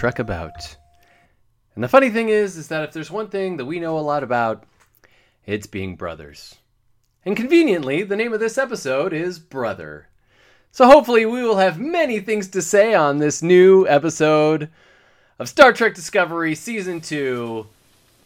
trek 0.00 0.18
about. 0.18 0.78
And 1.74 1.84
the 1.84 1.88
funny 1.88 2.08
thing 2.08 2.30
is, 2.30 2.56
is 2.56 2.68
that 2.68 2.84
if 2.84 2.92
there's 2.94 3.10
one 3.10 3.28
thing 3.28 3.58
that 3.58 3.66
we 3.66 3.78
know 3.78 3.98
a 3.98 4.00
lot 4.00 4.22
about, 4.22 4.64
it's 5.44 5.66
being 5.66 5.94
brothers. 5.94 6.54
And 7.26 7.36
conveniently, 7.36 8.02
the 8.02 8.16
name 8.16 8.32
of 8.32 8.40
this 8.40 8.56
episode 8.56 9.12
is 9.12 9.38
Brother. 9.38 10.08
So 10.72 10.86
hopefully, 10.86 11.26
we 11.26 11.42
will 11.42 11.58
have 11.58 11.78
many 11.78 12.18
things 12.18 12.48
to 12.48 12.62
say 12.62 12.94
on 12.94 13.18
this 13.18 13.42
new 13.42 13.86
episode 13.88 14.70
of 15.38 15.50
Star 15.50 15.70
Trek 15.70 15.94
Discovery 15.94 16.54
Season 16.54 17.02
2 17.02 17.66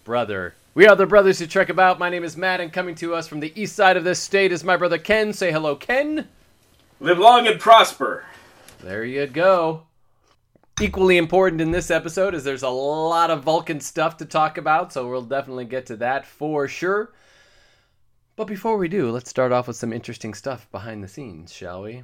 Brother. 0.04 0.54
We 0.74 0.87
are 0.87 0.95
the 0.95 1.06
brothers 1.06 1.41
who 1.41 1.48
trek 1.48 1.70
about. 1.70 1.98
My 1.98 2.09
name 2.09 2.23
is 2.23 2.37
Matt, 2.37 2.60
and 2.60 2.73
coming 2.73 2.95
to 2.96 3.16
us 3.16 3.27
from 3.27 3.41
the 3.41 3.52
east 3.60 3.74
side 3.74 3.96
of 3.96 4.04
this 4.04 4.20
state 4.20 4.52
is 4.52 4.62
my 4.62 4.77
brother 4.77 4.98
Ken. 4.98 5.32
Say 5.32 5.51
hello, 5.51 5.74
Ken. 5.74 6.29
Live 7.01 7.18
long 7.18 7.48
and 7.48 7.59
prosper. 7.59 8.27
There 8.80 9.04
you 9.04 9.27
go. 9.27 9.87
Equally 10.80 11.19
important 11.19 11.60
in 11.60 11.71
this 11.71 11.90
episode 11.90 12.35
is 12.35 12.43
there's 12.43 12.65
a 12.65 12.68
lot 12.68 13.30
of 13.30 13.45
Vulcan 13.45 13.79
stuff 13.80 14.16
to 14.16 14.24
talk 14.24 14.59
about, 14.59 14.93
so 14.93 15.09
we'll 15.09 15.23
definitely 15.23 15.66
get 15.66 15.87
to 15.87 15.96
that 15.99 16.26
for 16.26 16.66
sure. 16.66 17.12
But 18.35 18.46
before 18.46 18.76
we 18.76 18.88
do, 18.88 19.10
let's 19.10 19.30
start 19.30 19.52
off 19.52 19.68
with 19.68 19.76
some 19.76 19.93
interesting 19.93 20.34
stuff 20.34 20.68
behind 20.73 21.04
the 21.04 21.09
scenes, 21.09 21.52
shall 21.52 21.82
we? 21.82 22.02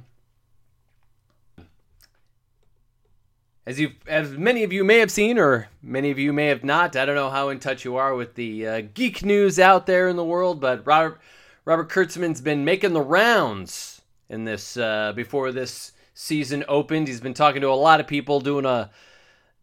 As 3.65 3.77
you, 3.77 3.91
as 4.07 4.31
many 4.31 4.63
of 4.63 4.71
you 4.71 4.85
may 4.85 4.99
have 4.99 5.11
seen, 5.11 5.37
or 5.37 5.67
many 5.83 6.09
of 6.09 6.17
you 6.17 6.31
may 6.31 6.47
have 6.47 6.63
not, 6.63 6.95
I 6.95 7.05
don't 7.05 7.15
know 7.15 7.29
how 7.29 7.49
in 7.49 7.59
touch 7.59 7.83
you 7.83 7.97
are 7.97 8.15
with 8.15 8.35
the 8.35 8.65
uh, 8.65 8.81
geek 8.93 9.23
news 9.23 9.59
out 9.59 9.85
there 9.85 10.07
in 10.07 10.15
the 10.15 10.23
world, 10.23 10.61
but 10.61 10.87
Robert 10.87 11.19
Robert 11.65 11.89
Kurtzman's 11.89 12.41
been 12.41 12.65
making 12.65 12.93
the 12.93 13.01
rounds 13.01 14.01
in 14.29 14.45
this 14.45 14.77
uh, 14.77 15.11
before 15.13 15.51
this 15.51 15.91
season 16.13 16.63
opened. 16.67 17.07
He's 17.07 17.21
been 17.21 17.33
talking 17.33 17.61
to 17.61 17.69
a 17.69 17.73
lot 17.73 17.99
of 17.99 18.07
people, 18.07 18.39
doing 18.39 18.65
a 18.65 18.89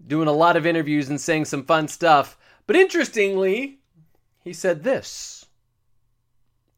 doing 0.06 0.28
a 0.28 0.32
lot 0.32 0.56
of 0.56 0.66
interviews 0.66 1.08
and 1.08 1.20
saying 1.20 1.44
some 1.44 1.64
fun 1.64 1.88
stuff. 1.88 2.38
But 2.66 2.76
interestingly, 2.76 3.78
he 4.44 4.52
said 4.52 4.84
this. 4.84 5.46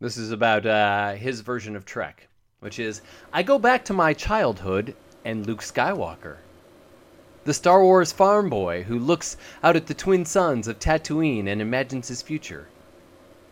This 0.00 0.16
is 0.16 0.32
about 0.32 0.64
uh, 0.64 1.12
his 1.12 1.40
version 1.40 1.76
of 1.76 1.84
Trek, 1.84 2.28
which 2.60 2.78
is 2.78 3.02
I 3.32 3.42
go 3.42 3.58
back 3.58 3.84
to 3.86 3.92
my 3.92 4.14
childhood 4.14 4.94
and 5.24 5.46
Luke 5.46 5.60
Skywalker. 5.60 6.38
The 7.44 7.54
Star 7.54 7.82
Wars 7.82 8.12
farm 8.12 8.48
boy 8.48 8.82
who 8.84 8.98
looks 8.98 9.36
out 9.62 9.76
at 9.76 9.86
the 9.86 9.94
twin 9.94 10.24
suns 10.24 10.68
of 10.68 10.78
Tatooine 10.78 11.48
and 11.48 11.60
imagines 11.60 12.08
his 12.08 12.22
future. 12.22 12.68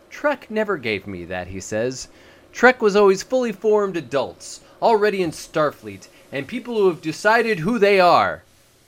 Trek 0.09 0.49
never 0.49 0.77
gave 0.77 1.05
me 1.05 1.25
that, 1.25 1.47
he 1.47 1.59
says. 1.59 2.07
Trek 2.51 2.81
was 2.81 2.95
always 2.95 3.21
fully 3.21 3.51
formed 3.51 3.95
adults, 3.95 4.61
already 4.81 5.21
in 5.21 5.31
Starfleet, 5.31 6.07
and 6.31 6.47
people 6.47 6.75
who 6.75 6.87
have 6.87 7.01
decided 7.01 7.59
who 7.59 7.79
they 7.79 7.99
are. 7.99 8.43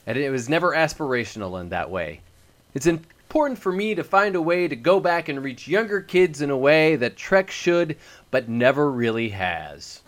And 0.05 0.17
it 0.17 0.29
was 0.29 0.49
never 0.49 0.71
aspirational 0.71 1.59
in 1.59 1.69
that 1.69 1.89
way. 1.89 2.21
It's 2.73 2.87
important 2.87 3.59
for 3.59 3.71
me 3.71 3.95
to 3.95 4.03
find 4.03 4.35
a 4.35 4.41
way 4.41 4.67
to 4.67 4.75
go 4.75 4.99
back 4.99 5.29
and 5.29 5.43
reach 5.43 5.67
younger 5.67 6.01
kids 6.01 6.41
in 6.41 6.49
a 6.49 6.57
way 6.57 6.95
that 6.95 7.15
Trek 7.15 7.51
should, 7.51 7.97
but 8.29 8.49
never 8.49 8.91
really 8.91 9.29
has. 9.29 10.01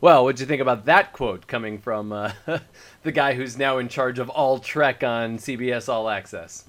Well, 0.00 0.24
what'd 0.24 0.40
you 0.40 0.46
think 0.46 0.62
about 0.62 0.86
that 0.86 1.12
quote 1.12 1.46
coming 1.46 1.78
from 1.78 2.10
uh, 2.10 2.32
the 3.02 3.12
guy 3.12 3.34
who's 3.34 3.58
now 3.58 3.76
in 3.78 3.88
charge 3.88 4.18
of 4.18 4.30
all 4.30 4.58
Trek 4.58 5.04
on 5.04 5.36
CBS 5.36 5.90
All 5.90 6.08
Access? 6.08 6.64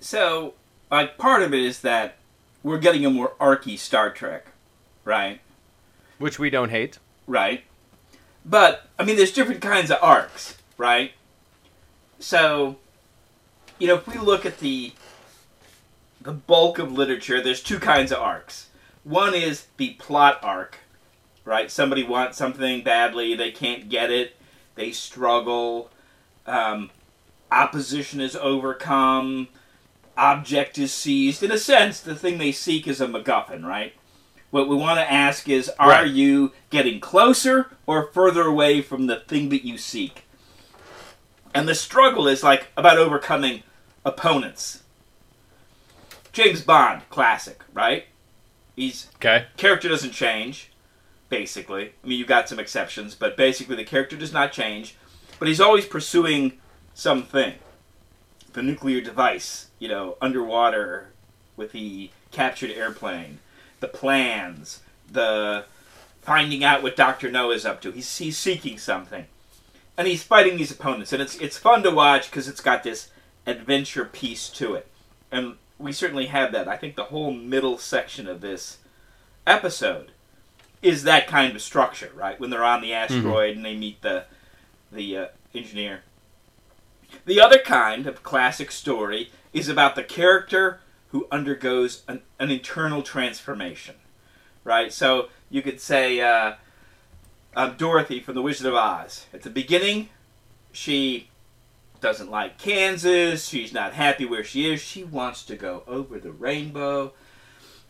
So, 0.00 0.52
like, 0.90 1.16
part 1.16 1.42
of 1.42 1.54
it 1.54 1.60
is 1.60 1.80
that 1.80 2.16
we're 2.62 2.78
getting 2.78 3.06
a 3.06 3.10
more 3.10 3.32
archy 3.40 3.78
Star 3.78 4.10
Trek, 4.10 4.48
right? 5.04 5.40
Which 6.18 6.38
we 6.38 6.50
don't 6.50 6.70
hate. 6.70 6.98
Right. 7.26 7.64
But, 8.44 8.88
I 8.98 9.04
mean, 9.04 9.16
there's 9.16 9.32
different 9.32 9.62
kinds 9.62 9.90
of 9.90 9.98
arcs, 10.02 10.58
right? 10.76 11.12
So, 12.18 12.76
you 13.78 13.86
know, 13.86 13.94
if 13.94 14.06
we 14.06 14.18
look 14.18 14.46
at 14.46 14.58
the 14.58 14.92
the 16.20 16.32
bulk 16.32 16.78
of 16.78 16.90
literature, 16.90 17.42
there's 17.42 17.62
two 17.62 17.78
kinds 17.78 18.10
of 18.10 18.18
arcs. 18.18 18.70
One 19.02 19.34
is 19.34 19.66
the 19.76 19.90
plot 19.94 20.38
arc, 20.42 20.78
right? 21.44 21.70
Somebody 21.70 22.02
wants 22.02 22.38
something 22.38 22.82
badly, 22.82 23.34
they 23.34 23.50
can't 23.50 23.90
get 23.90 24.10
it, 24.10 24.34
they 24.74 24.90
struggle, 24.90 25.90
um, 26.46 26.90
opposition 27.52 28.22
is 28.22 28.34
overcome, 28.36 29.48
object 30.16 30.78
is 30.78 30.94
seized. 30.94 31.42
In 31.42 31.52
a 31.52 31.58
sense, 31.58 32.00
the 32.00 32.14
thing 32.14 32.38
they 32.38 32.52
seek 32.52 32.88
is 32.88 33.02
a 33.02 33.06
MacGuffin, 33.06 33.62
right? 33.62 33.92
What 34.54 34.68
we 34.68 34.76
want 34.76 35.00
to 35.00 35.12
ask 35.12 35.48
is 35.48 35.68
are 35.80 35.88
Right. 35.88 36.06
you 36.08 36.52
getting 36.70 37.00
closer 37.00 37.72
or 37.86 38.12
further 38.12 38.42
away 38.42 38.82
from 38.82 39.08
the 39.08 39.16
thing 39.16 39.48
that 39.48 39.66
you 39.66 39.76
seek? 39.76 40.26
And 41.52 41.66
the 41.66 41.74
struggle 41.74 42.28
is 42.28 42.44
like 42.44 42.68
about 42.76 42.96
overcoming 42.96 43.64
opponents. 44.04 44.84
James 46.32 46.60
Bond, 46.60 47.02
classic, 47.10 47.62
right? 47.72 48.06
He's 48.76 49.08
Okay. 49.16 49.46
character 49.56 49.88
doesn't 49.88 50.12
change, 50.12 50.70
basically. 51.28 51.86
I 52.04 52.06
mean, 52.06 52.20
you've 52.20 52.28
got 52.28 52.48
some 52.48 52.60
exceptions, 52.60 53.16
but 53.16 53.36
basically 53.36 53.74
the 53.74 53.82
character 53.82 54.14
does 54.14 54.32
not 54.32 54.52
change. 54.52 54.94
But 55.40 55.48
he's 55.48 55.60
always 55.60 55.84
pursuing 55.84 56.60
something. 56.94 57.54
The 58.52 58.62
nuclear 58.62 59.00
device, 59.00 59.70
you 59.80 59.88
know, 59.88 60.16
underwater 60.22 61.08
with 61.56 61.72
the 61.72 62.10
captured 62.30 62.70
airplane, 62.70 63.40
the 63.84 63.98
plans, 63.98 64.80
the 65.12 65.66
finding 66.22 66.64
out 66.64 66.82
what 66.82 66.96
Doctor 66.96 67.30
No 67.30 67.50
is 67.50 67.66
up 67.66 67.82
to. 67.82 67.90
He's 67.90 68.16
he's 68.16 68.38
seeking 68.38 68.78
something, 68.78 69.26
and 69.98 70.08
he's 70.08 70.22
fighting 70.22 70.56
these 70.56 70.70
opponents, 70.70 71.12
and 71.12 71.20
it's 71.20 71.36
it's 71.36 71.58
fun 71.58 71.82
to 71.82 71.90
watch 71.90 72.30
because 72.30 72.48
it's 72.48 72.62
got 72.62 72.82
this 72.82 73.10
adventure 73.46 74.06
piece 74.06 74.48
to 74.48 74.74
it, 74.74 74.88
and 75.30 75.56
we 75.78 75.92
certainly 75.92 76.26
have 76.26 76.50
that. 76.52 76.66
I 76.66 76.78
think 76.78 76.96
the 76.96 77.04
whole 77.04 77.30
middle 77.30 77.76
section 77.76 78.26
of 78.26 78.40
this 78.40 78.78
episode 79.46 80.12
is 80.80 81.02
that 81.02 81.26
kind 81.26 81.54
of 81.54 81.60
structure, 81.60 82.10
right? 82.14 82.40
When 82.40 82.48
they're 82.48 82.64
on 82.64 82.80
the 82.80 82.94
asteroid 82.94 83.54
and 83.54 83.64
they 83.64 83.76
meet 83.76 84.00
the 84.00 84.24
the 84.90 85.16
uh, 85.16 85.26
engineer. 85.54 86.00
The 87.26 87.40
other 87.40 87.58
kind 87.58 88.06
of 88.06 88.22
classic 88.22 88.72
story 88.72 89.30
is 89.52 89.68
about 89.68 89.94
the 89.94 90.02
character 90.02 90.80
who 91.14 91.28
undergoes 91.30 92.02
an, 92.08 92.20
an 92.40 92.50
internal 92.50 93.00
transformation, 93.00 93.94
right? 94.64 94.92
So 94.92 95.28
you 95.48 95.62
could 95.62 95.80
say 95.80 96.20
uh, 96.20 96.54
um, 97.54 97.76
Dorothy 97.78 98.18
from 98.18 98.34
The 98.34 98.42
Wizard 98.42 98.66
of 98.66 98.74
Oz. 98.74 99.26
At 99.32 99.42
the 99.42 99.48
beginning, 99.48 100.08
she 100.72 101.28
doesn't 102.00 102.32
like 102.32 102.58
Kansas. 102.58 103.46
She's 103.46 103.72
not 103.72 103.92
happy 103.92 104.24
where 104.24 104.42
she 104.42 104.68
is. 104.68 104.80
She 104.80 105.04
wants 105.04 105.44
to 105.44 105.54
go 105.54 105.84
over 105.86 106.18
the 106.18 106.32
rainbow. 106.32 107.12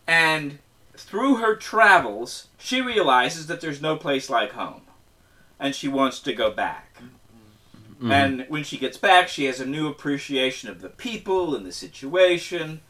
And 0.06 0.58
through 0.94 1.36
her 1.36 1.56
travels, 1.56 2.48
she 2.58 2.82
realizes 2.82 3.46
that 3.46 3.62
there's 3.62 3.80
no 3.80 3.96
place 3.96 4.28
like 4.28 4.52
home. 4.52 4.82
And 5.58 5.74
she 5.74 5.88
wants 5.88 6.20
to 6.20 6.34
go 6.34 6.50
back. 6.50 6.98
And 8.02 8.44
when 8.50 8.64
she 8.64 8.76
gets 8.76 8.98
back, 8.98 9.28
she 9.28 9.46
has 9.46 9.60
a 9.60 9.66
new 9.66 9.88
appreciation 9.88 10.68
of 10.68 10.82
the 10.82 10.90
people 10.90 11.54
and 11.54 11.64
the 11.64 11.72
situation. 11.72 12.82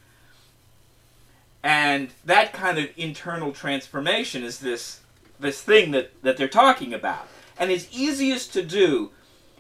And 1.65 2.11
that 2.27 2.53
kind 2.53 2.79
of 2.79 2.91
internal 2.95 3.51
transformation 3.51 4.45
is 4.45 4.59
this 4.59 5.01
this 5.41 5.63
thing 5.63 5.91
that, 5.93 6.11
that 6.23 6.37
they're 6.37 6.47
talking 6.47 6.93
about. 6.93 7.27
And 7.59 7.71
it's 7.71 7.89
easiest 7.91 8.53
to 8.53 8.63
do 8.63 9.11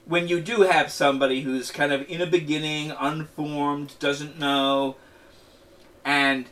when 0.04 0.28
you 0.28 0.40
do 0.40 0.62
have 0.62 0.92
somebody 0.92 1.40
who's 1.40 1.70
kind 1.70 1.92
of 1.92 2.08
in 2.08 2.20
a 2.20 2.26
beginning, 2.26 2.92
unformed, 2.92 3.94
doesn't 3.98 4.38
know, 4.38 4.96
and 6.04 6.46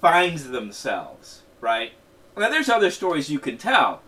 finds 0.00 0.48
themselves, 0.48 1.42
right? 1.60 1.92
Now 2.36 2.48
there's 2.48 2.70
other 2.70 2.90
stories 2.90 3.30
you 3.30 3.38
can 3.38 3.58
tell. 3.58 4.00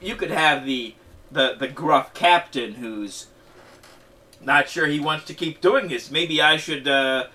You 0.00 0.14
could 0.14 0.30
have 0.30 0.64
the 0.64 0.94
the, 1.32 1.56
the 1.58 1.68
gruff 1.68 2.14
captain 2.14 2.74
who's 2.74 3.26
not 4.40 4.68
sure 4.68 4.86
he 4.86 5.00
wants 5.00 5.24
to 5.24 5.34
keep 5.34 5.60
doing 5.60 5.88
this. 5.88 6.08
Maybe 6.08 6.40
I 6.40 6.56
should 6.56 6.86
uh, 6.86 7.26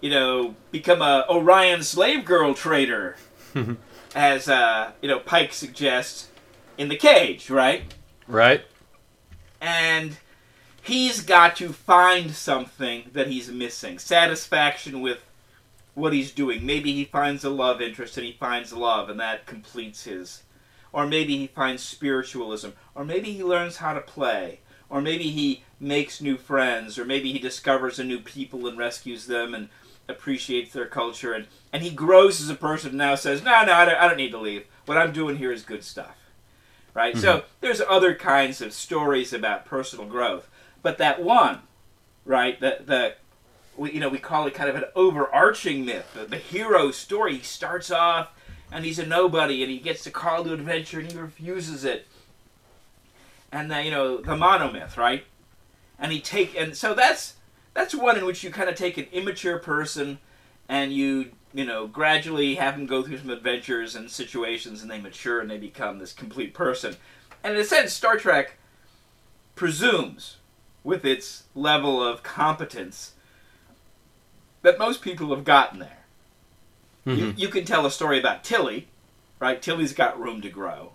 you 0.00 0.10
know, 0.10 0.54
become 0.70 1.02
a 1.02 1.26
Orion 1.28 1.82
slave 1.82 2.24
girl 2.24 2.54
trader. 2.54 3.16
as 4.14 4.48
uh, 4.48 4.92
you 5.02 5.08
know, 5.08 5.18
Pike 5.18 5.52
suggests 5.52 6.28
in 6.78 6.88
the 6.88 6.96
cage, 6.96 7.50
right? 7.50 7.94
Right? 8.26 8.64
and 9.60 10.16
he's 10.82 11.22
got 11.22 11.56
to 11.56 11.72
find 11.72 12.32
something 12.32 13.10
that 13.12 13.28
he's 13.28 13.50
missing 13.50 13.98
satisfaction 13.98 15.00
with 15.00 15.18
what 15.94 16.12
he's 16.12 16.32
doing 16.32 16.64
maybe 16.64 16.92
he 16.92 17.04
finds 17.04 17.44
a 17.44 17.50
love 17.50 17.82
interest 17.82 18.16
and 18.16 18.26
he 18.26 18.32
finds 18.32 18.72
love 18.72 19.10
and 19.10 19.20
that 19.20 19.44
completes 19.44 20.04
his 20.04 20.42
or 20.92 21.06
maybe 21.06 21.36
he 21.36 21.46
finds 21.46 21.82
spiritualism 21.82 22.70
or 22.94 23.04
maybe 23.04 23.32
he 23.32 23.44
learns 23.44 23.76
how 23.76 23.92
to 23.92 24.00
play 24.00 24.60
or 24.88 25.00
maybe 25.00 25.30
he 25.30 25.62
makes 25.78 26.20
new 26.20 26.36
friends 26.36 26.98
or 26.98 27.04
maybe 27.04 27.32
he 27.32 27.38
discovers 27.38 27.98
a 27.98 28.04
new 28.04 28.18
people 28.18 28.66
and 28.66 28.78
rescues 28.78 29.26
them 29.26 29.54
and 29.54 29.68
appreciates 30.08 30.72
their 30.72 30.86
culture 30.86 31.32
and, 31.32 31.46
and 31.72 31.82
he 31.82 31.90
grows 31.90 32.40
as 32.40 32.50
a 32.50 32.54
person 32.54 32.90
and 32.90 32.98
now 32.98 33.14
says 33.14 33.42
no 33.42 33.64
no 33.64 33.72
I 33.72 33.84
don't, 33.84 33.96
I 33.96 34.08
don't 34.08 34.16
need 34.16 34.32
to 34.32 34.38
leave 34.38 34.64
what 34.86 34.98
i'm 34.98 35.12
doing 35.12 35.36
here 35.36 35.52
is 35.52 35.62
good 35.62 35.84
stuff 35.84 36.16
right? 36.94 37.16
So 37.16 37.38
mm-hmm. 37.38 37.46
there's 37.60 37.80
other 37.80 38.14
kinds 38.14 38.60
of 38.60 38.72
stories 38.72 39.32
about 39.32 39.64
personal 39.64 40.06
growth, 40.06 40.48
but 40.82 40.98
that 40.98 41.22
one, 41.22 41.60
right? 42.24 42.58
The 42.60 42.78
the 42.84 43.14
we, 43.76 43.92
you 43.92 44.00
know 44.00 44.08
we 44.08 44.18
call 44.18 44.46
it 44.46 44.54
kind 44.54 44.68
of 44.70 44.76
an 44.76 44.84
overarching 44.94 45.84
myth, 45.84 46.10
the, 46.14 46.24
the 46.24 46.36
hero 46.36 46.90
story. 46.90 47.36
He 47.36 47.42
starts 47.42 47.90
off 47.90 48.28
and 48.72 48.84
he's 48.84 48.98
a 48.98 49.06
nobody, 49.06 49.62
and 49.62 49.70
he 49.70 49.78
gets 49.78 50.04
the 50.04 50.10
to 50.10 50.52
adventure, 50.52 51.00
and 51.00 51.10
he 51.10 51.18
refuses 51.18 51.84
it. 51.84 52.06
And 53.50 53.70
the, 53.70 53.82
you 53.82 53.90
know 53.90 54.18
the 54.18 54.36
monomyth, 54.36 54.96
right? 54.96 55.24
And 55.98 56.12
he 56.12 56.20
take 56.20 56.56
and 56.56 56.76
so 56.76 56.94
that's 56.94 57.34
that's 57.74 57.94
one 57.94 58.18
in 58.18 58.24
which 58.24 58.42
you 58.42 58.50
kind 58.50 58.68
of 58.68 58.74
take 58.74 58.98
an 58.98 59.06
immature 59.12 59.58
person 59.58 60.18
and 60.68 60.92
you 60.92 61.32
you 61.52 61.64
know 61.64 61.86
gradually 61.86 62.54
have 62.54 62.76
them 62.76 62.86
go 62.86 63.02
through 63.02 63.18
some 63.18 63.30
adventures 63.30 63.94
and 63.94 64.10
situations, 64.10 64.82
and 64.82 64.90
they 64.90 65.00
mature 65.00 65.40
and 65.40 65.50
they 65.50 65.58
become 65.58 65.98
this 65.98 66.12
complete 66.12 66.54
person. 66.54 66.96
And 67.42 67.54
in 67.54 67.60
a 67.60 67.64
sense, 67.64 67.92
Star 67.92 68.16
Trek 68.16 68.54
presumes, 69.54 70.36
with 70.84 71.04
its 71.04 71.44
level 71.54 72.02
of 72.02 72.22
competence, 72.22 73.12
that 74.62 74.78
most 74.78 75.02
people 75.02 75.34
have 75.34 75.44
gotten 75.44 75.78
there. 75.78 75.98
You, 77.04 77.14
mm-hmm. 77.14 77.38
you 77.38 77.48
can 77.48 77.64
tell 77.64 77.86
a 77.86 77.90
story 77.90 78.18
about 78.18 78.44
Tilly, 78.44 78.88
right? 79.38 79.60
Tilly's 79.60 79.94
got 79.94 80.20
room 80.20 80.42
to 80.42 80.50
grow. 80.50 80.92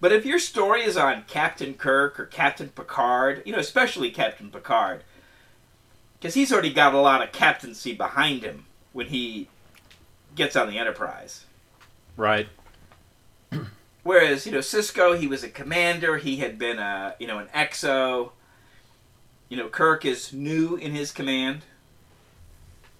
But 0.00 0.12
if 0.12 0.26
your 0.26 0.38
story 0.38 0.82
is 0.82 0.96
on 0.96 1.24
Captain 1.26 1.74
Kirk 1.74 2.18
or 2.18 2.26
Captain 2.26 2.68
Picard, 2.68 3.42
you 3.44 3.52
know, 3.52 3.58
especially 3.58 4.10
Captain 4.10 4.50
Picard, 4.50 5.04
because 6.18 6.34
he's 6.34 6.52
already 6.52 6.72
got 6.72 6.94
a 6.94 7.00
lot 7.00 7.22
of 7.22 7.32
captaincy 7.32 7.94
behind 7.94 8.42
him 8.42 8.66
when 8.92 9.06
he 9.06 9.48
gets 10.34 10.56
on 10.56 10.68
the 10.68 10.78
Enterprise. 10.78 11.44
Right. 12.16 12.48
Whereas, 14.02 14.46
you 14.46 14.52
know, 14.52 14.58
Sisko, 14.58 15.18
he 15.18 15.26
was 15.26 15.42
a 15.44 15.48
commander, 15.48 16.16
he 16.18 16.36
had 16.36 16.58
been 16.58 16.78
a, 16.78 17.14
you 17.18 17.26
know, 17.26 17.38
an 17.38 17.48
exo. 17.54 18.30
You 19.48 19.56
know, 19.56 19.68
Kirk 19.68 20.04
is 20.04 20.32
new 20.32 20.76
in 20.76 20.92
his 20.92 21.12
command. 21.12 21.62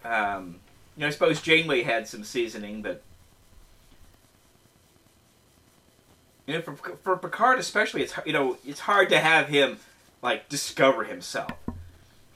Um, 0.04 0.60
you 0.96 1.00
know, 1.00 1.08
I 1.08 1.10
suppose 1.10 1.42
Janeway 1.42 1.82
had 1.82 2.06
some 2.06 2.22
seasoning, 2.22 2.82
but 2.82 3.02
you 6.46 6.54
know, 6.54 6.62
for 6.62 6.76
for 6.76 7.16
Picard 7.16 7.58
especially, 7.58 8.02
it's 8.02 8.14
you 8.24 8.32
know, 8.32 8.58
it's 8.64 8.80
hard 8.80 9.08
to 9.08 9.19
have 9.19 9.48
him 9.48 9.78
like 10.22 10.48
discover 10.48 11.04
himself. 11.04 11.52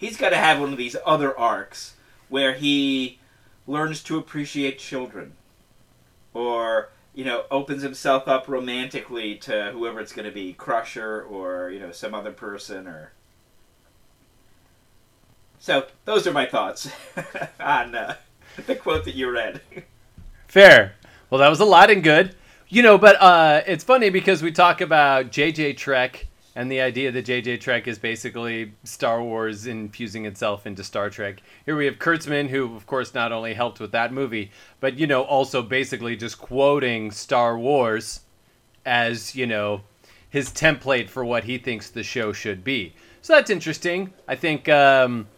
He's 0.01 0.17
got 0.17 0.31
to 0.31 0.37
have 0.39 0.59
one 0.59 0.73
of 0.73 0.79
these 0.79 0.97
other 1.05 1.39
arcs 1.39 1.93
where 2.31 2.55
he 2.55 3.19
learns 3.67 4.03
to 4.05 4.17
appreciate 4.17 4.79
children, 4.79 5.35
or 6.33 6.89
you 7.13 7.23
know, 7.23 7.45
opens 7.51 7.83
himself 7.83 8.27
up 8.27 8.49
romantically 8.49 9.35
to 9.35 9.73
whoever 9.73 10.01
it's 10.01 10.15
going 10.15 10.25
to 10.25 10.33
be, 10.33 10.55
Crusher, 10.55 11.23
or 11.23 11.69
you 11.69 11.79
know, 11.79 11.93
some 11.93 12.15
other 12.15 12.33
person, 12.33 12.89
or. 12.89 13.13
So 15.59 15.85
those 16.07 16.27
are 16.27 16.33
my 16.33 16.47
thoughts 16.47 16.91
on 17.61 17.95
uh, 17.95 18.17
the 18.67 18.77
quote 18.77 19.05
that 19.05 19.15
you 19.15 19.31
read. 19.31 19.61
Fair. 20.49 20.95
Well, 21.29 21.41
that 21.41 21.51
was 21.51 21.61
a 21.61 21.67
lot 21.67 21.91
and 21.91 22.03
good. 22.03 22.35
You 22.71 22.83
know, 22.83 22.97
but 22.97 23.21
uh, 23.21 23.65
it's 23.67 23.85
funny 23.85 24.09
because 24.09 24.43
we 24.43 24.51
talk 24.51 24.81
about 24.81 25.27
JJ 25.27 25.77
Trek 25.77 26.27
and 26.61 26.71
the 26.71 26.83
idea 26.83 27.11
that 27.11 27.25
JJ 27.25 27.59
Trek 27.63 27.89
is 27.89 27.99
basically 27.99 28.75
Star 28.85 29.23
Wars 29.23 29.67
infusing 29.67 30.27
itself 30.27 30.67
into 30.67 30.85
Star 30.85 31.09
Trek. 31.09 31.41
Here 31.65 31.75
we 31.75 31.87
have 31.87 31.99
Kurtzman, 31.99 32.51
who, 32.51 32.77
of 32.77 32.87
course, 32.87 33.15
not 33.15 33.33
only 33.33 33.55
helped 33.55 33.81
with 33.81 33.93
that 33.93 34.13
movie, 34.13 34.51
but, 34.79 34.99
you 34.99 35.07
know, 35.07 35.23
also 35.23 35.63
basically 35.63 36.17
just 36.17 36.39
quoting 36.39 37.13
Star 37.13 37.59
Wars 37.59 38.21
as, 38.85 39.35
you 39.35 39.47
know, 39.47 39.81
his 40.29 40.51
template 40.51 41.09
for 41.09 41.25
what 41.25 41.45
he 41.45 41.57
thinks 41.57 41.89
the 41.89 42.03
show 42.03 42.31
should 42.31 42.63
be. 42.63 42.95
So 43.23 43.33
that's 43.33 43.49
interesting. 43.49 44.13
I 44.29 44.37
think, 44.37 44.69
um, 44.69 45.29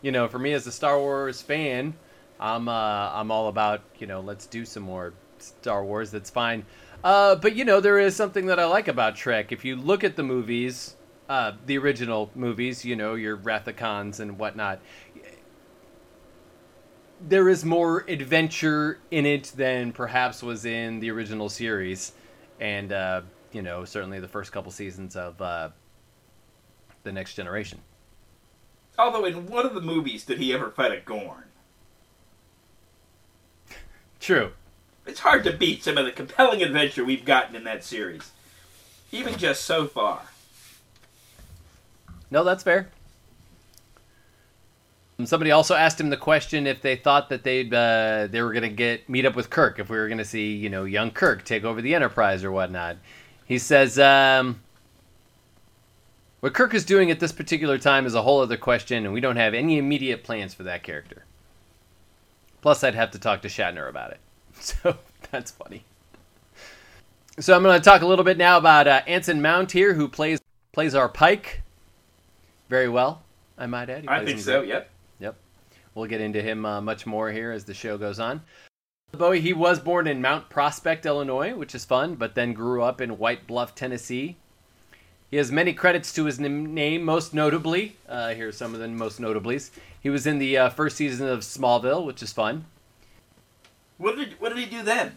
you 0.00 0.10
know, 0.10 0.26
for 0.26 0.40
me 0.40 0.52
as 0.52 0.66
a 0.66 0.72
Star 0.72 0.98
Wars 0.98 1.40
fan, 1.40 1.94
I'm 2.40 2.68
uh, 2.68 3.12
I'm 3.12 3.30
all 3.30 3.46
about 3.46 3.82
you 4.00 4.08
know 4.08 4.20
let's 4.20 4.46
do 4.46 4.64
some 4.64 4.82
more 4.82 5.14
Star 5.38 5.84
Wars. 5.84 6.10
That's 6.10 6.28
fine. 6.28 6.66
Uh, 7.04 7.34
but 7.34 7.56
you 7.56 7.64
know 7.64 7.80
there 7.80 7.98
is 7.98 8.14
something 8.14 8.46
that 8.46 8.58
I 8.60 8.64
like 8.66 8.88
about 8.88 9.16
Trek. 9.16 9.50
If 9.50 9.64
you 9.64 9.76
look 9.76 10.04
at 10.04 10.16
the 10.16 10.22
movies, 10.22 10.96
uh, 11.28 11.52
the 11.66 11.78
original 11.78 12.30
movies, 12.34 12.84
you 12.84 12.94
know 12.94 13.14
your 13.14 13.36
Wrath 13.36 13.66
of 13.66 13.76
Khans 13.76 14.20
and 14.20 14.38
whatnot, 14.38 14.80
there 17.28 17.48
is 17.48 17.64
more 17.64 18.04
adventure 18.08 18.98
in 19.10 19.26
it 19.26 19.52
than 19.56 19.92
perhaps 19.92 20.42
was 20.42 20.64
in 20.64 21.00
the 21.00 21.10
original 21.10 21.48
series, 21.48 22.12
and 22.60 22.92
uh, 22.92 23.22
you 23.52 23.62
know 23.62 23.84
certainly 23.84 24.20
the 24.20 24.28
first 24.28 24.52
couple 24.52 24.70
seasons 24.70 25.16
of 25.16 25.40
uh, 25.42 25.70
the 27.02 27.12
Next 27.12 27.34
Generation. 27.34 27.80
Although 28.98 29.24
in 29.24 29.46
one 29.46 29.66
of 29.66 29.74
the 29.74 29.80
movies 29.80 30.24
did 30.24 30.38
he 30.38 30.52
ever 30.52 30.70
fight 30.70 30.92
a 30.92 31.00
Gorn? 31.00 31.44
True. 34.20 34.52
It's 35.06 35.20
hard 35.20 35.44
to 35.44 35.52
beat 35.52 35.82
some 35.82 35.98
of 35.98 36.04
the 36.04 36.12
compelling 36.12 36.62
adventure 36.62 37.04
we've 37.04 37.24
gotten 37.24 37.56
in 37.56 37.64
that 37.64 37.82
series, 37.84 38.30
even 39.10 39.36
just 39.36 39.64
so 39.64 39.86
far. 39.86 40.22
No, 42.30 42.44
that's 42.44 42.62
fair. 42.62 42.88
And 45.18 45.28
Somebody 45.28 45.50
also 45.50 45.74
asked 45.74 46.00
him 46.00 46.10
the 46.10 46.16
question 46.16 46.66
if 46.66 46.82
they 46.82 46.96
thought 46.96 47.28
that 47.28 47.44
they'd 47.44 47.72
uh, 47.72 48.28
they 48.30 48.42
were 48.42 48.52
gonna 48.52 48.68
get 48.68 49.08
meet 49.08 49.26
up 49.26 49.36
with 49.36 49.50
Kirk 49.50 49.78
if 49.78 49.90
we 49.90 49.96
were 49.98 50.08
gonna 50.08 50.24
see 50.24 50.54
you 50.54 50.70
know 50.70 50.84
young 50.84 51.10
Kirk 51.10 51.44
take 51.44 51.64
over 51.64 51.82
the 51.82 51.94
Enterprise 51.94 52.42
or 52.42 52.50
whatnot. 52.50 52.96
He 53.44 53.58
says, 53.58 53.98
um, 53.98 54.60
"What 56.40 56.54
Kirk 56.54 56.74
is 56.74 56.84
doing 56.84 57.10
at 57.10 57.20
this 57.20 57.32
particular 57.32 57.76
time 57.76 58.06
is 58.06 58.14
a 58.14 58.22
whole 58.22 58.40
other 58.40 58.56
question, 58.56 59.04
and 59.04 59.12
we 59.12 59.20
don't 59.20 59.36
have 59.36 59.52
any 59.52 59.78
immediate 59.78 60.24
plans 60.24 60.54
for 60.54 60.62
that 60.62 60.82
character. 60.82 61.24
Plus, 62.62 62.82
I'd 62.82 62.94
have 62.94 63.10
to 63.10 63.18
talk 63.18 63.42
to 63.42 63.48
Shatner 63.48 63.88
about 63.88 64.12
it. 64.12 64.20
So 64.82 64.96
that's 65.30 65.50
funny." 65.50 65.84
So 67.40 67.56
I'm 67.56 67.62
going 67.62 67.80
to 67.80 67.84
talk 67.84 68.02
a 68.02 68.06
little 68.06 68.24
bit 68.24 68.36
now 68.36 68.58
about 68.58 68.86
uh, 68.86 69.00
Anson 69.06 69.40
Mount 69.40 69.72
here, 69.72 69.94
who 69.94 70.06
plays 70.06 70.38
plays 70.72 70.94
our 70.94 71.08
Pike 71.08 71.62
very 72.68 72.88
well. 72.88 73.22
I 73.58 73.66
might 73.66 73.90
add. 73.90 74.06
I 74.06 74.24
think 74.24 74.40
so. 74.40 74.60
great. 74.60 74.68
Yep. 74.68 74.90
Yep. 75.20 75.36
We'll 75.94 76.06
get 76.06 76.20
into 76.20 76.42
him 76.42 76.64
uh, 76.64 76.80
much 76.80 77.06
more 77.06 77.30
here 77.30 77.52
as 77.52 77.64
the 77.64 77.74
show 77.74 77.98
goes 77.98 78.18
on. 78.18 78.42
Bowie, 79.12 79.40
he 79.40 79.52
was 79.52 79.78
born 79.78 80.06
in 80.06 80.22
Mount 80.22 80.48
Prospect, 80.48 81.04
Illinois, 81.04 81.54
which 81.54 81.74
is 81.74 81.84
fun, 81.84 82.14
but 82.14 82.34
then 82.34 82.54
grew 82.54 82.82
up 82.82 83.00
in 83.00 83.18
White 83.18 83.46
Bluff, 83.46 83.74
Tennessee. 83.74 84.36
He 85.30 85.36
has 85.36 85.52
many 85.52 85.74
credits 85.74 86.14
to 86.14 86.24
his 86.24 86.40
name, 86.40 87.02
most 87.02 87.34
notably, 87.34 87.96
uh, 88.08 88.34
are 88.38 88.52
some 88.52 88.72
of 88.72 88.80
the 88.80 88.88
most 88.88 89.20
notablies. 89.20 89.70
He 90.00 90.08
was 90.08 90.26
in 90.26 90.38
the 90.38 90.56
uh, 90.56 90.70
first 90.70 90.96
season 90.96 91.28
of 91.28 91.40
Smallville, 91.40 92.06
which 92.06 92.22
is 92.22 92.32
fun. 92.32 92.64
What 94.02 94.16
did 94.16 94.40
what 94.40 94.48
did 94.48 94.58
he 94.58 94.66
do 94.66 94.82
then? 94.82 95.16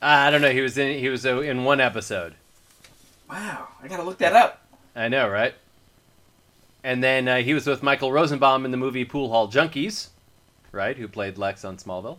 Uh, 0.00 0.06
I 0.06 0.30
don't 0.30 0.40
know, 0.40 0.52
he 0.52 0.60
was 0.60 0.78
in 0.78 1.00
he 1.00 1.08
was 1.08 1.26
uh, 1.26 1.40
in 1.40 1.64
one 1.64 1.80
episode. 1.80 2.34
Wow, 3.28 3.66
I 3.82 3.88
gotta 3.88 4.04
look 4.04 4.18
that 4.18 4.34
up. 4.34 4.64
I 4.94 5.08
know, 5.08 5.28
right? 5.28 5.52
And 6.84 7.02
then 7.02 7.26
uh, 7.26 7.38
he 7.38 7.54
was 7.54 7.66
with 7.66 7.82
Michael 7.82 8.12
Rosenbaum 8.12 8.64
in 8.64 8.70
the 8.70 8.76
movie 8.76 9.04
Pool 9.04 9.30
Hall 9.30 9.48
Junkies, 9.48 10.10
right? 10.70 10.96
Who 10.96 11.08
played 11.08 11.38
Lex 11.38 11.64
on 11.64 11.76
Smallville. 11.76 12.18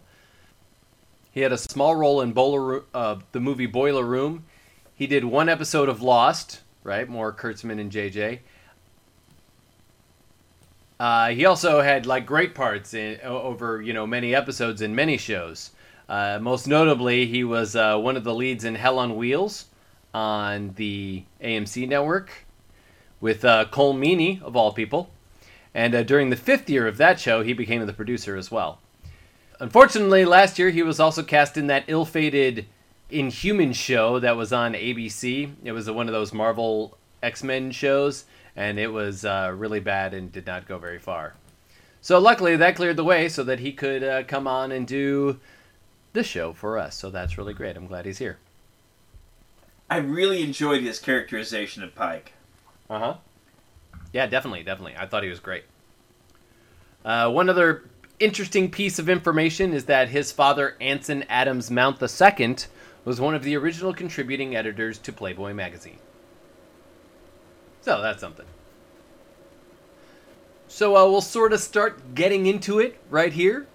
He 1.32 1.40
had 1.40 1.54
a 1.54 1.58
small 1.58 1.96
role 1.96 2.20
in 2.20 2.34
Boiler, 2.34 2.84
uh, 2.94 3.20
the 3.32 3.40
movie 3.40 3.66
Boiler 3.66 4.04
Room. 4.04 4.44
He 4.94 5.08
did 5.08 5.24
one 5.24 5.48
episode 5.48 5.88
of 5.88 6.02
Lost, 6.02 6.60
right? 6.84 7.08
More 7.08 7.32
Kurtzman 7.32 7.80
and 7.80 7.90
JJ. 7.90 8.40
Uh, 11.00 11.30
he 11.30 11.46
also 11.46 11.82
had 11.82 12.06
like 12.06 12.26
great 12.26 12.54
parts 12.54 12.94
in 12.94 13.20
over 13.22 13.82
you 13.82 13.94
know 13.94 14.06
many 14.06 14.36
episodes 14.36 14.82
in 14.82 14.94
many 14.94 15.18
shows. 15.18 15.72
Uh, 16.10 16.40
most 16.42 16.68
notably, 16.68 17.28
he 17.28 17.44
was 17.44 17.76
uh, 17.76 17.98
one 17.98 18.18
of 18.18 18.24
the 18.24 18.34
leads 18.34 18.66
in 18.66 18.76
Hell 18.76 19.00
on 19.00 19.16
Wheels 19.16 19.66
on 20.14 20.74
the 20.76 21.24
AMC 21.42 21.88
network 21.88 22.46
with 23.22 23.46
uh, 23.46 23.66
Colm 23.66 24.00
Meaney 24.00 24.42
of 24.42 24.56
all 24.56 24.74
people. 24.74 25.12
And 25.74 25.94
uh, 25.94 26.04
during 26.04 26.32
the 26.32 26.36
fifth 26.36 26.70
year 26.70 26.88
of 26.88 26.98
that 26.98 27.20
show, 27.20 27.44
he 27.44 27.54
became 27.54 27.86
the 27.86 27.94
producer 27.94 28.36
as 28.36 28.50
well. 28.50 28.80
Unfortunately, 29.60 30.26
last 30.26 30.58
year 30.58 30.72
he 30.72 30.82
was 30.82 31.00
also 31.00 31.22
cast 31.22 31.58
in 31.58 31.68
that 31.68 31.84
ill-fated 31.88 32.66
Inhuman 33.12 33.74
show 33.74 34.20
that 34.20 34.36
was 34.36 34.52
on 34.54 34.74
ABC. 34.74 35.52
It 35.64 35.72
was 35.74 35.90
one 35.92 36.08
of 36.08 36.14
those 36.14 36.34
Marvel 36.34 36.98
X-Men 37.22 37.72
shows, 37.72 38.26
and 38.60 38.78
it 38.78 38.92
was 38.92 39.24
uh, 39.24 39.54
really 39.56 39.80
bad 39.80 40.14
and 40.14 40.34
did 40.34 40.46
not 40.46 40.68
go 40.68 40.78
very 40.78 41.00
far. 41.00 41.34
So 42.02 42.20
luckily, 42.20 42.58
that 42.58 42.76
cleared 42.76 42.98
the 42.98 43.06
way 43.06 43.30
so 43.30 43.42
that 43.46 43.62
he 43.62 43.72
could 43.72 44.04
uh, 44.04 44.24
come 44.24 44.48
on 44.48 44.74
and 44.74 44.86
do 44.86 45.40
this 46.12 46.28
show 46.28 46.52
for 46.52 46.78
us. 46.78 46.98
So 46.98 47.10
that's 47.10 47.38
really 47.38 47.54
great. 47.54 47.78
I'm 47.78 47.88
glad 47.88 48.06
he's 48.06 48.18
here. 48.18 48.38
I 49.90 49.98
really 49.98 50.44
enjoyed 50.44 50.84
his 50.84 51.00
characterization 51.00 51.84
of 51.84 51.96
Pike. 51.96 52.34
Uh 52.90 53.00
huh. 53.00 53.14
Yeah, 54.12 54.28
definitely, 54.28 54.64
definitely. 54.64 54.96
I 54.98 55.06
thought 55.06 55.24
he 55.24 55.30
was 55.30 55.40
great. 55.40 55.64
Uh, 57.06 57.32
one 57.32 57.50
other 57.50 57.86
interesting 58.20 58.70
piece 58.70 59.00
of 59.00 59.08
information 59.08 59.72
is 59.72 59.86
that 59.86 60.10
his 60.10 60.34
father, 60.34 60.76
Anson 60.82 61.24
Adams 61.30 61.72
Mount 61.72 62.02
II, 62.02 62.58
was 63.06 63.22
one 63.22 63.36
of 63.36 63.44
the 63.44 63.56
original 63.56 63.94
contributing 63.94 64.54
editors 64.54 64.98
to 64.98 65.14
Playboy 65.14 65.54
magazine. 65.54 66.00
So 67.82 68.02
that's 68.02 68.20
something. 68.20 68.46
So 70.68 70.96
uh, 70.96 71.10
we'll 71.10 71.22
sort 71.22 71.52
of 71.54 71.60
start 71.60 72.14
getting 72.14 72.46
into 72.46 72.80
it 72.80 73.00
right 73.10 73.34
here. 73.34 73.68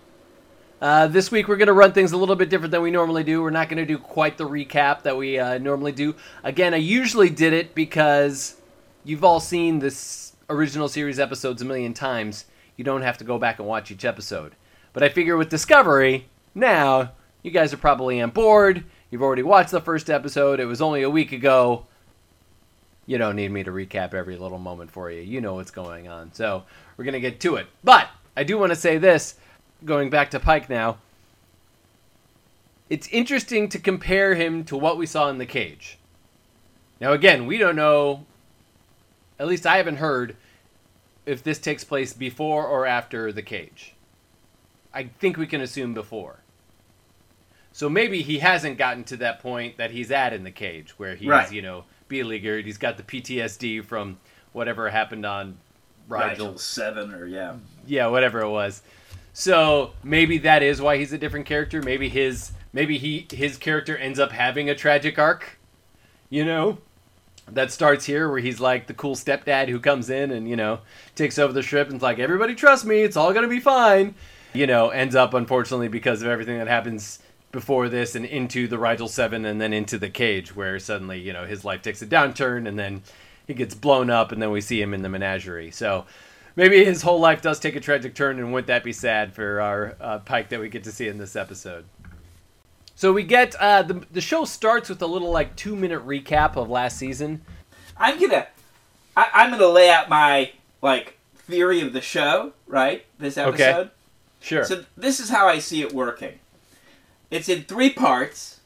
Uh, 0.80 1.06
this 1.06 1.30
week 1.30 1.48
we're 1.48 1.56
going 1.56 1.66
to 1.66 1.72
run 1.72 1.92
things 1.92 2.12
a 2.12 2.16
little 2.16 2.36
bit 2.36 2.50
different 2.50 2.70
than 2.70 2.82
we 2.82 2.90
normally 2.90 3.24
do. 3.24 3.42
We're 3.42 3.50
not 3.50 3.68
going 3.68 3.78
to 3.78 3.86
do 3.86 3.98
quite 3.98 4.36
the 4.36 4.48
recap 4.48 5.02
that 5.02 5.16
we 5.16 5.38
uh, 5.38 5.58
normally 5.58 5.92
do. 5.92 6.14
Again, 6.42 6.74
I 6.74 6.78
usually 6.78 7.30
did 7.30 7.52
it 7.52 7.74
because 7.74 8.56
you've 9.02 9.24
all 9.24 9.40
seen 9.40 9.78
this 9.78 10.36
original 10.50 10.88
series 10.88 11.18
episodes 11.18 11.62
a 11.62 11.64
million 11.64 11.94
times. 11.94 12.44
You 12.76 12.84
don't 12.84 13.02
have 13.02 13.18
to 13.18 13.24
go 13.24 13.38
back 13.38 13.58
and 13.58 13.66
watch 13.66 13.90
each 13.90 14.04
episode. 14.04 14.54
But 14.92 15.02
I 15.02 15.08
figure 15.08 15.36
with 15.36 15.48
Discovery, 15.48 16.28
now 16.54 17.12
you 17.42 17.50
guys 17.50 17.72
are 17.72 17.78
probably 17.78 18.20
on 18.20 18.30
board. 18.30 18.84
You've 19.10 19.22
already 19.22 19.42
watched 19.42 19.70
the 19.70 19.80
first 19.80 20.10
episode. 20.10 20.60
It 20.60 20.66
was 20.66 20.82
only 20.82 21.02
a 21.02 21.10
week 21.10 21.32
ago. 21.32 21.86
You 23.06 23.18
don't 23.18 23.36
need 23.36 23.50
me 23.50 23.62
to 23.64 23.70
recap 23.70 24.14
every 24.14 24.36
little 24.36 24.58
moment 24.58 24.90
for 24.90 25.10
you. 25.10 25.20
You 25.20 25.40
know 25.40 25.54
what's 25.54 25.70
going 25.70 26.08
on. 26.08 26.32
So 26.32 26.64
we're 26.96 27.04
going 27.04 27.12
to 27.14 27.20
get 27.20 27.40
to 27.40 27.56
it. 27.56 27.66
But 27.82 28.08
I 28.36 28.44
do 28.44 28.56
want 28.58 28.70
to 28.70 28.76
say 28.76 28.98
this 28.98 29.34
going 29.84 30.08
back 30.10 30.30
to 30.30 30.40
Pike 30.40 30.70
now. 30.70 30.98
It's 32.90 33.08
interesting 33.08 33.68
to 33.70 33.78
compare 33.78 34.34
him 34.34 34.64
to 34.64 34.76
what 34.76 34.96
we 34.98 35.06
saw 35.06 35.28
in 35.28 35.38
the 35.38 35.46
cage. 35.46 35.98
Now, 37.00 37.12
again, 37.12 37.46
we 37.46 37.58
don't 37.58 37.76
know, 37.76 38.24
at 39.38 39.46
least 39.46 39.66
I 39.66 39.78
haven't 39.78 39.96
heard, 39.96 40.36
if 41.26 41.42
this 41.42 41.58
takes 41.58 41.84
place 41.84 42.12
before 42.12 42.66
or 42.66 42.86
after 42.86 43.32
the 43.32 43.42
cage. 43.42 43.94
I 44.92 45.04
think 45.04 45.36
we 45.36 45.46
can 45.46 45.60
assume 45.60 45.94
before. 45.94 46.40
So 47.72 47.88
maybe 47.88 48.22
he 48.22 48.38
hasn't 48.38 48.78
gotten 48.78 49.02
to 49.04 49.16
that 49.16 49.40
point 49.40 49.78
that 49.78 49.90
he's 49.90 50.10
at 50.10 50.32
in 50.32 50.44
the 50.44 50.50
cage, 50.50 50.90
where 50.98 51.16
he's, 51.16 51.28
Right. 51.28 51.50
you 51.50 51.62
know, 51.62 51.84
beleaguered. 52.08 52.64
He's 52.64 52.78
got 52.78 52.96
the 52.96 53.02
PTSD 53.02 53.84
from 53.84 54.18
whatever 54.52 54.88
happened 54.90 55.26
on 55.26 55.58
Rigel. 56.08 56.28
Rigel 56.28 56.58
seven 56.58 57.12
or 57.14 57.26
yeah. 57.26 57.56
Yeah, 57.86 58.06
whatever 58.08 58.40
it 58.40 58.50
was. 58.50 58.82
So 59.32 59.92
maybe 60.02 60.38
that 60.38 60.62
is 60.62 60.80
why 60.80 60.96
he's 60.96 61.12
a 61.12 61.18
different 61.18 61.46
character. 61.46 61.82
Maybe 61.82 62.08
his 62.08 62.52
maybe 62.72 62.98
he 62.98 63.26
his 63.30 63.56
character 63.56 63.96
ends 63.96 64.18
up 64.18 64.32
having 64.32 64.70
a 64.70 64.74
tragic 64.74 65.18
arc. 65.18 65.58
You 66.30 66.44
know? 66.44 66.78
That 67.46 67.70
starts 67.70 68.06
here 68.06 68.30
where 68.30 68.38
he's 68.38 68.58
like 68.58 68.86
the 68.86 68.94
cool 68.94 69.14
stepdad 69.14 69.68
who 69.68 69.78
comes 69.78 70.08
in 70.08 70.30
and, 70.30 70.48
you 70.48 70.56
know, 70.56 70.80
takes 71.14 71.38
over 71.38 71.52
the 71.52 71.60
ship 71.60 71.90
and's 71.90 72.02
like, 72.02 72.18
Everybody 72.18 72.54
trust 72.54 72.86
me, 72.86 73.02
it's 73.02 73.16
all 73.16 73.34
gonna 73.34 73.48
be 73.48 73.60
fine. 73.60 74.14
You 74.54 74.66
know, 74.66 74.88
ends 74.90 75.14
up 75.14 75.34
unfortunately 75.34 75.88
because 75.88 76.22
of 76.22 76.28
everything 76.28 76.58
that 76.58 76.68
happens 76.68 77.18
before 77.54 77.88
this 77.88 78.14
and 78.14 78.26
into 78.26 78.68
the 78.68 78.78
Rigel 78.78 79.08
Seven 79.08 79.46
and 79.46 79.58
then 79.58 79.72
into 79.72 79.96
the 79.98 80.10
cage 80.10 80.54
where 80.54 80.78
suddenly, 80.78 81.18
you 81.18 81.32
know, 81.32 81.46
his 81.46 81.64
life 81.64 81.80
takes 81.80 82.02
a 82.02 82.06
downturn 82.06 82.68
and 82.68 82.78
then 82.78 83.02
he 83.46 83.54
gets 83.54 83.74
blown 83.74 84.10
up 84.10 84.30
and 84.32 84.42
then 84.42 84.50
we 84.50 84.60
see 84.60 84.82
him 84.82 84.92
in 84.92 85.00
the 85.00 85.08
menagerie. 85.08 85.70
So 85.70 86.04
maybe 86.56 86.84
his 86.84 87.00
whole 87.00 87.18
life 87.20 87.40
does 87.40 87.58
take 87.58 87.76
a 87.76 87.80
tragic 87.80 88.14
turn, 88.14 88.38
and 88.38 88.52
wouldn't 88.52 88.66
that 88.66 88.84
be 88.84 88.92
sad 88.92 89.32
for 89.32 89.60
our 89.60 89.96
uh, 90.00 90.18
Pike 90.18 90.50
that 90.50 90.60
we 90.60 90.68
get 90.68 90.84
to 90.84 90.92
see 90.92 91.08
in 91.08 91.16
this 91.18 91.34
episode? 91.36 91.86
So 92.96 93.12
we 93.12 93.22
get 93.22 93.54
uh, 93.56 93.82
the 93.82 94.04
the 94.12 94.20
show 94.20 94.44
starts 94.44 94.88
with 94.88 95.00
a 95.02 95.06
little 95.06 95.30
like 95.30 95.56
two 95.56 95.74
minute 95.74 96.06
recap 96.06 96.56
of 96.56 96.68
last 96.70 96.96
season. 96.98 97.42
I'm 97.96 98.20
gonna 98.20 98.46
I, 99.16 99.30
I'm 99.34 99.50
gonna 99.50 99.66
lay 99.68 99.90
out 99.90 100.08
my 100.08 100.52
like 100.82 101.18
theory 101.36 101.80
of 101.80 101.92
the 101.92 102.00
show, 102.00 102.52
right? 102.66 103.04
This 103.18 103.36
Okay. 103.38 103.64
episode. 103.64 103.90
Sure. 104.40 104.64
So 104.64 104.84
this 104.96 105.20
is 105.20 105.30
how 105.30 105.48
I 105.48 105.58
see 105.58 105.80
it 105.82 105.92
working. 105.92 106.38
It's 107.34 107.48
in 107.48 107.64
three 107.64 107.90
parts. 107.90 108.60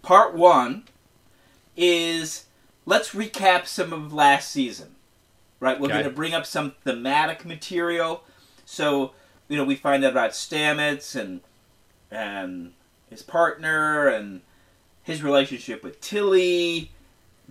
Part 0.00 0.34
one 0.34 0.84
is 1.76 2.46
let's 2.86 3.10
recap 3.10 3.66
some 3.66 3.92
of 3.92 4.14
last 4.14 4.50
season. 4.50 4.94
Right? 5.60 5.78
We're 5.78 5.88
Okay. 5.88 5.94
going 5.96 6.04
to 6.04 6.16
bring 6.16 6.32
up 6.32 6.46
some 6.46 6.72
thematic 6.84 7.44
material. 7.44 8.24
So, 8.64 9.12
you 9.46 9.58
know, 9.58 9.64
we 9.64 9.74
find 9.76 10.02
out 10.06 10.12
about 10.12 10.30
Stamets 10.30 11.14
and 11.14 11.42
and 12.10 12.72
his 13.10 13.22
partner 13.22 14.08
and 14.08 14.40
his 15.02 15.22
relationship 15.22 15.84
with 15.84 16.00
Tilly, 16.00 16.90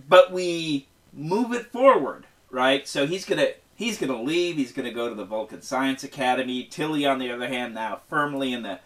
but 0.08 0.32
we 0.32 0.88
move 1.12 1.52
it 1.52 1.66
forward, 1.66 2.26
right? 2.50 2.88
So 2.88 3.06
he's 3.06 3.24
going 3.24 3.38
to 3.38 3.54
he's 3.76 3.96
going 3.96 4.10
to 4.10 4.20
leave, 4.20 4.56
he's 4.56 4.72
going 4.72 4.88
to 4.88 4.94
go 4.94 5.08
to 5.08 5.14
the 5.14 5.24
Vulcan 5.24 5.62
Science 5.62 6.02
Academy. 6.02 6.64
Tilly 6.64 7.06
on 7.06 7.20
the 7.20 7.30
other 7.30 7.46
hand 7.46 7.74
now 7.74 8.00
firmly 8.08 8.52
in 8.52 8.62
the 8.62 8.80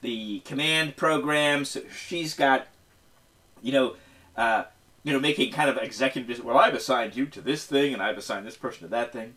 the 0.00 0.40
command 0.40 0.96
program, 0.96 1.64
so 1.64 1.80
she's 1.90 2.34
got 2.34 2.66
you 3.62 3.72
know, 3.72 3.96
uh, 4.36 4.64
you 5.04 5.12
know, 5.12 5.20
making 5.20 5.52
kind 5.52 5.70
of 5.70 5.76
executive. 5.78 6.44
Well, 6.44 6.58
I've 6.58 6.74
assigned 6.74 7.16
you 7.16 7.26
to 7.26 7.40
this 7.40 7.64
thing, 7.64 7.92
and 7.92 8.02
I've 8.02 8.18
assigned 8.18 8.46
this 8.46 8.56
person 8.56 8.82
to 8.82 8.88
that 8.88 9.12
thing, 9.12 9.34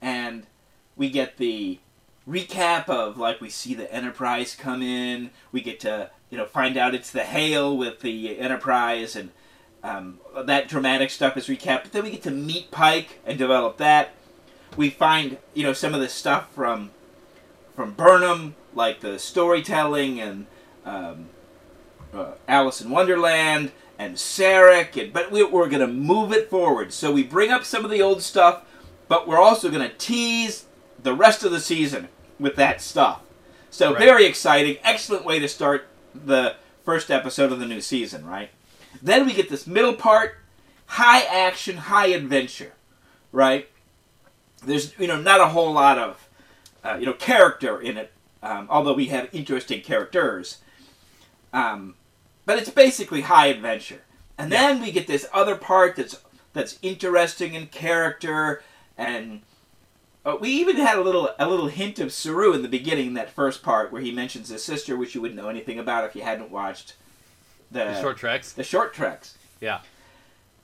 and 0.00 0.46
we 0.96 1.10
get 1.10 1.36
the 1.36 1.78
recap 2.28 2.88
of 2.88 3.16
like 3.18 3.40
we 3.40 3.50
see 3.50 3.74
the 3.74 3.92
Enterprise 3.92 4.54
come 4.54 4.82
in. 4.82 5.30
We 5.52 5.60
get 5.60 5.80
to 5.80 6.10
you 6.30 6.38
know 6.38 6.46
find 6.46 6.76
out 6.76 6.94
it's 6.94 7.10
the 7.10 7.24
Hail 7.24 7.76
with 7.76 8.00
the 8.00 8.38
Enterprise, 8.38 9.16
and 9.16 9.30
um, 9.82 10.20
that 10.44 10.68
dramatic 10.68 11.10
stuff 11.10 11.36
is 11.36 11.46
recapped. 11.46 11.84
But 11.84 11.92
then 11.92 12.04
we 12.04 12.10
get 12.10 12.22
to 12.24 12.30
meet 12.30 12.70
Pike 12.70 13.20
and 13.24 13.38
develop 13.38 13.76
that. 13.78 14.14
We 14.76 14.90
find 14.90 15.38
you 15.54 15.64
know 15.64 15.72
some 15.72 15.94
of 15.94 16.00
the 16.00 16.08
stuff 16.08 16.52
from 16.52 16.90
from 17.74 17.92
Burnham, 17.92 18.56
like 18.74 19.00
the 19.00 19.18
storytelling 19.18 20.20
and. 20.20 20.46
Um, 20.84 21.26
uh, 22.12 22.32
Alice 22.48 22.80
in 22.80 22.90
Wonderland 22.90 23.70
and 23.98 24.16
Sarek, 24.16 25.00
and, 25.00 25.12
but 25.12 25.30
we, 25.30 25.44
we're 25.44 25.68
going 25.68 25.80
to 25.80 25.86
move 25.92 26.32
it 26.32 26.50
forward. 26.50 26.92
So 26.92 27.12
we 27.12 27.22
bring 27.22 27.50
up 27.50 27.64
some 27.64 27.84
of 27.84 27.90
the 27.90 28.02
old 28.02 28.22
stuff, 28.22 28.64
but 29.08 29.28
we're 29.28 29.40
also 29.40 29.70
going 29.70 29.88
to 29.88 29.96
tease 29.96 30.64
the 31.02 31.14
rest 31.14 31.44
of 31.44 31.52
the 31.52 31.60
season 31.60 32.08
with 32.38 32.56
that 32.56 32.80
stuff. 32.80 33.20
So 33.70 33.90
Right. 33.92 33.98
very 34.00 34.24
exciting, 34.26 34.78
excellent 34.82 35.24
way 35.24 35.38
to 35.38 35.48
start 35.48 35.86
the 36.14 36.56
first 36.84 37.10
episode 37.10 37.52
of 37.52 37.60
the 37.60 37.66
new 37.66 37.80
season, 37.80 38.26
right? 38.26 38.50
Then 39.00 39.24
we 39.26 39.32
get 39.32 39.48
this 39.48 39.66
middle 39.66 39.94
part, 39.94 40.34
high 40.86 41.20
action, 41.22 41.76
high 41.76 42.06
adventure, 42.06 42.72
right? 43.30 43.68
There's 44.64 44.98
you 44.98 45.06
know 45.06 45.20
not 45.20 45.40
a 45.40 45.46
whole 45.46 45.72
lot 45.72 45.96
of 45.98 46.28
uh, 46.82 46.96
you 46.98 47.06
know 47.06 47.12
character 47.12 47.80
in 47.80 47.96
it, 47.96 48.10
um, 48.42 48.66
although 48.70 48.94
we 48.94 49.06
have 49.06 49.28
interesting 49.32 49.80
characters. 49.82 50.58
Um, 51.52 51.94
but 52.46 52.58
it's 52.58 52.70
basically 52.70 53.22
high 53.22 53.46
adventure. 53.46 54.02
And 54.38 54.50
then 54.50 54.80
we 54.80 54.90
get 54.92 55.06
this 55.06 55.26
other 55.32 55.56
part 55.56 55.96
that's 55.96 56.20
that's 56.52 56.78
interesting 56.82 57.54
in 57.54 57.66
character, 57.66 58.62
and 58.98 59.42
uh, 60.24 60.36
we 60.40 60.48
even 60.50 60.76
had 60.76 60.98
a 60.98 61.02
little 61.02 61.30
a 61.38 61.48
little 61.48 61.68
hint 61.68 61.98
of 61.98 62.12
Saru 62.12 62.52
in 62.54 62.62
the 62.62 62.68
beginning, 62.68 63.08
in 63.08 63.14
that 63.14 63.30
first 63.30 63.62
part 63.62 63.92
where 63.92 64.00
he 64.02 64.10
mentions 64.10 64.48
his 64.48 64.64
sister, 64.64 64.96
which 64.96 65.14
you 65.14 65.20
wouldn't 65.20 65.40
know 65.40 65.48
anything 65.48 65.78
about 65.78 66.04
if 66.04 66.16
you 66.16 66.22
hadn't 66.22 66.50
watched 66.50 66.94
the, 67.70 67.80
The 67.80 68.00
short 68.00 68.16
treks. 68.16 68.52
the 68.52 68.64
short 68.64 68.94
treks. 68.94 69.36
Yeah. 69.60 69.80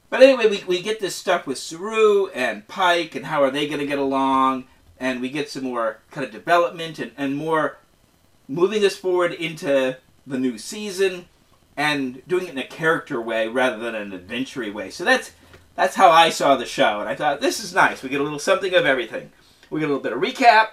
But 0.09 0.23
anyway, 0.23 0.49
we, 0.49 0.65
we 0.65 0.83
get 0.83 1.01
this 1.01 1.15
stuff 1.15 1.47
with 1.47 1.59
Saru 1.59 2.29
and 2.29 2.67
Pike 2.69 3.15
and 3.15 3.27
how 3.27 3.43
are 3.43 3.51
they 3.51 3.67
going 3.67 3.81
to 3.81 3.87
get 3.87 3.99
along, 3.99 4.65
and 4.99 5.21
we 5.21 5.29
get 5.29 5.51
some 5.51 5.65
more 5.65 5.99
kind 6.11 6.25
of 6.27 6.33
development 6.33 6.99
and, 6.99 7.13
and 7.17 7.37
more 7.37 7.79
moving 8.49 8.85
us 8.85 8.97
forward 8.97 9.33
into 9.33 9.97
the 10.27 10.39
new 10.39 10.59
season 10.59 11.27
and 11.77 12.27
doing 12.27 12.47
it 12.47 12.51
in 12.51 12.59
a 12.59 12.67
character 12.67 13.21
way 13.21 13.49
rather 13.49 13.79
than 13.79 13.95
an 13.95 14.13
adventure 14.13 14.71
way. 14.73 14.91
So 14.91 15.05
that's 15.05 15.33
that's 15.75 15.95
how 15.97 16.11
I 16.11 16.31
saw 16.31 16.57
the 16.57 16.65
show, 16.65 17.01
and 17.01 17.09
I 17.09 17.15
thought 17.15 17.41
this 17.43 17.63
is 17.63 17.75
nice. 17.75 18.03
We 18.03 18.09
get 18.09 18.21
a 18.21 18.25
little 18.25 18.39
something 18.39 18.75
of 18.75 18.87
everything. 18.87 19.31
We 19.69 19.81
get 19.81 19.91
a 19.91 19.93
little 19.93 20.03
bit 20.03 20.13
of 20.15 20.21
recap. 20.21 20.69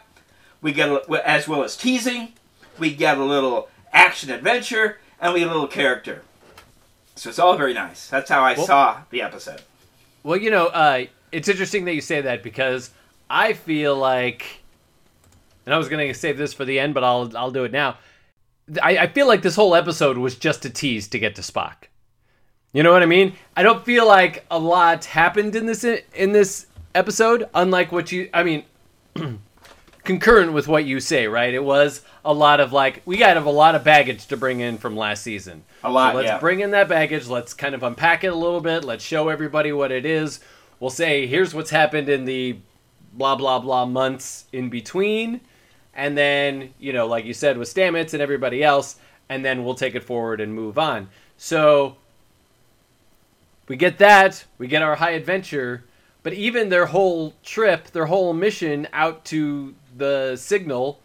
We 0.62 0.72
get 0.72 0.90
a, 0.90 1.28
as 1.30 1.46
well 1.48 1.64
as 1.64 1.76
teasing. 1.76 2.34
We 2.80 2.94
get 2.94 3.18
a 3.18 3.24
little 3.24 3.68
action 3.92 4.32
adventure, 4.32 5.00
and 5.20 5.34
we 5.34 5.40
get 5.42 5.50
a 5.50 5.52
little 5.52 5.68
character. 5.68 6.22
So 7.16 7.30
it's 7.30 7.38
all 7.38 7.58
very 7.58 7.74
nice. 7.74 8.08
That's 8.08 8.30
how 8.30 8.42
I 8.44 8.54
Well- 8.54 8.66
saw 8.66 8.98
the 9.10 9.22
episode. 9.22 9.62
Well, 10.24 10.38
you 10.38 10.50
know, 10.50 10.68
uh, 10.68 11.06
it's 11.34 11.50
interesting 11.50 11.84
that 11.86 11.96
you 11.96 12.02
say 12.02 12.22
that 12.22 12.42
because 12.42 12.92
I 13.34 13.54
feel 13.54 13.96
like, 13.96 14.62
and 15.66 15.74
I 15.74 15.78
was 15.80 15.90
going 15.90 16.08
to 16.08 16.14
save 16.14 16.38
this 16.38 16.54
for 16.54 16.66
the 16.66 16.80
end, 16.80 16.94
but 16.94 17.04
I'll 17.04 17.36
I'll 17.36 17.50
do 17.50 17.64
it 17.64 17.72
now. 17.72 17.98
I, 18.82 18.98
I 19.00 19.08
feel 19.08 19.28
like 19.28 19.42
this 19.42 19.56
whole 19.56 19.74
episode 19.74 20.20
was 20.20 20.36
just 20.36 20.64
a 20.66 20.70
tease 20.70 21.08
to 21.08 21.20
get 21.20 21.34
to 21.36 21.42
Spock. 21.42 21.88
You 22.74 22.84
know 22.84 22.92
what 22.92 23.02
I 23.02 23.08
mean? 23.08 23.34
I 23.58 23.64
don't 23.64 23.84
feel 23.84 24.08
like 24.08 24.46
a 24.52 24.60
lot 24.60 25.06
happened 25.06 25.56
in 25.56 25.66
this 25.66 25.84
in 25.84 26.32
this 26.32 26.68
episode, 26.94 27.50
unlike 27.56 27.92
what 27.92 28.12
you. 28.12 28.30
I 28.36 28.44
mean, 28.44 28.66
concurrent 30.04 30.54
with 30.54 30.68
what 30.68 30.86
you 30.86 31.00
say, 31.00 31.28
right? 31.28 31.56
It 31.56 31.64
was 31.64 32.02
a 32.24 32.34
lot 32.34 32.60
of 32.60 32.72
like 32.72 33.02
we 33.04 33.18
got 33.18 33.36
a 33.36 33.50
lot 33.50 33.74
of 33.74 33.84
baggage 33.84 34.28
to 34.28 34.38
bring 34.38 34.60
in 34.60 34.78
from 34.78 34.96
last 34.96 35.24
season. 35.24 35.64
A 35.84 35.90
lot, 35.90 36.12
So 36.12 36.18
let's 36.18 36.28
yeah. 36.28 36.38
bring 36.38 36.60
in 36.60 36.70
that 36.72 36.88
baggage. 36.88 37.28
Let's 37.28 37.56
kind 37.56 37.74
of 37.74 37.82
unpack 37.82 38.24
it 38.24 38.28
a 38.28 38.36
little 38.36 38.62
bit. 38.62 38.84
Let's 38.84 39.04
show 39.04 39.30
everybody 39.30 39.74
what 39.74 39.92
it 39.92 40.06
is. 40.06 40.40
We'll 40.80 40.92
say 40.92 41.26
here's 41.26 41.56
what's 41.56 41.72
happened 41.72 42.10
in 42.10 42.26
the 42.26 42.58
blah 43.14 43.36
blah 43.36 43.60
blah 43.60 43.86
months 43.86 44.46
in 44.52 44.70
between, 44.70 45.42
and 45.94 46.18
then 46.18 46.74
you 46.80 46.94
know, 46.94 47.08
like 47.08 47.26
you 47.26 47.34
said, 47.34 47.58
with 47.58 47.74
Stamets 47.74 48.14
and 48.14 48.22
everybody 48.22 48.64
else, 48.64 48.98
and 49.30 49.44
then 49.44 49.64
we'll 49.64 49.76
take 49.76 49.96
it 49.96 50.04
forward 50.04 50.42
and 50.42 50.54
move 50.54 50.78
on. 50.78 51.10
So 51.38 51.98
we 53.68 53.76
get 53.76 53.98
that, 54.00 54.46
we 54.58 54.68
get 54.68 54.82
our 54.82 54.96
high 54.96 55.12
adventure, 55.12 55.84
but 56.22 56.34
even 56.34 56.70
their 56.70 56.88
whole 56.88 57.34
trip, 57.44 57.88
their 57.88 58.06
whole 58.08 58.34
mission 58.34 58.88
out 58.94 59.26
to 59.26 59.76
the 59.96 60.36
signal 60.36 61.00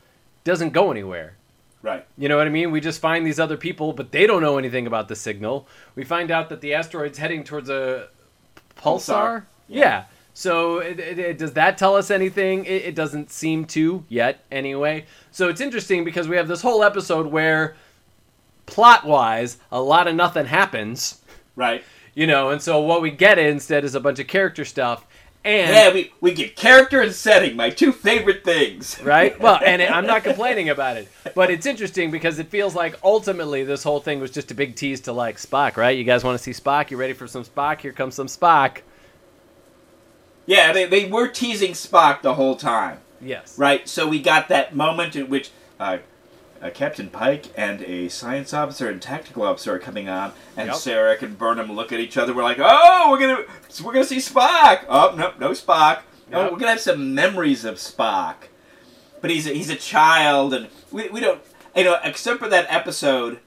doesn't 0.44 0.72
go 0.72 0.90
anywhere. 0.90 1.34
Right. 1.82 2.04
You 2.16 2.28
know 2.28 2.36
what 2.36 2.46
I 2.46 2.50
mean? 2.50 2.70
We 2.72 2.80
just 2.80 3.00
find 3.00 3.24
these 3.24 3.38
other 3.38 3.56
people, 3.56 3.92
but 3.92 4.10
they 4.10 4.26
don't 4.26 4.42
know 4.42 4.58
anything 4.58 4.86
about 4.86 5.08
the 5.08 5.14
signal. 5.14 5.68
We 5.94 6.04
find 6.04 6.30
out 6.30 6.48
that 6.48 6.60
the 6.60 6.74
asteroid's 6.74 7.18
heading 7.18 7.44
towards 7.44 7.70
a 7.70 8.08
pulsar. 8.76 8.82
Pulsar. 8.82 9.44
Yeah. 9.68 9.78
Yeah. 9.78 10.04
So 10.38 10.78
it, 10.78 11.00
it, 11.00 11.18
it- 11.18 11.38
does 11.38 11.54
that 11.54 11.76
tell 11.78 11.96
us 11.96 12.12
anything? 12.12 12.64
It, 12.64 12.84
it 12.84 12.94
doesn't 12.94 13.32
seem 13.32 13.64
to 13.74 14.04
yet, 14.08 14.44
anyway. 14.52 15.04
So 15.32 15.48
it's 15.48 15.60
interesting 15.60 16.04
because 16.04 16.28
we 16.28 16.36
have 16.36 16.46
this 16.46 16.62
whole 16.62 16.84
episode 16.84 17.26
where, 17.26 17.74
plot 18.64 19.04
wise, 19.04 19.56
a 19.72 19.82
lot 19.82 20.06
of 20.06 20.14
nothing 20.14 20.46
happens. 20.46 21.22
Right. 21.56 21.82
You 22.14 22.28
know, 22.28 22.50
and 22.50 22.62
so 22.62 22.78
what 22.80 23.02
we 23.02 23.10
get 23.10 23.36
instead 23.40 23.84
is 23.84 23.96
a 23.96 24.00
bunch 24.00 24.20
of 24.20 24.28
character 24.28 24.64
stuff. 24.64 25.04
And 25.44 25.72
Yeah, 25.72 25.92
we, 25.92 26.12
we 26.20 26.32
get 26.34 26.54
character 26.54 27.00
and 27.00 27.12
setting, 27.12 27.56
my 27.56 27.70
two 27.70 27.90
favorite 27.90 28.44
things. 28.44 29.00
right? 29.02 29.36
Well, 29.40 29.58
and 29.66 29.82
I'm 29.82 30.06
not 30.06 30.22
complaining 30.22 30.68
about 30.68 30.98
it, 30.98 31.08
but 31.34 31.50
it's 31.50 31.66
interesting 31.66 32.12
because 32.12 32.38
it 32.38 32.46
feels 32.48 32.76
like 32.76 32.94
ultimately 33.02 33.64
this 33.64 33.82
whole 33.82 33.98
thing 33.98 34.20
was 34.20 34.30
just 34.30 34.52
a 34.52 34.54
big 34.54 34.76
tease 34.76 35.00
to 35.00 35.12
like 35.12 35.36
Spock, 35.38 35.76
right? 35.76 35.98
You 35.98 36.04
guys 36.04 36.22
want 36.22 36.38
to 36.38 36.42
see 36.44 36.52
Spock? 36.52 36.92
You 36.92 36.96
ready 36.96 37.12
for 37.12 37.26
some 37.26 37.42
Spock? 37.42 37.80
Here 37.80 37.92
comes 37.92 38.14
some 38.14 38.28
Spock. 38.28 38.82
Yeah, 40.48 40.72
they, 40.72 40.86
they 40.86 41.04
were 41.04 41.28
teasing 41.28 41.72
Spock 41.72 42.22
the 42.22 42.34
whole 42.34 42.56
time. 42.56 43.00
Yes. 43.20 43.58
Right? 43.58 43.86
So 43.86 44.08
we 44.08 44.18
got 44.22 44.48
that 44.48 44.74
moment 44.74 45.14
in 45.14 45.28
which 45.28 45.50
uh, 45.78 45.98
uh, 46.62 46.70
Captain 46.70 47.10
Pike 47.10 47.46
and 47.54 47.82
a 47.82 48.08
science 48.08 48.54
officer 48.54 48.88
and 48.88 49.00
tactical 49.02 49.42
officer 49.42 49.74
are 49.74 49.78
coming 49.78 50.08
on, 50.08 50.32
and 50.56 50.68
Yep. 50.68 50.76
Sarek 50.76 51.22
and 51.22 51.36
Burnham 51.36 51.70
look 51.72 51.92
at 51.92 52.00
each 52.00 52.16
other. 52.16 52.32
We're 52.32 52.44
like, 52.44 52.56
oh, 52.60 53.08
we're 53.10 53.20
gonna 53.20 53.44
we're 53.84 53.92
gonna 53.92 54.06
see 54.06 54.16
Spock. 54.16 54.86
Oh, 54.88 55.14
no, 55.18 55.34
no 55.38 55.50
Spock. 55.50 56.00
No, 56.30 56.42
Yep. 56.44 56.52
we're 56.52 56.58
gonna 56.58 56.70
have 56.72 56.80
some 56.80 57.14
memories 57.14 57.66
of 57.66 57.74
Spock. 57.76 58.36
But 59.20 59.30
he's 59.30 59.46
a, 59.46 59.50
he's 59.50 59.68
a 59.68 59.76
child, 59.76 60.54
and 60.54 60.68
we, 60.90 61.10
we 61.10 61.20
don't 61.20 61.42
you 61.76 61.84
know 61.84 61.98
except 62.02 62.38
for 62.40 62.48
that 62.48 62.64
episode 62.72 63.40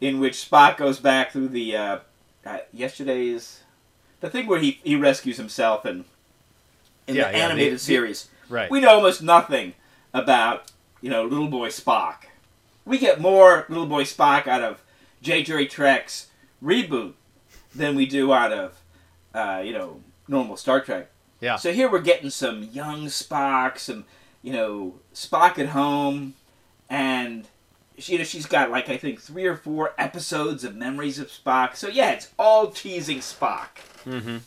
in 0.00 0.18
which 0.18 0.34
Spock 0.50 0.76
goes 0.76 0.98
back 0.98 1.30
through 1.30 1.48
the 1.50 1.76
uh, 1.76 1.98
uh, 2.44 2.58
yesterday's 2.72 3.62
the 4.20 4.28
thing 4.28 4.48
where 4.48 4.58
he 4.58 4.80
he 4.82 4.96
rescues 4.96 5.36
himself 5.36 5.84
and 5.84 6.04
in 7.08 7.16
Yeah, 7.16 7.30
the 7.32 7.36
yeah, 7.38 7.44
animated 7.44 7.74
the- 7.74 7.78
series 7.80 8.28
Right. 8.48 8.70
we 8.70 8.80
know 8.80 8.90
almost 8.94 9.20
nothing 9.22 9.74
about 10.14 10.70
you 11.00 11.10
know 11.10 11.24
little 11.24 11.48
boy 11.48 11.68
Spock. 11.68 12.24
We 12.84 12.98
get 12.98 13.20
more 13.20 13.66
little 13.68 13.86
boy 13.86 14.04
Spock 14.04 14.46
out 14.46 14.62
of 14.62 14.82
J. 15.20 15.42
Jerry 15.42 15.66
Trek's 15.66 16.28
reboot 16.62 17.12
than 17.74 17.94
we 17.96 18.06
do 18.06 18.32
out 18.32 18.52
of 18.52 18.78
uh, 19.34 19.60
you 19.64 19.72
know 19.72 20.00
normal 20.28 20.56
Star 20.56 20.80
Trek. 20.80 21.10
Yeah. 21.40 21.56
So 21.56 21.72
here 21.72 21.90
we're 21.90 22.00
getting 22.00 22.30
some 22.30 22.62
young 22.72 23.06
Spock, 23.06 23.78
some 23.78 24.04
you 24.42 24.52
know 24.52 24.94
Spock 25.14 25.58
at 25.58 25.68
home, 25.68 26.34
and 26.88 27.46
she, 27.98 28.12
you 28.12 28.18
know 28.18 28.24
she's 28.24 28.46
got 28.46 28.70
like 28.70 28.88
I 28.88 28.96
think 28.96 29.20
three 29.20 29.44
or 29.44 29.56
four 29.56 29.92
episodes 29.98 30.64
of 30.64 30.74
memories 30.74 31.18
of 31.18 31.28
Spock. 31.28 31.76
So 31.76 31.88
yeah, 31.88 32.12
it's 32.12 32.28
all 32.38 32.68
teasing 32.68 33.18
Spock. 33.18 33.68
Mm-hmm. 34.06 34.38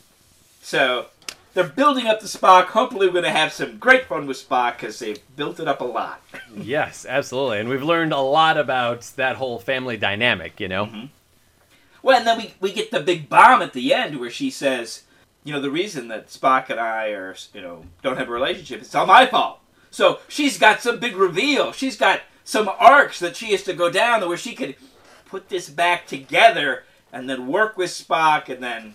So 0.62 1.08
they're 1.54 1.68
building 1.68 2.08
up 2.08 2.20
the 2.22 2.28
Spock. 2.28 2.68
Hopefully, 2.68 3.08
we're 3.08 3.14
going 3.14 3.24
to 3.26 3.32
have 3.32 3.52
some 3.54 3.78
great 3.78 4.06
fun 4.06 4.26
with 4.28 4.38
Spock 4.38 4.74
because 4.78 5.00
they've 5.00 5.20
built 5.36 5.60
it 5.60 5.68
up 5.68 5.82
a 5.82 5.86
lot. 5.86 6.22
Yes, 6.54 7.06
absolutely. 7.08 7.60
And 7.60 7.70
we've 7.70 7.82
learned 7.82 8.12
a 8.12 8.20
lot 8.20 8.58
about 8.58 9.02
that 9.16 9.38
whole 9.38 9.58
family 9.58 9.96
dynamic, 9.96 10.60
you 10.60 10.68
know? 10.68 10.86
Mhm. 10.88 11.10
Well, 12.04 12.18
and 12.18 12.28
then 12.28 12.38
we, 12.38 12.54
we 12.60 12.74
get 12.74 12.92
the 12.92 13.00
big 13.00 13.30
bomb 13.30 13.62
at 13.62 13.72
the 13.74 13.94
end 13.94 14.20
where 14.20 14.30
she 14.30 14.50
says, 14.50 15.04
you 15.46 15.54
know, 15.54 15.62
the 15.62 15.72
reason 15.72 16.10
that 16.10 16.28
Spock 16.28 16.70
and 16.70 16.80
I 16.80 17.10
are, 17.12 17.36
you 17.54 17.62
know, 17.62 17.86
don't 18.04 18.18
have 18.18 18.28
a 18.28 18.32
relationship, 18.32 18.82
it's 18.82 18.94
all 18.94 19.06
my 19.06 19.26
fault. 19.26 19.60
So 19.92 20.20
she's 20.28 20.58
got 20.60 20.82
some 20.82 21.00
big 21.00 21.16
reveal. 21.16 21.72
She's 21.72 21.96
got 21.98 22.22
some 22.44 22.70
arcs 22.80 23.20
that 23.20 23.36
she 23.38 23.52
has 23.52 23.64
to 23.64 23.74
go 23.74 23.90
down 23.90 24.28
where 24.28 24.38
she 24.38 24.54
could 24.54 24.76
put 25.26 25.48
this 25.48 25.70
back 25.70 26.06
together 26.06 26.84
and 27.14 27.30
then 27.30 27.48
work 27.48 27.78
with 27.78 27.92
Spock 27.92 28.50
and 28.50 28.62
then. 28.62 28.94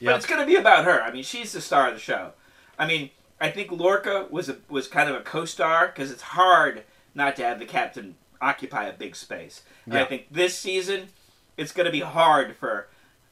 But 0.00 0.04
Yep. 0.06 0.16
it's 0.16 0.26
going 0.26 0.40
to 0.40 0.46
be 0.46 0.56
about 0.56 0.84
her. 0.84 1.02
I 1.02 1.10
mean, 1.10 1.24
she's 1.24 1.52
the 1.52 1.60
star 1.60 1.88
of 1.88 1.94
the 1.94 2.00
show. 2.00 2.32
I 2.78 2.86
mean, 2.86 3.10
I 3.40 3.50
think 3.50 3.70
Lorca 3.72 4.26
was 4.30 4.48
a, 4.48 4.58
was 4.68 4.86
kind 4.88 5.08
of 5.08 5.16
a 5.16 5.20
co-star 5.20 5.88
because 5.88 6.10
it's 6.10 6.22
hard 6.22 6.84
not 7.14 7.36
to 7.36 7.42
have 7.44 7.58
the 7.58 7.64
captain 7.66 8.16
occupy 8.40 8.84
a 8.86 8.92
big 8.92 9.16
space. 9.16 9.62
And 9.86 9.96
I 9.98 10.04
think 10.04 10.26
this 10.30 10.56
season, 10.56 11.08
it's 11.56 11.72
going 11.72 11.86
to 11.86 11.92
be 11.92 12.00
hard 12.00 12.54
for 12.56 12.88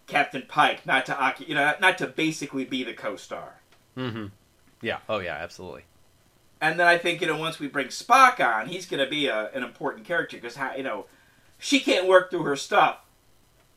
Captain 0.08 0.42
Pike 0.48 0.84
not 0.86 1.06
to 1.06 1.12
occu- 1.12 1.48
you 1.48 1.54
know 1.54 1.74
not 1.80 1.98
to 1.98 2.06
basically 2.06 2.64
be 2.64 2.82
the 2.84 2.92
co-star. 2.94 3.60
Mm-hmm. 3.96 4.26
Yeah. 4.82 4.98
Oh, 5.08 5.18
yeah, 5.18 5.34
absolutely. 5.34 5.84
And 6.60 6.80
then 6.80 6.86
I 6.86 6.98
think 6.98 7.20
you 7.20 7.26
know 7.26 7.36
once 7.38 7.58
we 7.60 7.68
bring 7.68 7.88
Spock 7.88 8.40
on, 8.40 8.66
he's 8.68 8.86
going 8.86 9.04
to 9.04 9.10
be 9.10 9.26
a, 9.28 9.50
an 9.52 9.62
important 9.62 10.04
character 10.06 10.36
because 10.38 10.56
you 10.76 10.82
know 10.82 11.06
she 11.58 11.78
can't 11.80 12.08
work 12.08 12.30
through 12.30 12.42
her 12.44 12.56
stuff 12.56 12.98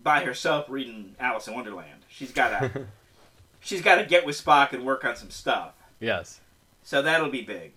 by 0.02 0.23
herself 0.23 0.65
reading 0.69 1.15
Alice 1.19 1.47
in 1.47 1.54
Wonderland. 1.54 1.98
She's 2.10 2.32
got 2.32 2.60
to 2.60 2.88
she's 3.60 3.82
got 3.82 3.95
to 3.95 4.06
get 4.06 4.26
with 4.26 4.43
Spock 4.43 4.74
and 4.74 4.86
work 4.86 5.06
on 5.06 5.15
some 5.15 5.30
stuff. 5.30 5.74
Yes. 6.00 6.41
So 6.84 7.02
that'll 7.02 7.30
be 7.30 7.43
big. 7.43 7.72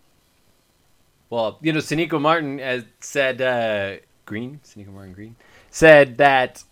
Well, 1.30 1.58
you 1.62 1.72
know, 1.72 1.78
Sonequa 1.78 2.20
Martin 2.20 2.58
has 2.58 2.84
said, 3.00 3.40
uh, 3.40 4.02
Green, 4.26 4.60
Sonequa 4.64 4.92
Martin 4.92 5.14
Green, 5.14 5.36
said 5.70 6.18
that 6.18 6.62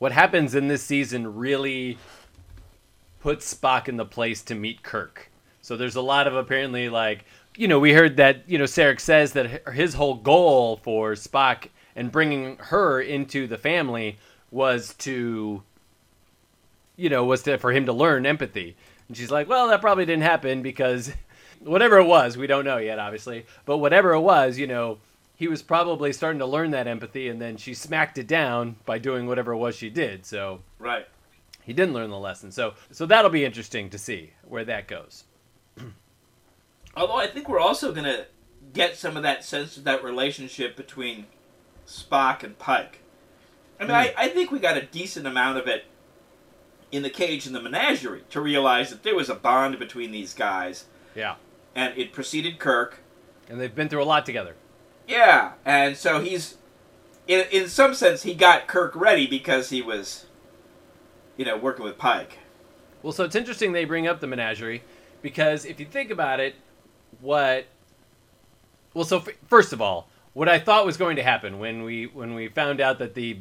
what 0.00 0.12
happens 0.12 0.54
in 0.54 0.66
this 0.66 0.82
season 0.82 1.36
really 1.36 1.98
puts 3.20 3.54
Spock 3.54 3.86
in 3.88 3.96
the 3.96 4.04
place 4.04 4.42
to 4.42 4.54
meet 4.54 4.82
Kirk. 4.82 5.30
So 5.62 5.76
there's 5.76 5.94
a 5.94 6.00
lot 6.00 6.26
of 6.26 6.34
apparently 6.34 6.88
like, 6.88 7.24
you 7.56 7.68
know, 7.68 7.78
we 7.78 7.92
heard 7.92 8.16
that, 8.16 8.48
you 8.48 8.58
know, 8.58 8.64
Sarek 8.64 8.98
says 8.98 9.32
that 9.34 9.68
his 9.68 9.94
whole 9.94 10.14
goal 10.14 10.78
for 10.82 11.12
Spock 11.12 11.68
and 11.94 12.10
bringing 12.10 12.56
her 12.56 13.00
into 13.00 13.46
the 13.46 13.58
family 13.58 14.18
was 14.50 14.94
to, 14.94 15.62
you 17.00 17.08
know, 17.08 17.24
was 17.24 17.42
to, 17.44 17.56
for 17.56 17.72
him 17.72 17.86
to 17.86 17.92
learn 17.92 18.26
empathy. 18.26 18.76
And 19.08 19.16
she's 19.16 19.30
like, 19.30 19.48
well, 19.48 19.68
that 19.68 19.80
probably 19.80 20.04
didn't 20.04 20.22
happen 20.22 20.60
because 20.60 21.12
whatever 21.60 21.98
it 21.98 22.04
was, 22.04 22.36
we 22.36 22.46
don't 22.46 22.64
know 22.64 22.76
yet, 22.76 22.98
obviously, 22.98 23.46
but 23.64 23.78
whatever 23.78 24.12
it 24.12 24.20
was, 24.20 24.58
you 24.58 24.66
know, 24.66 24.98
he 25.34 25.48
was 25.48 25.62
probably 25.62 26.12
starting 26.12 26.40
to 26.40 26.46
learn 26.46 26.72
that 26.72 26.86
empathy, 26.86 27.28
and 27.28 27.40
then 27.40 27.56
she 27.56 27.72
smacked 27.72 28.18
it 28.18 28.26
down 28.26 28.76
by 28.84 28.98
doing 28.98 29.26
whatever 29.26 29.52
it 29.52 29.56
was 29.56 29.74
she 29.74 29.88
did. 29.88 30.26
So 30.26 30.60
Right. 30.78 31.08
he 31.62 31.72
didn't 31.72 31.94
learn 31.94 32.10
the 32.10 32.18
lesson. 32.18 32.52
So 32.52 32.74
so 32.90 33.06
that'll 33.06 33.30
be 33.30 33.46
interesting 33.46 33.88
to 33.88 33.98
see 33.98 34.34
where 34.46 34.66
that 34.66 34.86
goes. 34.86 35.24
Although 36.96 37.16
I 37.16 37.26
think 37.26 37.48
we're 37.48 37.58
also 37.58 37.92
going 37.92 38.04
to 38.04 38.26
get 38.74 38.96
some 38.96 39.16
of 39.16 39.22
that 39.22 39.42
sense 39.42 39.78
of 39.78 39.84
that 39.84 40.04
relationship 40.04 40.76
between 40.76 41.24
Spock 41.86 42.42
and 42.42 42.58
Pike. 42.58 43.00
I 43.78 43.84
mean, 43.84 43.90
hmm. 43.90 43.94
I, 43.96 44.14
I 44.16 44.28
think 44.28 44.50
we 44.50 44.58
got 44.58 44.76
a 44.76 44.82
decent 44.82 45.26
amount 45.26 45.56
of 45.56 45.66
it 45.66 45.84
in 46.92 47.02
the 47.02 47.10
cage 47.10 47.46
in 47.46 47.52
the 47.52 47.60
menagerie 47.62 48.22
to 48.30 48.40
realize 48.40 48.90
that 48.90 49.02
there 49.02 49.14
was 49.14 49.28
a 49.28 49.34
bond 49.34 49.78
between 49.78 50.10
these 50.10 50.34
guys, 50.34 50.84
Yeah, 51.14 51.36
and 51.74 51.96
it 51.96 52.12
preceded 52.12 52.58
Kirk. 52.58 52.98
and 53.48 53.60
they've 53.60 53.74
been 53.74 53.88
through 53.88 54.02
a 54.02 54.04
lot 54.04 54.26
together. 54.26 54.54
Yeah, 55.06 55.52
and 55.64 55.96
so 55.96 56.20
he's, 56.20 56.56
in 57.26 57.44
in 57.50 57.68
some 57.68 57.94
sense, 57.94 58.22
he 58.22 58.34
got 58.34 58.66
Kirk 58.66 58.94
ready 58.96 59.26
because 59.26 59.70
he 59.70 59.82
was, 59.82 60.26
you 61.36 61.44
know, 61.44 61.56
working 61.56 61.84
with 61.84 61.98
Pike. 61.98 62.38
Well, 63.02 63.12
so 63.12 63.24
it's 63.24 63.34
interesting 63.36 63.72
they 63.72 63.84
bring 63.84 64.06
up 64.06 64.20
the 64.20 64.26
menagerie 64.26 64.82
because 65.22 65.64
if 65.64 65.80
you 65.80 65.86
think 65.86 66.10
about 66.10 66.38
it, 66.40 66.54
what 67.20 67.66
well, 68.94 69.04
so 69.04 69.18
f- 69.18 69.28
first 69.46 69.72
of 69.72 69.80
all, 69.80 70.08
what 70.32 70.48
I 70.48 70.58
thought 70.58 70.84
was 70.86 70.96
going 70.96 71.16
to 71.16 71.22
happen 71.22 71.58
when 71.58 71.82
we 71.82 72.06
when 72.06 72.34
we 72.34 72.48
found 72.48 72.80
out 72.80 72.98
that 72.98 73.14
the 73.14 73.38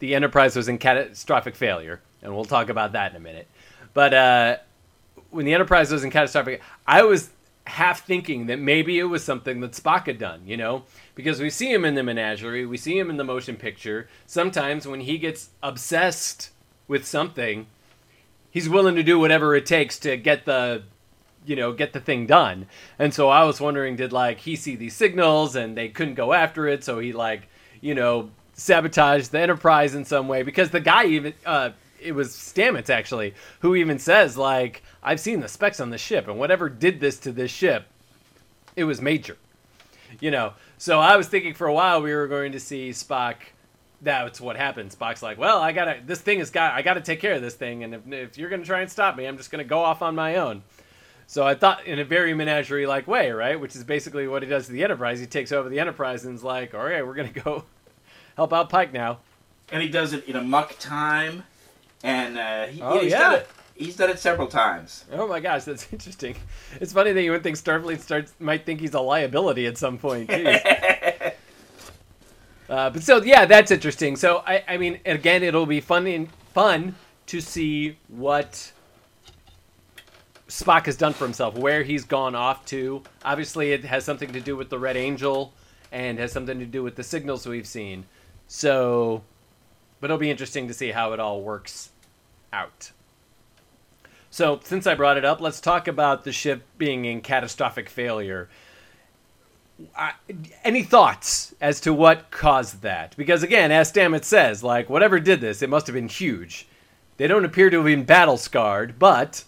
the 0.00 0.14
Enterprise 0.14 0.56
was 0.56 0.68
in 0.68 0.78
catastrophic 0.78 1.54
failure, 1.54 2.00
and 2.22 2.34
we'll 2.34 2.44
talk 2.44 2.68
about 2.68 2.92
that 2.92 3.12
in 3.12 3.16
a 3.16 3.20
minute. 3.20 3.48
But 3.94 4.14
uh, 4.14 4.56
when 5.30 5.46
the 5.46 5.54
Enterprise 5.54 5.90
was 5.90 6.04
in 6.04 6.10
catastrophic, 6.10 6.60
I 6.86 7.02
was 7.02 7.30
half 7.66 8.06
thinking 8.06 8.46
that 8.46 8.58
maybe 8.58 8.98
it 8.98 9.04
was 9.04 9.24
something 9.24 9.60
that 9.60 9.72
Spock 9.72 10.06
had 10.06 10.18
done, 10.18 10.42
you 10.46 10.56
know, 10.56 10.84
because 11.14 11.40
we 11.40 11.50
see 11.50 11.72
him 11.72 11.84
in 11.84 11.94
the 11.94 12.02
menagerie, 12.02 12.64
we 12.64 12.76
see 12.76 12.98
him 12.98 13.10
in 13.10 13.16
the 13.16 13.24
motion 13.24 13.56
picture. 13.56 14.08
Sometimes 14.26 14.86
when 14.86 15.00
he 15.00 15.18
gets 15.18 15.50
obsessed 15.62 16.50
with 16.88 17.06
something, 17.06 17.66
he's 18.50 18.68
willing 18.68 18.94
to 18.94 19.02
do 19.02 19.18
whatever 19.18 19.54
it 19.56 19.66
takes 19.66 19.98
to 20.00 20.16
get 20.16 20.44
the 20.44 20.82
you 21.44 21.54
know 21.54 21.72
get 21.72 21.92
the 21.92 22.00
thing 22.00 22.26
done 22.26 22.66
and 22.98 23.14
so 23.14 23.28
i 23.28 23.44
was 23.44 23.60
wondering 23.60 23.94
did 23.94 24.12
like 24.12 24.38
he 24.40 24.56
see 24.56 24.74
these 24.74 24.96
signals 24.96 25.54
and 25.54 25.76
they 25.76 25.88
couldn't 25.88 26.14
go 26.14 26.32
after 26.32 26.66
it 26.66 26.82
so 26.82 26.98
he 26.98 27.12
like 27.12 27.48
you 27.80 27.94
know 27.94 28.30
sabotaged 28.54 29.30
the 29.30 29.38
enterprise 29.38 29.94
in 29.94 30.04
some 30.04 30.26
way 30.26 30.42
because 30.42 30.70
the 30.70 30.80
guy 30.80 31.04
even 31.04 31.32
uh 31.44 31.70
it 32.00 32.12
was 32.12 32.30
stamets 32.30 32.90
actually 32.90 33.34
who 33.60 33.74
even 33.74 33.98
says 33.98 34.36
like 34.36 34.82
i've 35.02 35.20
seen 35.20 35.40
the 35.40 35.48
specs 35.48 35.80
on 35.80 35.90
the 35.90 35.98
ship 35.98 36.28
and 36.28 36.38
whatever 36.38 36.68
did 36.68 37.00
this 37.00 37.18
to 37.18 37.32
this 37.32 37.50
ship 37.50 37.86
it 38.74 38.84
was 38.84 39.00
major 39.00 39.36
you 40.20 40.30
know 40.30 40.52
so 40.78 41.00
i 41.00 41.16
was 41.16 41.28
thinking 41.28 41.54
for 41.54 41.66
a 41.66 41.74
while 41.74 42.00
we 42.02 42.14
were 42.14 42.28
going 42.28 42.52
to 42.52 42.60
see 42.60 42.90
spock 42.90 43.36
that's 44.02 44.40
what 44.40 44.56
happens. 44.56 44.94
Spock's 44.94 45.22
like, 45.22 45.38
well, 45.38 45.58
I 45.58 45.72
gotta 45.72 46.00
this 46.04 46.20
thing 46.20 46.38
has 46.38 46.50
got 46.50 46.74
I 46.74 46.82
gotta 46.82 47.00
take 47.00 47.20
care 47.20 47.34
of 47.34 47.42
this 47.42 47.54
thing, 47.54 47.84
and 47.84 47.94
if, 47.94 48.12
if 48.12 48.38
you're 48.38 48.50
gonna 48.50 48.64
try 48.64 48.80
and 48.80 48.90
stop 48.90 49.16
me, 49.16 49.26
I'm 49.26 49.36
just 49.36 49.50
gonna 49.50 49.64
go 49.64 49.80
off 49.80 50.02
on 50.02 50.14
my 50.14 50.36
own. 50.36 50.62
So 51.26 51.44
I 51.44 51.54
thought 51.54 51.86
in 51.86 51.98
a 51.98 52.04
very 52.04 52.34
menagerie 52.34 52.86
like 52.86 53.08
way, 53.08 53.30
right? 53.32 53.58
Which 53.58 53.74
is 53.74 53.82
basically 53.82 54.28
what 54.28 54.42
he 54.42 54.48
does 54.48 54.66
to 54.66 54.72
the 54.72 54.84
Enterprise. 54.84 55.18
He 55.18 55.26
takes 55.26 55.50
over 55.50 55.68
the 55.68 55.80
Enterprise 55.80 56.24
and 56.24 56.36
is 56.36 56.44
like, 56.44 56.74
all 56.74 56.84
right, 56.84 57.04
we're 57.04 57.14
gonna 57.14 57.30
go 57.30 57.64
help 58.36 58.52
out 58.52 58.68
Pike 58.68 58.92
now. 58.92 59.18
And 59.72 59.82
he 59.82 59.88
does 59.88 60.12
it 60.12 60.24
in 60.26 60.36
a 60.36 60.42
muck 60.42 60.78
time, 60.78 61.42
and 62.06 62.38
uh, 62.38 62.66
he, 62.66 62.80
Oh, 62.82 63.00
he's 63.00 63.10
yeah. 63.10 63.18
done 63.18 63.34
it. 63.34 63.48
He's 63.74 63.96
done 63.96 64.08
it 64.08 64.18
several 64.18 64.46
times. 64.46 65.04
Oh 65.12 65.26
my 65.28 65.40
gosh, 65.40 65.64
that's 65.64 65.86
interesting. 65.92 66.36
It's 66.80 66.92
funny 66.92 67.12
that 67.12 67.22
you 67.22 67.30
would 67.32 67.42
think 67.42 67.56
Starfleet 67.56 68.00
starts 68.00 68.32
might 68.38 68.64
think 68.64 68.80
he's 68.80 68.94
a 68.94 69.00
liability 69.00 69.66
at 69.66 69.76
some 69.76 69.98
point. 69.98 70.30
Uh, 72.68 72.90
but 72.90 73.00
so 73.00 73.22
yeah, 73.22 73.44
that's 73.46 73.70
interesting. 73.70 74.16
So 74.16 74.42
I, 74.44 74.64
I 74.66 74.76
mean, 74.76 74.98
again, 75.06 75.44
it'll 75.44 75.66
be 75.66 75.80
fun 75.80 76.04
and 76.08 76.28
fun 76.52 76.96
to 77.26 77.40
see 77.40 77.96
what 78.08 78.72
Spock 80.48 80.86
has 80.86 80.96
done 80.96 81.12
for 81.12 81.24
himself, 81.24 81.56
where 81.56 81.84
he's 81.84 82.04
gone 82.04 82.34
off 82.34 82.64
to. 82.66 83.02
Obviously, 83.24 83.70
it 83.72 83.84
has 83.84 84.04
something 84.04 84.32
to 84.32 84.40
do 84.40 84.56
with 84.56 84.68
the 84.70 84.80
Red 84.80 84.96
Angel, 84.96 85.52
and 85.92 86.18
has 86.18 86.32
something 86.32 86.58
to 86.58 86.66
do 86.66 86.82
with 86.82 86.96
the 86.96 87.04
signals 87.04 87.46
we've 87.46 87.68
seen. 87.68 88.04
So, 88.48 89.22
but 90.00 90.06
it'll 90.06 90.18
be 90.18 90.30
interesting 90.30 90.66
to 90.66 90.74
see 90.74 90.90
how 90.90 91.12
it 91.12 91.20
all 91.20 91.42
works 91.42 91.90
out. 92.56 92.90
So, 94.30 94.60
since 94.64 94.86
I 94.86 94.94
brought 94.94 95.16
it 95.16 95.24
up, 95.24 95.40
let's 95.40 95.60
talk 95.60 95.88
about 95.88 96.24
the 96.24 96.32
ship 96.32 96.62
being 96.78 97.04
in 97.04 97.20
catastrophic 97.20 97.88
failure. 97.88 98.48
I, 99.96 100.12
any 100.64 100.82
thoughts 100.82 101.54
as 101.60 101.80
to 101.82 101.92
what 101.92 102.30
caused 102.30 102.82
that? 102.82 103.14
Because 103.16 103.42
again, 103.42 103.70
as 103.70 103.92
Stamets 103.92 104.24
says, 104.24 104.62
like 104.62 104.88
whatever 104.90 105.20
did 105.20 105.40
this, 105.40 105.60
it 105.62 105.68
must 105.70 105.86
have 105.86 105.94
been 105.94 106.08
huge. 106.08 106.66
They 107.18 107.26
don't 107.26 107.44
appear 107.44 107.70
to 107.70 107.76
have 107.78 107.86
been 107.86 108.04
battle 108.04 108.36
scarred, 108.38 108.98
but 108.98 109.44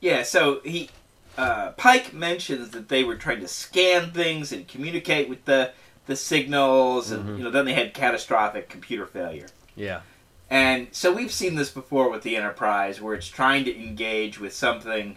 Yeah, 0.00 0.22
so 0.22 0.60
he 0.64 0.90
uh, 1.36 1.72
Pike 1.72 2.12
mentions 2.14 2.70
that 2.70 2.88
they 2.88 3.04
were 3.04 3.16
trying 3.16 3.40
to 3.40 3.48
scan 3.48 4.10
things 4.12 4.52
and 4.52 4.66
communicate 4.66 5.28
with 5.28 5.44
the 5.44 5.72
the 6.06 6.16
signals, 6.16 7.10
and 7.10 7.24
Mhm. 7.28 7.38
you 7.38 7.44
know 7.44 7.50
then 7.50 7.64
they 7.64 7.74
had 7.74 7.92
catastrophic 7.94 8.68
computer 8.68 9.06
failure. 9.06 9.46
yeah, 9.74 10.00
And 10.48 10.88
so 10.92 11.12
we've 11.12 11.32
seen 11.32 11.56
this 11.56 11.70
before 11.70 12.10
with 12.10 12.22
the 12.22 12.36
Enterprise, 12.36 13.00
where 13.00 13.14
it's 13.14 13.28
trying 13.28 13.64
to 13.64 13.76
engage 13.76 14.38
with 14.38 14.52
something 14.52 15.16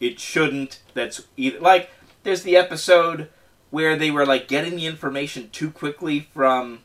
it 0.00 0.18
shouldn't. 0.18 0.80
That's 0.92 1.22
either 1.36 1.60
like 1.60 1.90
there's 2.24 2.42
the 2.42 2.56
episode 2.56 3.28
where 3.70 3.96
they 3.96 4.10
were 4.10 4.26
like 4.26 4.48
getting 4.48 4.76
the 4.76 4.86
information 4.86 5.50
too 5.50 5.70
quickly 5.70 6.20
from 6.20 6.80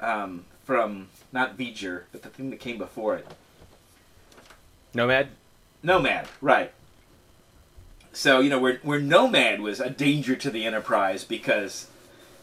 um, 0.00 0.44
from 0.64 1.08
not 1.32 1.58
V'ger, 1.58 2.04
but 2.12 2.22
the 2.22 2.28
thing 2.28 2.50
that 2.50 2.60
came 2.60 2.78
before 2.78 3.16
it. 3.16 3.26
Nomad. 4.94 5.28
Nomad, 5.82 6.28
right. 6.40 6.72
So, 8.12 8.40
you 8.40 8.50
know, 8.50 8.58
where, 8.58 8.80
where 8.82 9.00
Nomad 9.00 9.60
was 9.60 9.80
a 9.80 9.88
danger 9.88 10.34
to 10.36 10.50
the 10.50 10.64
Enterprise 10.64 11.24
because, 11.24 11.86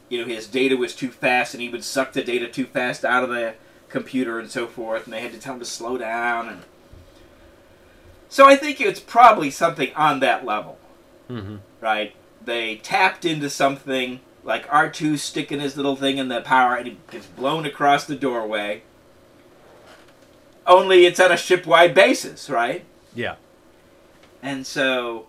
you 0.10 0.20
know, 0.20 0.28
his 0.28 0.48
data 0.48 0.78
was 0.78 0.96
too 0.96 1.10
fast 1.10 1.54
and 1.54 1.62
he 1.62 1.70
would 1.70 1.84
suck 1.84 2.14
the 2.14 2.24
data 2.24 2.48
too 2.48 2.66
fast 2.66 3.04
out 3.04 3.24
of 3.24 3.30
the 3.30 3.56
computer 3.90 4.40
and 4.40 4.50
so 4.50 4.68
forth, 4.68 5.06
and 5.06 5.14
they 5.14 5.22
had 5.22 5.32
to 5.34 5.40
tell 5.40 5.54
him 5.54 5.60
to 5.60 5.66
slow 5.66 5.98
down. 5.98 6.48
And 6.50 6.62
So 8.30 8.46
I 8.46 8.56
think 8.56 8.80
it's 8.82 9.00
probably 9.00 9.50
something 9.52 9.94
on 9.96 10.20
that 10.22 10.46
level, 10.46 10.78
Mm-hmm. 11.30 11.58
right? 11.82 12.16
They 12.44 12.78
tapped 12.78 13.26
into 13.26 13.50
something 13.50 14.22
like 14.44 14.66
R2 14.70 15.18
sticking 15.20 15.60
his 15.60 15.76
little 15.76 15.98
thing 15.98 16.18
in 16.18 16.30
the 16.30 16.40
power 16.42 16.76
and 16.76 16.88
he 16.88 16.98
gets 17.12 17.26
blown 17.26 17.66
across 17.66 18.06
the 18.06 18.16
doorway. 18.16 18.82
Only 20.66 21.06
it's 21.06 21.20
on 21.20 21.32
a 21.32 21.38
ship-wide 21.38 21.94
basis, 21.94 22.50
right? 22.50 22.86
Yeah, 23.16 23.36
And 24.42 24.66
so 24.66 25.28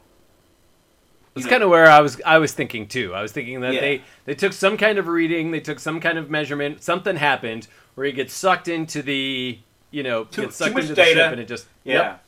know, 1.44 1.50
kind 1.50 1.62
of 1.62 1.70
where 1.70 1.86
I 1.90 2.00
was. 2.00 2.20
I 2.24 2.38
was 2.38 2.52
thinking 2.52 2.86
too. 2.88 3.14
I 3.14 3.22
was 3.22 3.32
thinking 3.32 3.60
that 3.60 3.74
Yeah. 3.74 3.80
they 3.80 4.02
they 4.24 4.34
took 4.34 4.52
some 4.52 4.76
kind 4.76 4.98
of 4.98 5.06
reading, 5.08 5.50
they 5.50 5.60
took 5.60 5.78
some 5.80 6.00
kind 6.00 6.18
of 6.18 6.30
measurement. 6.30 6.82
Something 6.82 7.16
happened 7.16 7.66
where 7.94 8.06
he 8.06 8.12
gets 8.12 8.32
sucked 8.34 8.68
into 8.68 9.02
the 9.02 9.58
you 9.90 10.02
know 10.02 10.24
Too- 10.24 10.42
gets 10.42 10.56
sucked 10.56 10.76
into 10.76 10.88
the 10.88 10.94
data. 10.94 11.14
ship 11.20 11.32
and 11.32 11.40
it 11.40 11.48
just 11.48 11.66
yeah. 11.84 11.94
yep, 11.94 12.24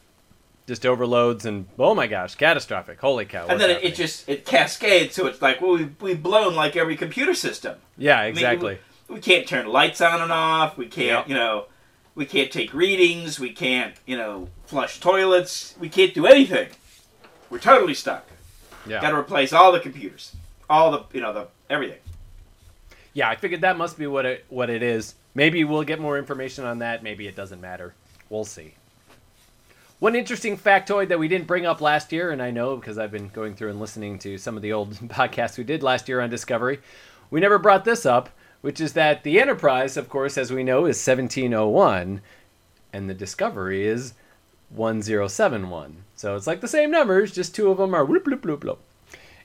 just 0.67 0.87
overloads 0.87 1.45
and 1.47 1.67
oh 1.79 1.95
my 1.95 2.07
gosh, 2.07 2.35
catastrophic! 2.35 3.01
Holy 3.01 3.25
cow! 3.25 3.47
and 3.49 3.61
then 3.61 3.71
it, 3.71 3.85
it 3.85 3.95
just 3.95 4.29
it 4.29 4.45
cascades, 4.47 5.15
so 5.15 5.27
it's 5.27 5.41
like 5.43 5.61
well 5.61 5.73
we 5.73 5.91
we've 6.01 6.23
blown 6.23 6.55
like 6.55 6.77
every 6.77 6.97
computer 6.97 7.35
system. 7.35 7.77
yeah 7.99 8.19
I 8.19 8.27
mean, 8.27 8.31
exactly. 8.33 8.79
we, 9.09 9.17
we 9.17 9.21
can't 9.21 9.47
turn 9.47 9.67
lights 9.67 10.01
on 10.01 10.21
and 10.23 10.33
off. 10.33 10.77
We 10.79 10.87
can't 10.87 11.07
Yep. 11.27 11.29
you 11.29 11.35
know 11.35 11.67
we 12.15 12.25
can't 12.27 12.51
take 12.51 12.73
readings. 12.75 13.39
We 13.39 13.53
can't 13.53 13.95
you 14.07 14.17
know 14.17 14.49
flush 14.67 15.01
toilets. 15.01 15.75
We 15.79 15.89
can't 15.89 16.15
do 16.15 16.27
anything. 16.27 16.69
We're 17.51 17.59
totally 17.59 17.95
stuck. 17.95 18.27
Yeah. 18.87 19.01
Got 19.01 19.11
to 19.11 19.17
replace 19.17 19.53
all 19.53 19.73
the 19.73 19.81
computers, 19.81 20.35
all 20.69 20.91
the 20.91 21.05
you 21.13 21.21
know 21.21 21.33
the 21.33 21.49
everything. 21.69 21.99
Yeah, 23.13 23.29
I 23.29 23.37
figured 23.37 23.63
that 23.63 23.77
must 23.77 23.99
be 23.99 24.07
what 24.07 24.27
it 24.27 24.45
what 24.49 24.71
it 24.71 24.83
is. 24.83 25.15
Maybe 25.35 25.65
we'll 25.65 25.85
get 25.85 26.01
more 26.01 26.19
information 26.19 26.65
on 26.65 26.81
that. 26.81 27.03
Maybe 27.03 27.27
it 27.27 27.37
doesn't 27.37 27.61
matter. 27.61 27.95
We'll 28.29 28.45
see. 28.45 28.75
One 30.01 30.15
interesting 30.15 30.57
factoid 30.57 31.09
that 31.09 31.19
we 31.19 31.29
didn't 31.29 31.47
bring 31.47 31.67
up 31.67 31.83
last 31.83 32.11
year, 32.11 32.31
and 32.31 32.41
I 32.41 32.51
know 32.51 32.77
because 32.77 32.97
I've 32.97 33.11
been 33.11 33.29
going 33.29 33.55
through 33.55 33.69
and 33.69 33.81
listening 33.81 34.19
to 34.21 34.39
some 34.39 34.57
of 34.57 34.63
the 34.63 34.73
old 34.73 34.95
podcasts 35.09 35.59
we 35.59 35.65
did 35.65 35.83
last 35.83 36.09
year 36.09 36.21
on 36.21 36.31
Discovery, 36.31 36.79
we 37.31 37.39
never 37.39 37.59
brought 37.59 37.85
this 37.85 38.07
up, 38.07 38.31
which 38.63 38.81
is 38.81 38.95
that 38.95 39.25
the 39.25 39.39
Enterprise, 39.39 39.99
of 39.99 40.09
course, 40.09 40.39
as 40.39 40.51
we 40.51 40.65
know, 40.65 40.87
is 40.87 41.07
1701, 41.07 42.23
and 42.95 43.11
the 43.11 43.15
Discovery 43.15 43.87
is 43.87 44.15
1071. 44.71 46.05
So 46.21 46.37
it's 46.37 46.47
like 46.47 46.61
the 46.61 46.69
same 46.69 46.91
numbers, 46.91 47.33
just 47.33 47.55
two 47.55 47.71
of 47.71 47.79
them 47.79 47.95
are 47.95 48.05
whoop, 48.05 48.27
whoop, 48.27 48.45
whoop, 48.45 48.63
whoop. 48.63 48.79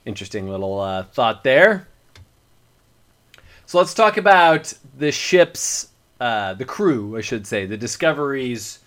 Interesting 0.04 0.46
little 0.46 0.78
uh, 0.78 1.04
thought 1.04 1.42
there. 1.42 1.88
So 3.64 3.78
let's 3.78 3.94
talk 3.94 4.18
about 4.18 4.74
the 4.98 5.10
ship's, 5.10 5.88
uh, 6.20 6.52
the 6.52 6.66
crew, 6.66 7.16
I 7.16 7.22
should 7.22 7.46
say, 7.46 7.64
the 7.64 7.78
Discovery's 7.78 8.80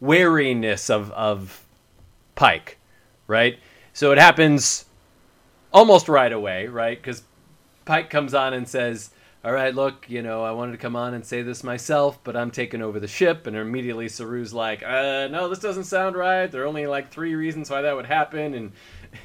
wariness 0.00 0.90
of, 0.90 1.10
of 1.12 1.64
Pike, 2.34 2.76
right? 3.26 3.58
So 3.94 4.12
it 4.12 4.18
happens 4.18 4.84
almost 5.72 6.10
right 6.10 6.30
away, 6.30 6.66
right? 6.66 7.00
Because 7.00 7.22
Pike 7.86 8.10
comes 8.10 8.34
on 8.34 8.52
and 8.52 8.68
says, 8.68 9.08
All 9.44 9.52
right, 9.52 9.72
look, 9.72 10.06
you 10.08 10.20
know, 10.20 10.42
I 10.42 10.50
wanted 10.50 10.72
to 10.72 10.78
come 10.78 10.96
on 10.96 11.14
and 11.14 11.24
say 11.24 11.42
this 11.42 11.62
myself, 11.62 12.18
but 12.24 12.36
I'm 12.36 12.50
taking 12.50 12.82
over 12.82 12.98
the 12.98 13.06
ship. 13.06 13.46
And 13.46 13.54
immediately 13.54 14.08
Saru's 14.08 14.52
like, 14.52 14.82
uh, 14.82 15.28
No, 15.30 15.48
this 15.48 15.60
doesn't 15.60 15.84
sound 15.84 16.16
right. 16.16 16.50
There 16.50 16.64
are 16.64 16.66
only 16.66 16.86
like 16.88 17.10
three 17.10 17.34
reasons 17.36 17.70
why 17.70 17.82
that 17.82 17.94
would 17.94 18.06
happen. 18.06 18.54
And 18.54 18.72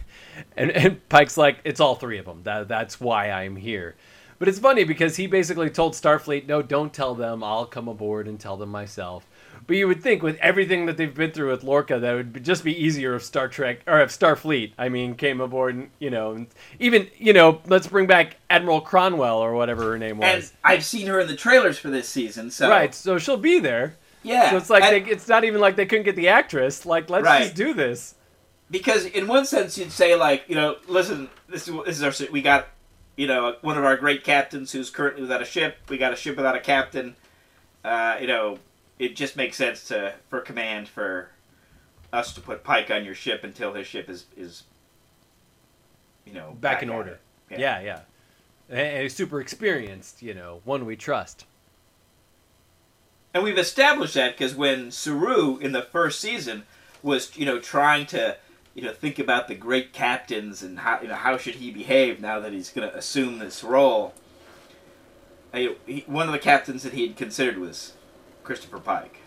and, 0.58 0.72
and 0.72 1.10
Pike's 1.10 1.38
like, 1.38 1.60
it's 1.64 1.80
all 1.80 1.96
three 1.96 2.20
of 2.20 2.26
them. 2.26 2.42
That, 2.44 2.68
that's 2.68 3.00
why 3.00 3.32
I'm 3.32 3.56
here. 3.56 3.96
But 4.40 4.48
it's 4.48 4.60
funny 4.60 4.84
because 4.84 5.16
he 5.16 5.28
basically 5.28 5.70
told 5.70 5.94
Starfleet, 5.94 6.48
no, 6.48 6.62
don't 6.62 6.94
tell 6.94 7.16
them. 7.16 7.44
I'll 7.44 7.66
come 7.66 7.88
aboard 7.88 8.28
and 8.28 8.40
tell 8.40 8.58
them 8.58 8.70
myself. 8.70 9.26
But 9.66 9.78
you 9.78 9.88
would 9.88 10.02
think 10.04 10.22
with 10.24 10.38
everything 10.40 10.88
that 10.88 10.98
they've 10.98 11.14
been 11.14 11.32
through 11.32 11.52
with 11.52 11.64
Lorca, 11.64 12.00
that 12.00 12.14
would 12.14 12.44
just 12.44 12.64
be 12.64 12.76
easier 12.84 13.16
if 13.16 13.24
Star 13.24 13.48
Trek 13.48 13.80
or 13.88 14.02
if 14.02 14.10
Starfleet, 14.10 14.74
I 14.78 14.90
mean, 14.90 15.16
came 15.16 15.40
aboard 15.42 15.76
and 15.76 15.90
you 16.00 16.10
know, 16.10 16.34
and 16.34 16.48
even 16.80 17.08
you 17.18 17.34
know, 17.34 17.62
let's 17.68 17.88
bring 17.88 18.08
back 18.08 18.38
Admiral 18.50 18.82
Cornwell 18.82 19.38
or 19.40 19.54
whatever 19.54 19.84
her 19.92 19.98
name 19.98 20.18
was. 20.18 20.28
And. 20.50 20.52
I've 20.64 20.84
seen 20.86 21.08
her 21.08 21.20
in 21.20 21.28
the 21.28 21.36
trailers 21.36 21.78
for 21.78 21.90
this 21.90 22.10
season, 22.10 22.52
so 22.52 22.70
Right, 22.70 22.94
so 22.94 23.18
she'll 23.18 23.38
be 23.38 23.60
there. 23.60 23.96
yeah. 24.24 24.50
So 24.52 24.58
it's 24.58 24.70
like 24.70 24.84
And- 24.84 25.06
they, 25.06 25.12
it's 25.12 25.28
not 25.28 25.44
even 25.44 25.62
like 25.62 25.76
they 25.76 25.86
couldn't 25.86 26.06
get 26.06 26.16
the 26.16 26.28
actress. 26.30 26.86
Like 26.86 27.10
let's 27.10 27.24
Right. 27.26 27.44
just 27.44 27.56
do 27.56 27.74
this. 27.74 28.16
because 28.72 29.06
in 29.06 29.28
one 29.28 29.46
sense 29.46 29.78
you'd 29.78 29.92
say 29.92 30.16
like 30.16 30.46
you 30.48 30.56
know 30.56 30.78
listen 30.88 31.30
this 31.48 31.68
is 31.68 31.76
this 31.86 32.02
is 32.02 32.22
our 32.22 32.32
we 32.32 32.42
got 32.42 32.68
you 33.16 33.28
know 33.28 33.56
one 33.62 33.78
of 33.78 33.84
our 33.86 33.96
great 33.98 34.24
captains 34.24 34.72
who's 34.72 34.90
currently 34.90 35.22
without 35.22 35.42
a 35.42 35.46
ship 35.46 35.78
we 35.90 35.98
got 35.98 36.12
a 36.12 36.16
ship 36.16 36.36
without 36.36 36.56
a 36.56 36.60
captain 36.60 37.16
uh, 37.86 38.18
you 38.20 38.26
know 38.26 38.58
it 39.00 39.16
just 39.16 39.36
makes 39.36 39.58
sense 39.58 39.88
to 39.88 40.14
for 40.30 40.40
command 40.42 40.88
for 40.88 41.30
us 42.12 42.34
to 42.34 42.42
put 42.42 42.64
Pike 42.64 42.92
on 42.92 43.04
your 43.06 43.16
ship 43.16 43.44
until 43.44 43.74
his 43.74 43.88
ship 43.88 44.10
is 44.10 44.26
is 44.38 44.64
you 46.26 46.34
know 46.34 46.56
Back 46.62 46.84
in 46.84 46.90
order. 46.90 47.20
it. 47.50 47.60
Yeah, 47.60 47.82
yeah. 47.82 48.00
And 48.70 49.04
he's 49.04 49.14
super 49.16 49.42
experienced, 49.42 50.22
you 50.22 50.34
know, 50.34 50.62
one 50.64 50.86
we 50.86 50.96
trust. 50.96 51.46
And 53.34 53.44
we've 53.44 53.58
established 53.58 54.14
that 54.14 54.38
because 54.38 54.56
when 54.56 54.90
Saru 54.92 55.58
in 55.58 55.72
the 55.72 55.82
first 55.82 56.20
season 56.20 56.64
was, 57.02 57.36
you 57.36 57.46
know, 57.46 57.60
trying 57.60 58.06
to, 58.08 58.38
you 58.74 58.82
know, 58.84 58.94
think 58.94 59.20
about 59.20 59.48
the 59.48 59.56
great 59.56 59.92
captains 59.92 60.64
and 60.64 60.80
how, 60.80 61.02
you 61.02 61.08
know, 61.08 61.16
how 61.16 61.38
should 61.38 61.56
he 61.56 61.72
behave 61.72 62.22
now 62.22 62.40
that 62.40 62.54
he's 62.54 62.70
going 62.70 62.90
to 62.90 62.96
assume 62.96 63.40
this 63.40 63.64
role. 63.64 64.14
uh, 65.54 65.58
he, 65.86 66.04
one 66.08 66.28
of 66.28 66.32
the 66.34 66.40
captains 66.40 66.84
that 66.84 66.94
he 66.94 67.06
had 67.08 67.18
considered 67.18 67.58
was 67.58 67.94
Christopher 68.44 68.80
Pike. 68.80 69.18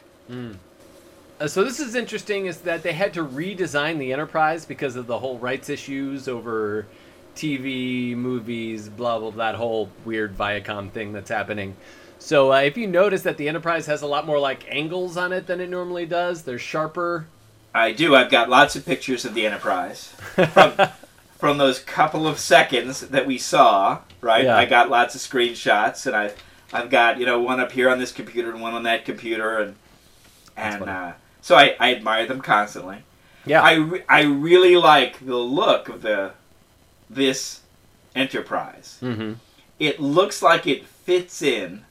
Uh, 1.38 1.46
so 1.46 1.62
this 1.64 1.80
is 1.80 1.94
interesting 1.94 2.46
is 2.46 2.58
that 2.62 2.82
they 2.82 2.92
had 2.92 3.12
to 3.14 3.24
redesign 3.24 3.98
the 3.98 4.12
Enterprise 4.12 4.64
because 4.64 4.96
of 4.96 5.06
the 5.06 5.18
whole 5.18 5.38
rights 5.38 5.68
issues 5.68 6.28
over 6.28 6.86
TV, 7.34 8.16
movies, 8.16 8.88
blah 8.88 9.18
blah, 9.18 9.30
that 9.30 9.54
whole 9.54 9.90
weird 10.04 10.36
Viacom 10.36 10.90
thing 10.90 11.12
that's 11.12 11.28
happening. 11.30 11.76
So 12.18 12.52
uh, 12.52 12.60
if 12.60 12.76
you 12.76 12.86
notice 12.86 13.22
that 13.22 13.36
the 13.36 13.48
Enterprise 13.48 13.86
has 13.86 14.02
a 14.02 14.06
lot 14.06 14.26
more 14.26 14.38
like 14.38 14.64
angles 14.68 15.16
on 15.16 15.32
it 15.32 15.46
than 15.46 15.60
it 15.60 15.68
normally 15.68 16.06
does, 16.06 16.42
they're 16.42 16.58
sharper. 16.58 17.26
I 17.74 17.92
do. 17.92 18.16
I've 18.16 18.30
got 18.30 18.48
lots 18.48 18.74
of 18.74 18.86
pictures 18.86 19.26
of 19.26 19.34
the 19.34 19.46
Enterprise 19.46 20.08
from, 20.52 20.72
from 21.36 21.58
those 21.58 21.78
couple 21.78 22.26
of 22.26 22.38
seconds 22.38 23.00
that 23.00 23.26
we 23.26 23.36
saw. 23.36 24.00
Right. 24.22 24.44
Yeah. 24.44 24.56
I 24.56 24.64
got 24.64 24.88
lots 24.88 25.14
of 25.14 25.20
screenshots, 25.20 26.06
and 26.06 26.16
I 26.16 26.32
I've 26.72 26.90
got 26.90 27.18
you 27.18 27.26
know 27.26 27.40
one 27.40 27.60
up 27.60 27.72
here 27.72 27.88
on 27.88 27.98
this 27.98 28.12
computer 28.12 28.50
and 28.50 28.60
one 28.60 28.74
on 28.74 28.82
that 28.84 29.04
computer, 29.04 29.58
and 29.58 29.76
and 30.56 30.88
uh, 30.88 31.12
so 31.40 31.54
I, 31.54 31.76
I 31.78 31.94
admire 31.94 32.26
them 32.26 32.40
constantly. 32.40 32.98
Yeah. 33.44 33.62
I, 33.62 33.74
re- 33.74 34.04
I 34.08 34.22
really 34.22 34.76
like 34.76 35.24
the 35.24 35.36
look 35.36 35.88
of 35.88 36.02
the 36.02 36.32
this 37.08 37.60
Enterprise. 38.16 38.98
mm-hmm. 39.02 39.34
It 39.78 40.00
looks 40.00 40.42
like 40.42 40.66
it 40.66 40.86
fits 40.86 41.42
in 41.42 41.84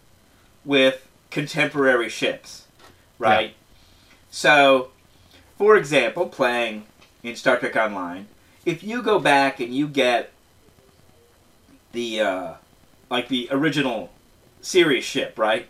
with 0.66 1.08
contemporary 1.30 2.10
ships, 2.10 2.66
right? 3.20 3.54
So, 4.32 4.90
for 5.56 5.78
example, 5.78 6.26
playing 6.28 6.86
in 7.22 7.36
Star 7.36 7.58
Trek 7.58 7.76
Online, 7.76 8.26
if 8.66 8.84
you 8.84 9.04
go 9.04 9.20
back 9.20 9.60
and 9.60 9.74
you 9.74 9.88
get 9.88 10.32
the 11.92 12.22
uh, 12.22 12.54
like 13.12 13.28
the 13.28 13.48
original 13.52 14.10
series 14.66 15.04
ship, 15.04 15.38
right? 15.38 15.68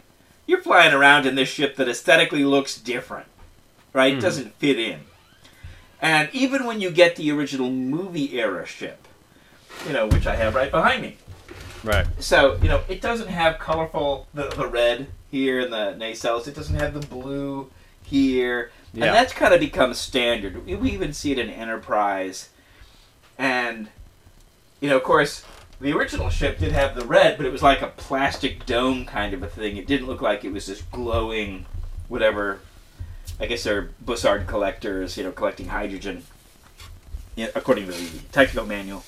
You're 0.48 0.62
flying 0.62 0.94
around 0.94 1.26
in 1.26 1.36
this 1.36 1.50
ship 1.50 1.76
that 1.76 1.90
aesthetically 1.90 2.44
looks 2.46 2.78
different, 2.78 3.28
right? 3.94 4.14
It 4.14 4.18
Mhm. 4.20 4.22
doesn't 4.22 4.56
fit 4.60 4.80
in. 4.80 5.02
And 6.02 6.30
even 6.34 6.66
when 6.66 6.82
you 6.82 6.92
get 6.92 7.16
the 7.16 7.32
original 7.32 7.70
movie 7.70 8.40
era 8.40 8.66
ship, 8.66 9.08
you 9.88 9.94
know, 9.94 10.08
which 10.08 10.28
I 10.28 10.36
have 10.36 10.56
right 10.56 10.72
behind 10.72 11.02
me, 11.02 11.18
Right. 11.84 12.06
so 12.20 12.58
you 12.64 12.68
know 12.68 12.82
it 12.88 13.00
doesn't 13.02 13.28
have 13.28 13.60
colorful 13.60 14.28
the, 14.34 14.48
the 14.50 14.66
red 14.68 15.08
here 15.30 15.60
in 15.60 15.70
the 15.70 15.94
nacelles 16.00 16.48
it 16.48 16.56
doesn't 16.56 16.80
have 16.80 16.96
the 17.00 17.06
blue 17.06 17.70
here 18.02 18.72
Yeah. 18.92 19.06
and 19.06 19.14
that's 19.16 19.34
kind 19.34 19.54
of 19.54 19.60
become 19.60 19.94
standard 19.94 20.66
we 20.66 20.90
even 20.92 21.14
see 21.14 21.32
it 21.32 21.38
in 21.38 21.48
enterprise 21.48 22.50
and 23.38 23.90
you 24.80 24.90
know 24.90 24.98
of 24.98 25.04
course 25.04 25.44
the 25.82 25.92
original 25.94 26.30
ship 26.30 26.58
did 26.60 26.72
have 26.72 26.96
the 26.96 27.06
red 27.06 27.38
but 27.38 27.46
it 27.46 27.52
was 27.52 27.62
like 27.64 27.82
a 27.82 27.88
plastic 27.88 28.66
dome 28.66 29.06
kind 29.06 29.34
of 29.34 29.44
a 29.44 29.48
thing 29.48 29.78
it 29.78 29.86
didn't 29.88 30.08
look 30.08 30.22
like 30.22 30.44
it 30.46 30.52
was 30.52 30.66
this 30.68 30.82
glowing 30.84 31.66
whatever 32.08 32.60
i 33.40 33.46
guess 33.46 33.64
they're 33.64 33.90
bussard 34.04 34.48
collectors 34.48 35.18
you 35.18 35.24
know 35.24 35.32
collecting 35.32 35.68
hydrogen 35.68 36.24
according 37.56 37.86
to 37.86 37.92
the 37.92 38.20
technical 38.32 38.66
manual 38.66 39.04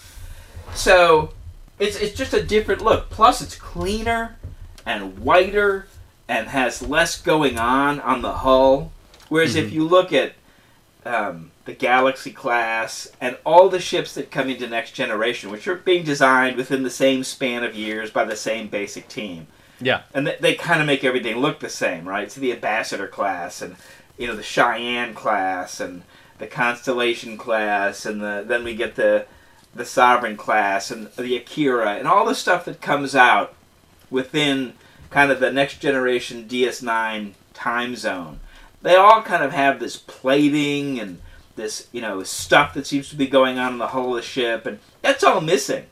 so 0.73 1.33
it's 1.79 1.95
it's 1.97 2.17
just 2.17 2.33
a 2.33 2.41
different 2.43 2.81
look. 2.81 3.09
Plus, 3.09 3.39
it's 3.41 3.55
cleaner 3.55 4.35
and 4.85 5.19
whiter 5.19 5.87
and 6.27 6.47
has 6.47 6.81
less 6.81 7.21
going 7.21 7.57
on 7.57 7.99
on 8.01 8.21
the 8.21 8.33
hull. 8.33 8.91
Whereas 9.29 9.55
if 9.55 9.67
Mhm. 9.67 9.71
you 9.71 9.87
look 9.87 10.11
at 10.11 10.33
um, 11.07 11.51
the 11.65 11.73
Galaxy 11.73 12.31
class 12.31 13.11
and 13.21 13.37
all 13.45 13.69
the 13.69 13.79
ships 13.79 14.13
that 14.15 14.31
come 14.31 14.49
into 14.49 14.67
Next 14.67 14.91
Generation, 14.91 15.49
which 15.51 15.67
are 15.67 15.75
being 15.75 16.03
designed 16.03 16.55
within 16.57 16.83
the 16.83 16.89
same 16.89 17.23
span 17.23 17.63
of 17.63 17.75
years 17.75 18.11
by 18.11 18.23
the 18.25 18.35
same 18.35 18.67
basic 18.67 19.07
team, 19.07 19.47
Yeah. 19.79 20.01
and 20.13 20.27
they, 20.27 20.37
they 20.39 20.55
kind 20.55 20.81
of 20.81 20.87
make 20.87 21.03
everything 21.03 21.37
look 21.37 21.59
the 21.59 21.69
same, 21.69 22.07
right? 22.07 22.31
So 22.31 22.41
the 22.41 22.51
Ambassador 22.53 23.07
class 23.07 23.61
and 23.61 23.75
you 24.17 24.27
know 24.27 24.35
the 24.35 24.43
Cheyenne 24.43 25.13
class 25.13 25.79
and 25.79 26.01
the 26.39 26.47
Constellation 26.47 27.37
class, 27.37 28.05
and 28.05 28.21
the 28.21 28.43
then 28.47 28.63
we 28.63 28.75
get 28.75 28.95
the 28.95 29.25
the 29.75 29.85
Sovereign 29.85 30.37
class 30.37 30.89
and 30.89 31.07
the 31.17 31.37
Akira 31.37 31.95
and 31.95 32.07
all 32.07 32.25
the 32.25 32.33
stuff 32.33 32.65
that 32.65 32.81
comes 32.81 33.15
out 33.15 33.53
within 34.09 34.73
kind 35.11 35.31
of 35.31 35.39
the 35.39 35.51
next 35.51 35.79
generation 35.79 36.47
DS9 36.47 37.33
time 37.53 37.95
zone. 37.95 38.39
They 38.81 38.95
all 38.95 39.21
kind 39.21 39.43
of 39.43 39.51
have 39.53 39.79
this 39.79 39.97
plating 39.97 40.99
and 40.99 41.19
this 41.55 41.87
you 41.91 42.01
know 42.01 42.21
stuff 42.23 42.73
that 42.75 42.85
seems 42.85 43.09
to 43.09 43.15
be 43.15 43.27
going 43.27 43.57
on 43.57 43.73
in 43.73 43.77
the 43.79 43.87
hull 43.87 44.09
of 44.11 44.15
the 44.17 44.21
ship, 44.21 44.65
and 44.65 44.79
that's 45.01 45.23
all 45.23 45.41
missing 45.41 45.85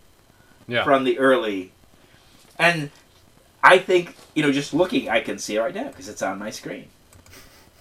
Yeah. 0.68 0.84
from 0.84 1.04
the 1.04 1.18
early. 1.20 1.72
And 2.58 2.90
I 3.64 3.80
think, 3.80 4.16
you 4.36 4.44
know, 4.44 4.52
just 4.52 4.74
looking, 4.74 5.10
I 5.10 5.20
can 5.22 5.40
see 5.40 5.56
it 5.56 5.60
right 5.60 5.74
now 5.76 5.88
because 5.88 6.08
it's 6.08 6.22
on 6.22 6.38
my 6.40 6.52
screen. 6.52 6.88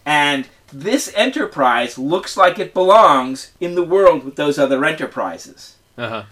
And 0.06 0.48
this 0.72 1.12
enterprise 1.14 1.98
looks 1.98 2.36
like 2.36 2.58
it 2.58 2.74
belongs 2.74 3.52
in 3.60 3.74
the 3.74 3.82
world 3.84 4.24
with 4.24 4.36
those 4.36 4.58
other 4.58 4.84
enterprises. 4.84 5.76
Uh 5.96 6.08
huh. 6.08 6.22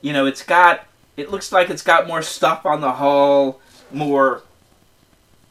You 0.00 0.12
know, 0.12 0.26
it's 0.26 0.42
got, 0.42 0.84
it 1.16 1.30
looks 1.30 1.52
like 1.52 1.70
it's 1.70 1.82
got 1.82 2.06
more 2.06 2.22
stuff 2.22 2.66
on 2.66 2.80
the 2.80 2.92
hull, 2.92 3.60
more, 3.92 4.42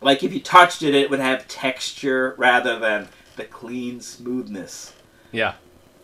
like 0.01 0.23
if 0.23 0.33
you 0.33 0.39
touched 0.39 0.81
it, 0.83 0.95
it 0.95 1.09
would 1.09 1.19
have 1.19 1.47
texture 1.47 2.35
rather 2.37 2.77
than 2.79 3.07
the 3.35 3.43
clean 3.45 4.01
smoothness 4.01 4.93
Yeah. 5.31 5.53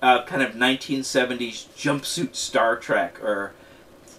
of 0.02 0.26
kind 0.26 0.42
of 0.42 0.52
1970s 0.54 1.68
jumpsuit 1.76 2.36
Star 2.36 2.78
Trek 2.78 3.22
or, 3.24 3.54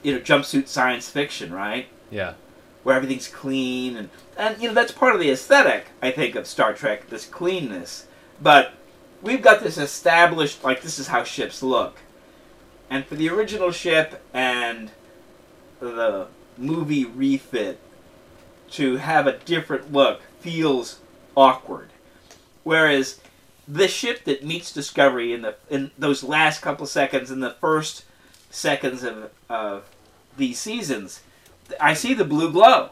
you 0.03 0.13
know, 0.15 0.21
jumpsuit 0.21 0.69
science 0.69 1.09
fiction, 1.09 1.53
right? 1.53 1.87
Yeah. 2.11 2.35
where 2.85 2.97
everything's 2.97 3.29
clean 3.29 3.97
and 3.97 4.09
and 4.37 4.63
you 4.63 4.69
know 4.69 4.73
that's 4.75 4.93
part 4.93 5.15
of 5.15 5.21
the 5.21 5.31
aesthetic 5.31 5.89
I 6.01 6.11
think 6.11 6.35
of 6.37 6.47
Star 6.47 6.73
Trek 6.73 7.11
this 7.11 7.27
cleanness 7.27 8.07
but 8.41 8.73
we've 9.21 9.43
got 9.43 9.63
this 9.63 9.77
established 9.77 10.65
like 10.65 10.81
this 10.81 10.99
is 10.99 11.09
how 11.09 11.23
ships 11.25 11.63
look 11.63 11.99
and 12.89 13.05
for 13.05 13.15
the 13.17 13.29
original 13.29 13.73
ship 13.73 14.23
and 14.33 14.91
the 15.81 16.29
movie 16.57 17.05
refit 17.05 17.79
to 18.73 18.97
have 18.97 19.27
a 19.27 19.39
different 19.39 19.93
look 19.93 20.21
feels 20.41 20.99
awkward 21.37 21.91
whereas 22.65 23.21
the 23.67 23.89
ship 23.89 24.25
that 24.25 24.45
meets 24.45 24.73
Discovery 24.73 25.33
in 25.33 25.43
the 25.43 25.55
in 25.71 25.91
those 25.99 26.23
last 26.23 26.61
couple 26.63 26.87
seconds 26.87 27.31
in 27.31 27.41
the 27.41 27.53
first 27.61 28.05
seconds 28.51 29.03
of 29.03 29.31
of 29.49 29.85
these 30.37 30.59
seasons 30.59 31.21
I 31.81 31.93
see 31.93 32.15
the 32.15 32.25
blue 32.25 32.51
glow. 32.51 32.89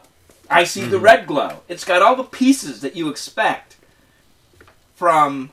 I 0.51 0.63
see 0.65 0.85
the 0.85 0.97
Mhm. 0.97 1.01
red 1.01 1.25
glow. 1.27 1.61
It's 1.67 1.83
got 1.83 2.03
all 2.03 2.15
the 2.15 2.23
pieces 2.23 2.81
that 2.81 2.95
you 2.95 3.09
expect 3.09 3.75
from 4.95 5.49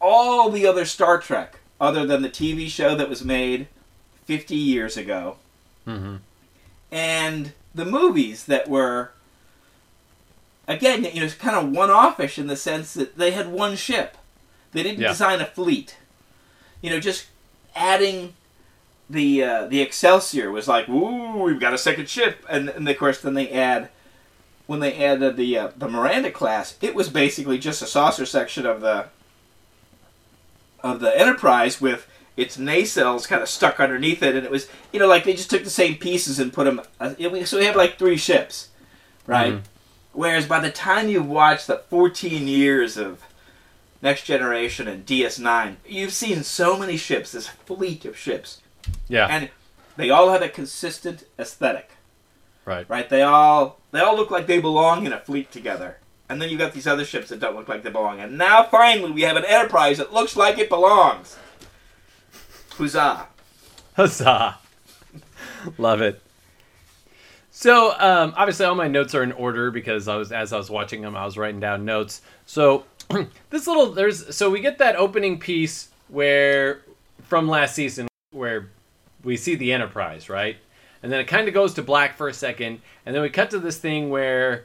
all 0.00 0.50
the 0.50 0.66
other 0.66 0.84
Star 0.84 1.18
Trek, 1.18 1.58
other 1.80 2.04
than 2.06 2.20
the 2.22 2.28
TV 2.28 2.68
show 2.68 2.94
that 2.94 3.08
was 3.08 3.24
made 3.24 3.68
50 4.26 4.54
years 4.56 4.96
ago, 4.98 5.36
Mm-hmm. 5.86 6.16
and 6.92 7.52
the 7.74 7.84
movies 7.84 8.44
that 8.44 8.68
were, 8.68 9.10
again, 10.68 11.04
you 11.04 11.20
know, 11.20 11.28
kind 11.38 11.56
of 11.56 11.70
one 11.70 11.90
offish 11.90 12.38
in 12.38 12.46
the 12.46 12.56
sense 12.56 12.94
that 12.94 13.16
they 13.16 13.32
had 13.32 13.48
one 13.48 13.76
ship. 13.76 14.16
They 14.72 14.82
didn't 14.82 15.00
Yeah. 15.00 15.08
design 15.08 15.40
a 15.40 15.46
fleet. 15.46 15.96
You 16.80 16.90
know, 16.90 17.00
just 17.00 17.26
adding 17.74 18.34
the 19.10 19.42
uh, 19.42 19.66
the 19.66 19.80
Excelsior 19.82 20.50
was 20.50 20.66
like, 20.68 20.88
"Ooh, 20.88 21.42
we've 21.42 21.60
got 21.60 21.74
a 21.74 21.78
second 21.78 22.08
ship," 22.08 22.44
and, 22.48 22.68
and 22.70 22.88
of 22.88 22.98
course, 22.98 23.20
then 23.20 23.34
they 23.34 23.50
add 23.50 23.88
when 24.66 24.80
they 24.80 24.94
added 25.04 25.36
the 25.36 25.58
uh, 25.58 25.68
the 25.76 25.88
Miranda 25.88 26.30
class, 26.30 26.76
it 26.80 26.94
was 26.94 27.08
basically 27.10 27.58
just 27.58 27.82
a 27.82 27.86
saucer 27.86 28.24
section 28.26 28.64
of 28.66 28.80
the 28.80 29.06
of 30.82 31.00
the 31.00 31.18
Enterprise 31.18 31.80
with 31.80 32.06
its 32.36 32.56
nacelles 32.56 33.28
kind 33.28 33.42
of 33.42 33.48
stuck 33.48 33.78
underneath 33.80 34.22
it, 34.22 34.34
and 34.34 34.44
it 34.44 34.50
was 34.50 34.68
you 34.92 34.98
know 34.98 35.06
like 35.06 35.24
they 35.24 35.34
just 35.34 35.50
took 35.50 35.64
the 35.64 35.70
same 35.70 35.96
pieces 35.96 36.38
and 36.38 36.52
put 36.52 36.64
them. 36.64 36.80
Uh, 37.00 37.14
so 37.44 37.58
we 37.58 37.64
have 37.64 37.76
like 37.76 37.98
three 37.98 38.16
ships, 38.16 38.68
right? 39.26 39.54
Mhm. 39.54 39.62
Whereas 40.12 40.46
by 40.46 40.60
the 40.60 40.70
time 40.70 41.08
you 41.08 41.22
watch 41.22 41.66
the 41.66 41.78
14 41.90 42.46
years 42.46 42.96
of 42.96 43.20
Next 44.00 44.24
Generation 44.24 44.86
and 44.86 45.04
DS9, 45.04 45.76
you've 45.86 46.12
seen 46.12 46.44
so 46.44 46.76
many 46.78 46.96
ships, 46.96 47.32
this 47.32 47.48
fleet 47.48 48.04
of 48.04 48.16
ships, 48.16 48.60
Yeah. 49.08 49.26
and 49.28 49.50
they 49.96 50.10
all 50.10 50.30
have 50.30 50.42
a 50.42 50.48
consistent 50.48 51.24
aesthetic, 51.38 51.90
right. 52.64 52.88
right? 52.88 53.08
They 53.08 53.22
all 53.22 53.80
they 53.92 54.00
all 54.00 54.16
look 54.16 54.30
like 54.30 54.46
they 54.46 54.60
belong 54.60 55.06
in 55.06 55.12
a 55.12 55.20
fleet 55.20 55.50
together. 55.50 55.98
And 56.28 56.40
then 56.40 56.48
you've 56.48 56.58
got 56.58 56.72
these 56.72 56.86
other 56.86 57.04
ships 57.04 57.28
that 57.28 57.38
don't 57.40 57.54
look 57.54 57.68
like 57.68 57.82
they 57.82 57.90
belong. 57.90 58.18
And 58.20 58.38
now 58.38 58.62
finally 58.64 59.10
we 59.10 59.22
have 59.22 59.36
an 59.36 59.44
Enterprise 59.44 59.98
that 59.98 60.12
looks 60.12 60.36
like 60.36 60.58
it 60.58 60.68
belongs. 60.68 61.36
Huzzah! 62.76 63.28
Huzzah! 63.94 64.58
Love 65.78 66.00
it. 66.00 66.20
So 67.52 67.92
um, 68.00 68.34
obviously, 68.36 68.66
all 68.66 68.74
my 68.74 68.88
notes 68.88 69.14
are 69.14 69.22
in 69.22 69.30
order 69.30 69.70
because 69.70 70.08
I 70.08 70.16
was 70.16 70.32
as 70.32 70.52
I 70.52 70.56
was 70.56 70.70
watching 70.70 71.00
them, 71.02 71.14
I 71.14 71.24
was 71.24 71.38
writing 71.38 71.60
down 71.60 71.84
notes. 71.84 72.20
So 72.46 72.84
this 73.50 73.68
little 73.68 73.92
there's 73.92 74.34
so 74.34 74.50
we 74.50 74.60
get 74.60 74.78
that 74.78 74.96
opening 74.96 75.38
piece 75.38 75.88
where 76.08 76.82
from 77.22 77.48
last 77.48 77.76
season 77.76 78.08
where 78.32 78.70
we 79.22 79.36
see 79.36 79.54
the 79.54 79.72
Enterprise, 79.72 80.28
right? 80.28 80.56
And 81.02 81.12
then 81.12 81.20
it 81.20 81.28
kind 81.28 81.46
of 81.46 81.54
goes 81.54 81.74
to 81.74 81.82
black 81.82 82.16
for 82.16 82.28
a 82.28 82.34
second, 82.34 82.80
and 83.06 83.14
then 83.14 83.22
we 83.22 83.30
cut 83.30 83.50
to 83.50 83.60
this 83.60 83.78
thing 83.78 84.10
where 84.10 84.64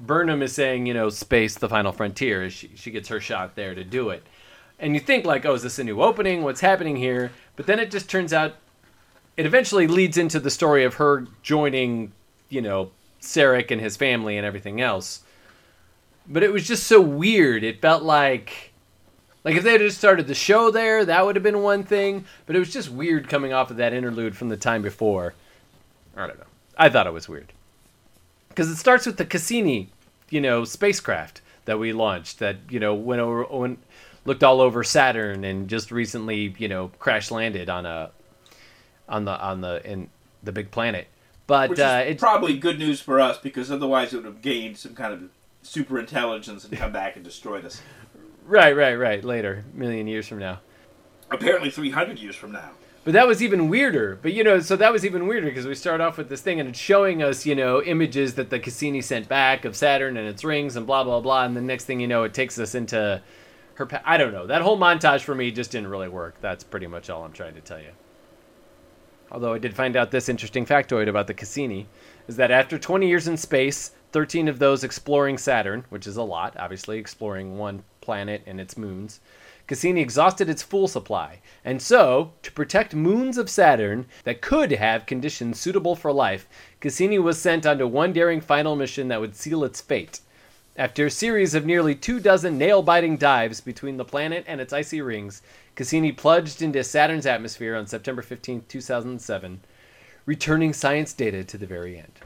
Burnham 0.00 0.42
is 0.42 0.54
saying, 0.54 0.86
you 0.86 0.94
know, 0.94 1.10
space, 1.10 1.56
the 1.56 1.68
final 1.68 1.92
frontier. 1.92 2.48
She 2.48 2.70
she 2.74 2.90
gets 2.90 3.08
her 3.08 3.20
shot 3.20 3.54
there 3.54 3.74
to 3.74 3.84
do 3.84 4.08
it, 4.08 4.22
and 4.78 4.94
you 4.94 5.00
think 5.00 5.24
like, 5.24 5.44
oh, 5.44 5.54
is 5.54 5.62
this 5.62 5.78
a 5.78 5.84
new 5.84 6.02
opening? 6.02 6.42
What's 6.42 6.60
happening 6.60 6.96
here? 6.96 7.32
But 7.56 7.66
then 7.66 7.78
it 7.78 7.90
just 7.90 8.08
turns 8.08 8.32
out 8.32 8.54
it 9.36 9.46
eventually 9.46 9.86
leads 9.86 10.16
into 10.16 10.40
the 10.40 10.50
story 10.50 10.84
of 10.84 10.94
her 10.94 11.26
joining, 11.42 12.12
you 12.48 12.60
know, 12.60 12.90
Sarek 13.20 13.70
and 13.70 13.80
his 13.80 13.96
family 13.96 14.36
and 14.36 14.46
everything 14.46 14.80
else. 14.80 15.22
But 16.26 16.42
it 16.42 16.52
was 16.52 16.66
just 16.66 16.86
so 16.86 17.00
weird. 17.00 17.64
It 17.64 17.80
felt 17.80 18.02
like 18.02 18.72
like 19.44 19.56
if 19.56 19.62
they 19.62 19.72
had 19.72 19.80
just 19.80 19.98
started 19.98 20.26
the 20.26 20.34
show 20.34 20.70
there, 20.70 21.04
that 21.04 21.24
would 21.24 21.36
have 21.36 21.42
been 21.42 21.62
one 21.62 21.82
thing. 21.82 22.24
But 22.46 22.56
it 22.56 22.58
was 22.58 22.72
just 22.72 22.90
weird 22.90 23.28
coming 23.28 23.52
off 23.52 23.70
of 23.70 23.76
that 23.76 23.92
interlude 23.92 24.36
from 24.36 24.48
the 24.48 24.56
time 24.56 24.82
before. 24.82 25.34
I 26.16 26.26
don't 26.26 26.38
know. 26.38 26.44
I 26.78 26.88
thought 26.88 27.06
it 27.06 27.12
was 27.12 27.28
weird 27.28 27.52
because 28.48 28.70
it 28.70 28.76
starts 28.76 29.06
with 29.06 29.16
the 29.16 29.24
Cassini, 29.24 29.90
you 30.30 30.40
know, 30.40 30.64
spacecraft 30.64 31.40
that 31.66 31.78
we 31.78 31.92
launched 31.92 32.38
that 32.38 32.56
you 32.68 32.80
know 32.80 32.94
went 32.94 33.20
over 33.20 33.44
went, 33.44 33.78
looked 34.24 34.42
all 34.42 34.60
over 34.60 34.82
Saturn 34.84 35.44
and 35.44 35.68
just 35.68 35.90
recently 35.90 36.54
you 36.58 36.68
know 36.68 36.88
crash 36.98 37.30
landed 37.30 37.68
on 37.68 37.86
a 37.86 38.10
on 39.08 39.24
the 39.24 39.40
on 39.40 39.60
the 39.60 39.84
in 39.90 40.08
the 40.42 40.52
big 40.52 40.70
planet. 40.70 41.08
But 41.46 41.78
uh, 41.78 42.04
is 42.06 42.12
it, 42.12 42.18
probably 42.18 42.56
good 42.58 42.78
news 42.78 43.00
for 43.00 43.20
us 43.20 43.38
because 43.38 43.70
otherwise 43.70 44.12
it 44.12 44.16
would 44.16 44.24
have 44.24 44.40
gained 44.40 44.78
some 44.78 44.94
kind 44.94 45.12
of 45.12 45.22
super 45.62 45.98
intelligence 45.98 46.64
and 46.64 46.76
come 46.76 46.92
back 46.92 47.16
and 47.16 47.24
destroyed 47.24 47.64
us. 47.64 47.82
right, 48.46 48.74
right, 48.74 48.94
right. 48.94 49.24
Later, 49.24 49.64
a 49.72 49.76
million 49.76 50.06
years 50.06 50.26
from 50.26 50.38
now. 50.38 50.60
Apparently, 51.30 51.70
300 51.70 52.18
years 52.18 52.36
from 52.36 52.52
now. 52.52 52.70
But 53.04 53.12
that 53.12 53.26
was 53.26 53.42
even 53.42 53.68
weirder. 53.68 54.18
But 54.22 54.32
you 54.32 54.42
know, 54.42 54.60
so 54.60 54.76
that 54.76 54.90
was 54.90 55.04
even 55.04 55.26
weirder 55.26 55.48
because 55.48 55.66
we 55.66 55.74
start 55.74 56.00
off 56.00 56.16
with 56.16 56.30
this 56.30 56.40
thing 56.40 56.58
and 56.60 56.70
it's 56.70 56.78
showing 56.78 57.22
us, 57.22 57.44
you 57.44 57.54
know, 57.54 57.82
images 57.82 58.34
that 58.34 58.48
the 58.48 58.58
Cassini 58.58 59.02
sent 59.02 59.28
back 59.28 59.66
of 59.66 59.76
Saturn 59.76 60.16
and 60.16 60.26
its 60.26 60.42
rings 60.42 60.76
and 60.76 60.86
blah 60.86 61.04
blah 61.04 61.20
blah. 61.20 61.44
And 61.44 61.54
the 61.54 61.60
next 61.60 61.84
thing 61.84 62.00
you 62.00 62.08
know, 62.08 62.22
it 62.24 62.32
takes 62.32 62.58
us 62.58 62.74
into 62.74 63.20
her. 63.74 63.86
Pa- 63.86 64.02
I 64.04 64.16
don't 64.16 64.32
know. 64.32 64.46
That 64.46 64.62
whole 64.62 64.78
montage 64.78 65.22
for 65.22 65.34
me 65.34 65.50
just 65.50 65.70
didn't 65.70 65.88
really 65.88 66.08
work. 66.08 66.36
That's 66.40 66.64
pretty 66.64 66.86
much 66.86 67.10
all 67.10 67.24
I'm 67.24 67.32
trying 67.32 67.54
to 67.54 67.60
tell 67.60 67.80
you. 67.80 67.90
Although 69.30 69.54
I 69.54 69.58
did 69.58 69.74
find 69.74 69.96
out 69.96 70.10
this 70.10 70.28
interesting 70.28 70.64
factoid 70.64 71.08
about 71.08 71.26
the 71.26 71.34
Cassini 71.34 71.86
is 72.28 72.36
that 72.36 72.50
after 72.50 72.78
20 72.78 73.08
years 73.08 73.26
in 73.26 73.36
space, 73.36 73.90
13 74.12 74.46
of 74.46 74.58
those 74.58 74.84
exploring 74.84 75.38
Saturn, 75.38 75.84
which 75.88 76.06
is 76.06 76.16
a 76.16 76.22
lot, 76.22 76.56
obviously 76.56 76.98
exploring 76.98 77.58
one 77.58 77.82
planet 78.00 78.42
and 78.46 78.60
its 78.60 78.76
moons, 78.76 79.20
Cassini 79.66 80.02
exhausted 80.02 80.48
its 80.48 80.62
fuel 80.62 80.86
supply. 80.86 81.40
And 81.64 81.80
so, 81.80 82.32
to 82.42 82.52
protect 82.52 82.94
moons 82.94 83.38
of 83.38 83.48
Saturn 83.48 84.06
that 84.24 84.42
could 84.42 84.70
have 84.72 85.06
conditions 85.06 85.58
suitable 85.58 85.96
for 85.96 86.12
life, 86.12 86.46
Cassini 86.80 87.18
was 87.18 87.40
sent 87.40 87.64
onto 87.66 87.86
one 87.86 88.12
daring 88.12 88.40
final 88.40 88.76
mission 88.76 89.08
that 89.08 89.20
would 89.20 89.34
seal 89.34 89.64
its 89.64 89.80
fate. 89.80 90.20
After 90.76 91.06
a 91.06 91.10
series 91.10 91.54
of 91.54 91.64
nearly 91.64 91.94
two 91.94 92.18
dozen 92.18 92.58
nail 92.58 92.82
biting 92.82 93.16
dives 93.16 93.60
between 93.60 93.96
the 93.96 94.04
planet 94.04 94.44
and 94.48 94.60
its 94.60 94.72
icy 94.72 95.00
rings, 95.00 95.40
Cassini 95.76 96.10
plunged 96.10 96.62
into 96.62 96.82
Saturn's 96.82 97.26
atmosphere 97.26 97.76
on 97.76 97.86
September 97.86 98.22
15, 98.22 98.64
2007, 98.68 99.60
returning 100.26 100.72
science 100.72 101.12
data 101.12 101.44
to 101.44 101.56
the 101.56 101.66
very 101.66 101.96
end, 101.96 102.18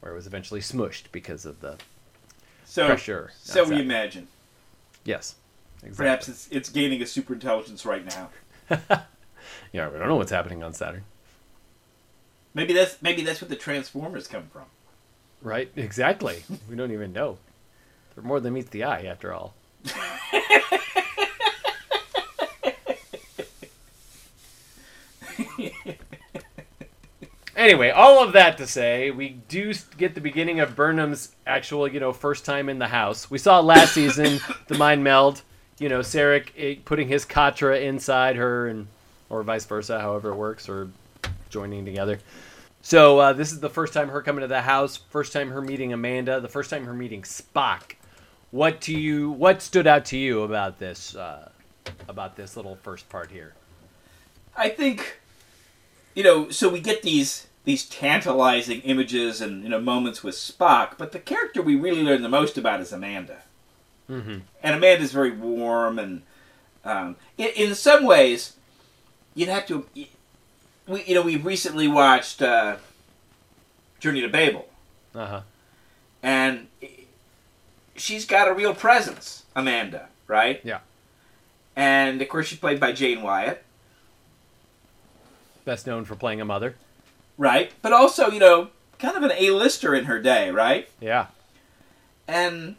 where 0.00 0.12
it 0.12 0.14
was 0.14 0.28
eventually 0.28 0.60
smushed 0.60 1.04
because 1.10 1.44
of 1.44 1.60
the. 1.60 1.76
So, 2.64 2.86
Pressure. 2.86 3.32
so 3.40 3.64
we 3.64 3.80
imagine. 3.80 4.28
Yes. 5.04 5.34
Exactly. 5.78 5.96
Perhaps 5.96 6.28
it's 6.28 6.48
it's 6.50 6.68
gaining 6.68 7.02
a 7.02 7.06
super 7.06 7.32
intelligence 7.34 7.84
right 7.84 8.04
now. 8.04 9.06
Yeah, 9.72 9.88
we 9.88 9.98
don't 9.98 10.08
know 10.08 10.16
what's 10.16 10.30
happening 10.30 10.62
on 10.62 10.72
Saturn. 10.72 11.04
Maybe 12.54 12.72
that's 12.72 13.00
maybe 13.02 13.22
that's 13.22 13.40
what 13.40 13.50
the 13.50 13.56
Transformers 13.56 14.26
come 14.26 14.44
from. 14.52 14.64
Right? 15.42 15.70
Exactly. 15.76 16.42
we 16.68 16.76
don't 16.76 16.92
even 16.92 17.12
know. 17.12 17.38
They're 18.18 18.26
more 18.26 18.40
than 18.40 18.54
meets 18.54 18.70
the 18.70 18.82
eye, 18.82 19.02
after 19.02 19.32
all. 19.32 19.54
anyway, 27.56 27.90
all 27.90 28.20
of 28.20 28.32
that 28.32 28.58
to 28.58 28.66
say, 28.66 29.12
we 29.12 29.28
do 29.28 29.72
get 29.96 30.16
the 30.16 30.20
beginning 30.20 30.58
of 30.58 30.74
Burnham's 30.74 31.30
actual, 31.46 31.86
you 31.86 32.00
know, 32.00 32.12
first 32.12 32.44
time 32.44 32.68
in 32.68 32.80
the 32.80 32.88
house. 32.88 33.30
We 33.30 33.38
saw 33.38 33.60
last 33.60 33.94
season 33.94 34.40
the 34.66 34.76
mind 34.76 35.04
meld. 35.04 35.42
You 35.78 35.88
know, 35.88 36.00
Sarek 36.00 36.48
eh, 36.58 36.74
putting 36.84 37.06
his 37.06 37.24
Katra 37.24 37.80
inside 37.80 38.34
her, 38.34 38.66
and 38.66 38.88
or 39.30 39.44
vice 39.44 39.64
versa, 39.64 40.00
however 40.00 40.32
it 40.32 40.34
works, 40.34 40.68
or 40.68 40.90
joining 41.50 41.84
together. 41.84 42.18
So 42.82 43.20
uh, 43.20 43.32
this 43.32 43.52
is 43.52 43.60
the 43.60 43.70
first 43.70 43.92
time 43.92 44.08
her 44.08 44.22
coming 44.22 44.40
to 44.40 44.48
the 44.48 44.62
house. 44.62 44.96
First 44.96 45.32
time 45.32 45.50
her 45.50 45.62
meeting 45.62 45.92
Amanda. 45.92 46.40
The 46.40 46.48
first 46.48 46.68
time 46.68 46.84
her 46.86 46.92
meeting 46.94 47.22
Spock. 47.22 47.92
What 48.50 48.80
to 48.82 48.92
you? 48.98 49.30
What 49.30 49.60
stood 49.62 49.86
out 49.86 50.04
to 50.06 50.18
you 50.18 50.42
about 50.42 50.78
this? 50.78 51.14
Uh, 51.14 51.50
about 52.08 52.36
this 52.36 52.56
little 52.56 52.76
first 52.76 53.08
part 53.08 53.30
here? 53.30 53.54
I 54.56 54.68
think, 54.68 55.20
you 56.14 56.22
know, 56.24 56.50
so 56.50 56.68
we 56.68 56.80
get 56.80 57.02
these 57.02 57.46
these 57.64 57.84
tantalizing 57.86 58.80
images 58.82 59.40
and 59.42 59.62
you 59.62 59.68
know 59.68 59.80
moments 59.80 60.22
with 60.22 60.34
Spock, 60.34 60.96
but 60.96 61.12
the 61.12 61.18
character 61.18 61.60
we 61.60 61.76
really 61.76 62.02
learn 62.02 62.22
the 62.22 62.28
most 62.28 62.56
about 62.56 62.80
is 62.80 62.92
Amanda. 62.92 63.42
Mm-hmm. 64.08 64.38
And 64.62 64.74
Amanda's 64.74 65.12
very 65.12 65.30
warm 65.32 65.98
and 65.98 66.22
um, 66.84 67.16
in, 67.36 67.48
in 67.54 67.74
some 67.74 68.04
ways, 68.04 68.56
you'd 69.34 69.50
have 69.50 69.66
to. 69.66 69.86
We 70.86 71.04
you 71.04 71.14
know 71.14 71.22
we've 71.22 71.44
recently 71.44 71.86
watched 71.88 72.40
uh, 72.40 72.76
Journey 74.00 74.22
to 74.22 74.28
Babel, 74.28 74.66
Uh 75.14 75.26
huh. 75.26 75.40
and 76.22 76.68
she's 77.98 78.24
got 78.24 78.48
a 78.48 78.52
real 78.54 78.74
presence, 78.74 79.44
Amanda, 79.54 80.08
right? 80.26 80.60
Yeah. 80.64 80.80
And 81.76 82.20
of 82.22 82.28
course, 82.28 82.46
she's 82.48 82.58
played 82.58 82.80
by 82.80 82.92
Jane 82.92 83.22
Wyatt. 83.22 83.62
Best 85.64 85.86
known 85.86 86.04
for 86.04 86.16
playing 86.16 86.40
a 86.40 86.44
mother. 86.44 86.74
right? 87.36 87.72
But 87.82 87.92
also, 87.92 88.30
you 88.30 88.40
know, 88.40 88.68
kind 88.98 89.16
of 89.16 89.22
an 89.22 89.32
A-lister 89.36 89.94
in 89.94 90.06
her 90.06 90.20
day, 90.20 90.50
right? 90.50 90.88
Yeah. 91.00 91.26
And 92.26 92.76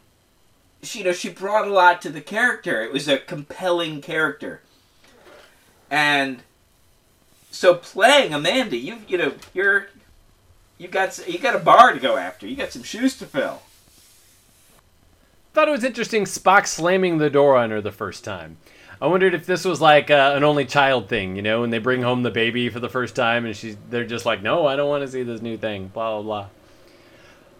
she, 0.82 0.98
you 1.00 1.04
know, 1.06 1.12
she 1.12 1.28
brought 1.30 1.66
a 1.68 1.72
lot 1.72 2.02
to 2.02 2.10
the 2.10 2.20
character. 2.20 2.82
It 2.82 2.92
was 2.92 3.08
a 3.08 3.18
compelling 3.18 4.00
character, 4.00 4.60
and 5.90 6.42
so 7.50 7.74
playing 7.74 8.32
Amanda, 8.32 8.76
you, 8.76 8.98
you 9.08 9.18
know, 9.18 9.32
you're, 9.54 9.88
you 10.78 10.86
got, 10.88 11.26
you 11.28 11.38
got 11.38 11.56
a 11.56 11.58
bar 11.58 11.92
to 11.92 11.98
go 11.98 12.16
after. 12.16 12.46
You 12.46 12.54
got 12.56 12.70
some 12.72 12.82
shoes 12.84 13.16
to 13.18 13.26
fill. 13.26 13.62
Thought 15.52 15.68
it 15.68 15.72
was 15.72 15.84
interesting 15.84 16.24
Spock 16.24 16.66
slamming 16.66 17.18
the 17.18 17.28
door 17.28 17.56
on 17.56 17.70
her 17.70 17.80
the 17.80 17.90
first 17.90 18.22
time. 18.22 18.56
I 19.02 19.06
wondered 19.08 19.34
if 19.34 19.46
this 19.46 19.64
was 19.64 19.80
like 19.80 20.10
uh, 20.10 20.34
an 20.36 20.44
only 20.44 20.64
child 20.64 21.08
thing, 21.08 21.34
you 21.34 21.42
know, 21.42 21.62
when 21.62 21.70
they 21.70 21.78
bring 21.78 22.02
home 22.02 22.22
the 22.22 22.30
baby 22.30 22.68
for 22.68 22.78
the 22.78 22.88
first 22.88 23.16
time 23.16 23.46
and 23.46 23.56
she's 23.56 23.76
they're 23.88 24.04
just 24.04 24.26
like, 24.26 24.42
"No, 24.42 24.66
I 24.66 24.76
don't 24.76 24.88
want 24.88 25.02
to 25.02 25.10
see 25.10 25.22
this 25.22 25.42
new 25.42 25.56
thing." 25.56 25.88
Blah 25.88 26.20
blah 26.20 26.22
blah. 26.22 26.46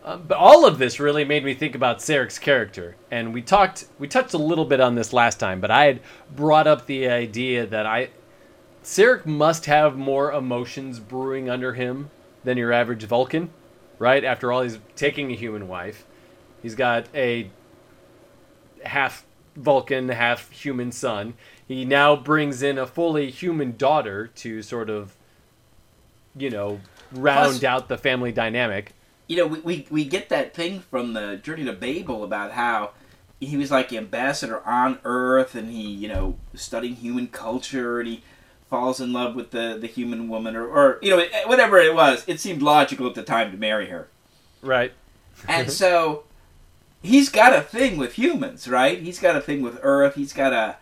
Um, 0.05 0.25
but 0.27 0.39
all 0.39 0.65
of 0.65 0.79
this 0.79 1.01
really 1.01 1.25
made 1.25 1.45
me 1.45 1.55
think 1.55 1.75
about 1.75 1.99
Sarek's 1.99 2.39
character, 2.39 2.97
and 3.11 3.35
we 3.35 3.43
talked, 3.43 3.87
we 3.99 4.09
touched 4.09 4.33
a 4.33 4.39
little 4.39 4.65
bit 4.65 4.81
on 4.81 4.95
this 4.95 5.13
last 5.13 5.39
time, 5.39 5.61
but 5.61 5.71
I 5.71 5.85
had 5.85 6.01
brought 6.35 6.67
up 6.67 6.87
the 6.87 7.07
idea 7.09 7.67
that 7.67 7.85
I, 7.85 8.09
Sarek 8.83 9.27
must 9.27 9.67
have 9.67 9.99
more 9.99 10.33
emotions 10.33 11.01
brewing 11.01 11.51
under 11.51 11.75
him 11.75 12.11
than 12.45 12.57
your 12.57 12.73
average 12.73 13.05
Vulcan, 13.05 13.51
right? 13.99 14.25
After 14.25 14.51
all, 14.51 14.63
he's 14.63 14.79
taking 14.97 15.31
a 15.33 15.37
human 15.37 15.69
wife. 15.69 16.07
He's 16.63 16.75
got 16.75 17.07
a 17.15 17.51
half 18.85 19.25
Vulcan, 19.57 20.09
half 20.09 20.51
human 20.51 20.93
son. 20.93 21.35
He 21.67 21.85
now 21.85 22.17
brings 22.17 22.63
in 22.63 22.79
a 22.79 22.87
fully 22.87 23.31
human 23.31 23.77
daughter 23.77 24.29
to 24.37 24.63
sort 24.63 24.91
of, 24.91 25.17
you 26.37 26.51
know, 26.51 26.81
round 27.13 27.61
Plus- 27.61 27.65
out 27.65 27.89
the 27.89 27.99
family 27.99 28.33
dynamic. 28.33 28.93
You 29.29 29.37
know, 29.37 29.47
we, 29.47 29.61
we, 29.61 29.87
we 29.91 30.05
get 30.05 30.29
that 30.31 30.55
thing 30.55 30.81
from 30.81 31.13
the 31.13 31.37
Journey 31.37 31.65
to 31.65 31.73
Babel 31.73 32.25
about 32.25 32.53
how 32.53 32.91
he 33.39 33.57
was 33.57 33.71
like 33.71 33.93
ambassador 33.93 34.61
on 34.67 34.99
Earth, 35.05 35.55
and 35.55 35.71
he, 35.71 35.83
you 35.83 36.09
know, 36.09 36.37
studying 36.55 36.97
human 36.97 37.29
culture, 37.29 38.01
and 38.01 38.09
he 38.09 38.23
falls 38.69 39.01
in 39.01 39.13
love 39.13 39.35
with 39.37 39.53
the, 39.53 39.79
the 39.81 39.87
human 39.87 40.29
woman, 40.29 40.57
or, 40.57 40.67
or 40.67 40.99
you 41.01 41.11
know, 41.11 41.25
whatever 41.47 41.79
it 41.79 41.95
was. 41.95 42.25
It 42.27 42.41
seemed 42.41 42.61
logical 42.61 43.07
at 43.07 43.15
the 43.15 43.23
time 43.23 43.53
to 43.53 43.57
marry 43.57 43.87
her. 43.87 44.09
Right. 44.63 44.93
And 45.49 45.71
so 45.73 46.25
he's 47.03 47.29
got 47.29 47.55
a 47.55 47.61
thing 47.63 47.97
with 47.97 48.15
humans, 48.15 48.69
right? 48.69 49.01
He's 49.01 49.19
got 49.19 49.37
a 49.37 49.41
thing 49.41 49.63
with 49.63 49.79
Earth. 49.83 50.15
He's 50.15 50.33
got 50.33 50.53
a 50.53 50.77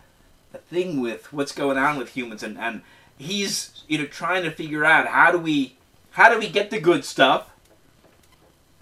a 0.53 0.57
thing 0.57 0.99
with 0.99 1.31
what's 1.31 1.51
going 1.51 1.77
on 1.77 1.97
with 1.97 2.09
humans, 2.09 2.41
and, 2.41 2.57
and 2.57 2.81
he's 3.17 3.83
you 3.87 3.97
know 3.99 4.05
trying 4.05 4.43
to 4.43 4.51
figure 4.51 4.83
out 4.83 5.07
how 5.07 5.31
do 5.31 5.37
we 5.37 5.75
how 6.11 6.29
do 6.31 6.39
we 6.39 6.49
get 6.49 6.71
the 6.71 6.79
good 6.79 7.05
stuff, 7.05 7.51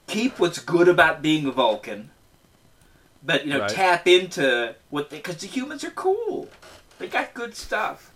keep 0.07 0.39
what's 0.39 0.59
good 0.59 0.87
about 0.87 1.21
being 1.21 1.45
a 1.45 1.51
Vulcan, 1.51 2.11
but 3.23 3.45
you 3.45 3.53
know 3.53 3.59
Right. 3.59 3.69
tap 3.69 4.07
into 4.07 4.75
what 4.89 5.09
they 5.09 5.17
because 5.17 5.37
the 5.37 5.47
humans 5.47 5.83
are 5.83 5.91
cool. 5.91 6.47
They 6.99 7.07
got 7.07 7.33
good 7.33 7.55
stuff. 7.55 8.11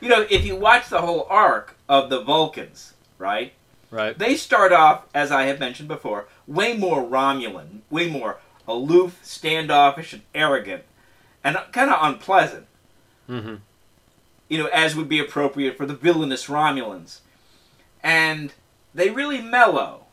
You 0.00 0.08
know, 0.08 0.26
if 0.30 0.44
you 0.46 0.56
watch 0.56 0.88
the 0.88 1.00
whole 1.02 1.26
arc 1.28 1.76
of 1.88 2.08
the 2.10 2.20
Vulcans, 2.22 2.94
right? 3.18 3.52
Right. 3.90 4.16
They 4.16 4.36
start 4.36 4.72
off, 4.72 5.06
as 5.14 5.30
I 5.32 5.44
have 5.44 5.58
mentioned 5.58 5.88
before, 5.88 6.26
way 6.50 6.76
more 6.76 7.02
Romulan, 7.02 7.80
way 7.88 8.10
more 8.10 8.38
aloof, 8.66 9.20
standoffish, 9.22 10.12
and 10.12 10.22
arrogant, 10.34 10.82
and 11.42 11.56
kind 11.72 11.90
of 11.90 11.98
unpleasant. 12.02 12.66
Mm-hmm. 13.28 13.56
you 14.48 14.58
know, 14.58 14.66
as 14.66 14.96
would 14.96 15.08
be 15.08 15.20
appropriate 15.20 15.76
for 15.76 15.86
the 15.86 15.94
villainous 15.94 16.46
Romulans. 16.46 17.20
And 18.02 18.52
they 18.92 19.10
really 19.10 19.40
mellow 19.40 20.06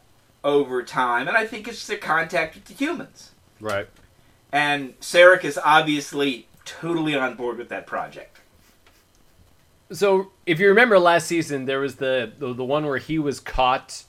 over 0.43 0.83
time, 0.83 1.27
and 1.27 1.35
I 1.35 1.47
think 1.47 1.67
it's 1.67 1.87
the 1.87 1.97
contact 1.97 2.53
with 2.53 2.65
the 2.65 2.75
humans. 2.75 3.31
Right. 3.59 3.87
And 4.51 4.99
Sarek 4.99 5.43
is 5.43 5.57
obviously 5.57 6.47
totally 6.63 7.15
on 7.15 7.33
board 7.35 7.57
with 7.57 7.69
that 7.69 7.87
project. 7.87 8.37
So, 9.91 10.31
if 10.45 10.59
you 10.59 10.67
remember 10.67 10.99
last 10.99 11.25
season, 11.25 11.65
there 11.65 11.79
was 11.79 11.95
the 11.95 12.31
the, 12.37 12.53
the 12.53 12.63
one 12.63 12.85
where 12.85 12.99
he 12.99 13.17
was 13.17 13.39
caught 13.39 14.03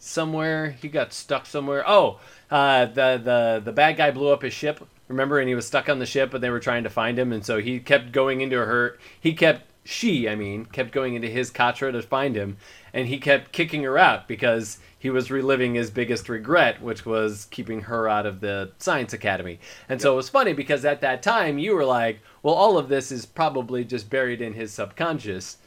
somewhere. 0.00 0.70
He 0.82 0.88
got 0.88 1.12
stuck 1.12 1.46
somewhere. 1.46 1.84
Oh, 1.86 2.18
uh, 2.50 2.86
the 2.86 3.20
the 3.22 3.62
the 3.64 3.72
bad 3.72 3.96
guy 3.96 4.10
blew 4.10 4.32
up 4.32 4.42
his 4.42 4.52
ship. 4.52 4.84
Remember, 5.06 5.38
and 5.38 5.48
he 5.48 5.54
was 5.54 5.66
stuck 5.66 5.88
on 5.88 6.00
the 6.00 6.06
ship, 6.06 6.34
and 6.34 6.42
they 6.42 6.50
were 6.50 6.60
trying 6.60 6.84
to 6.84 6.90
find 6.90 7.18
him, 7.18 7.32
and 7.32 7.44
so 7.44 7.60
he 7.60 7.78
kept 7.78 8.12
going 8.12 8.40
into 8.40 8.56
her. 8.56 8.98
He 9.20 9.34
kept 9.34 9.62
she, 9.84 10.28
I 10.28 10.34
mean, 10.34 10.66
kept 10.66 10.92
going 10.92 11.14
into 11.14 11.28
his 11.28 11.50
katra 11.50 11.92
to 11.92 12.02
find 12.02 12.36
him, 12.36 12.58
and 12.92 13.08
he 13.08 13.18
kept 13.18 13.52
kicking 13.52 13.82
her 13.82 13.98
out 13.98 14.28
because 14.28 14.78
he 14.98 15.10
was 15.10 15.30
reliving 15.30 15.74
his 15.74 15.90
biggest 15.90 16.28
regret, 16.28 16.82
which 16.82 17.06
was 17.06 17.46
keeping 17.50 17.82
her 17.82 18.08
out 18.08 18.26
of 18.26 18.40
the 18.40 18.70
science 18.78 19.12
academy. 19.12 19.58
And 19.88 20.00
so 20.00 20.12
it 20.12 20.16
was 20.16 20.28
funny 20.28 20.52
because 20.52 20.84
at 20.84 21.00
that 21.00 21.22
time 21.22 21.58
you 21.58 21.74
were 21.74 21.84
like, 21.84 22.20
well, 22.42 22.54
all 22.54 22.76
of 22.76 22.88
this 22.88 23.10
is 23.10 23.24
probably 23.24 23.84
just 23.84 24.10
buried 24.10 24.42
in 24.42 24.52
his 24.52 24.72
subconscious. 24.72 25.58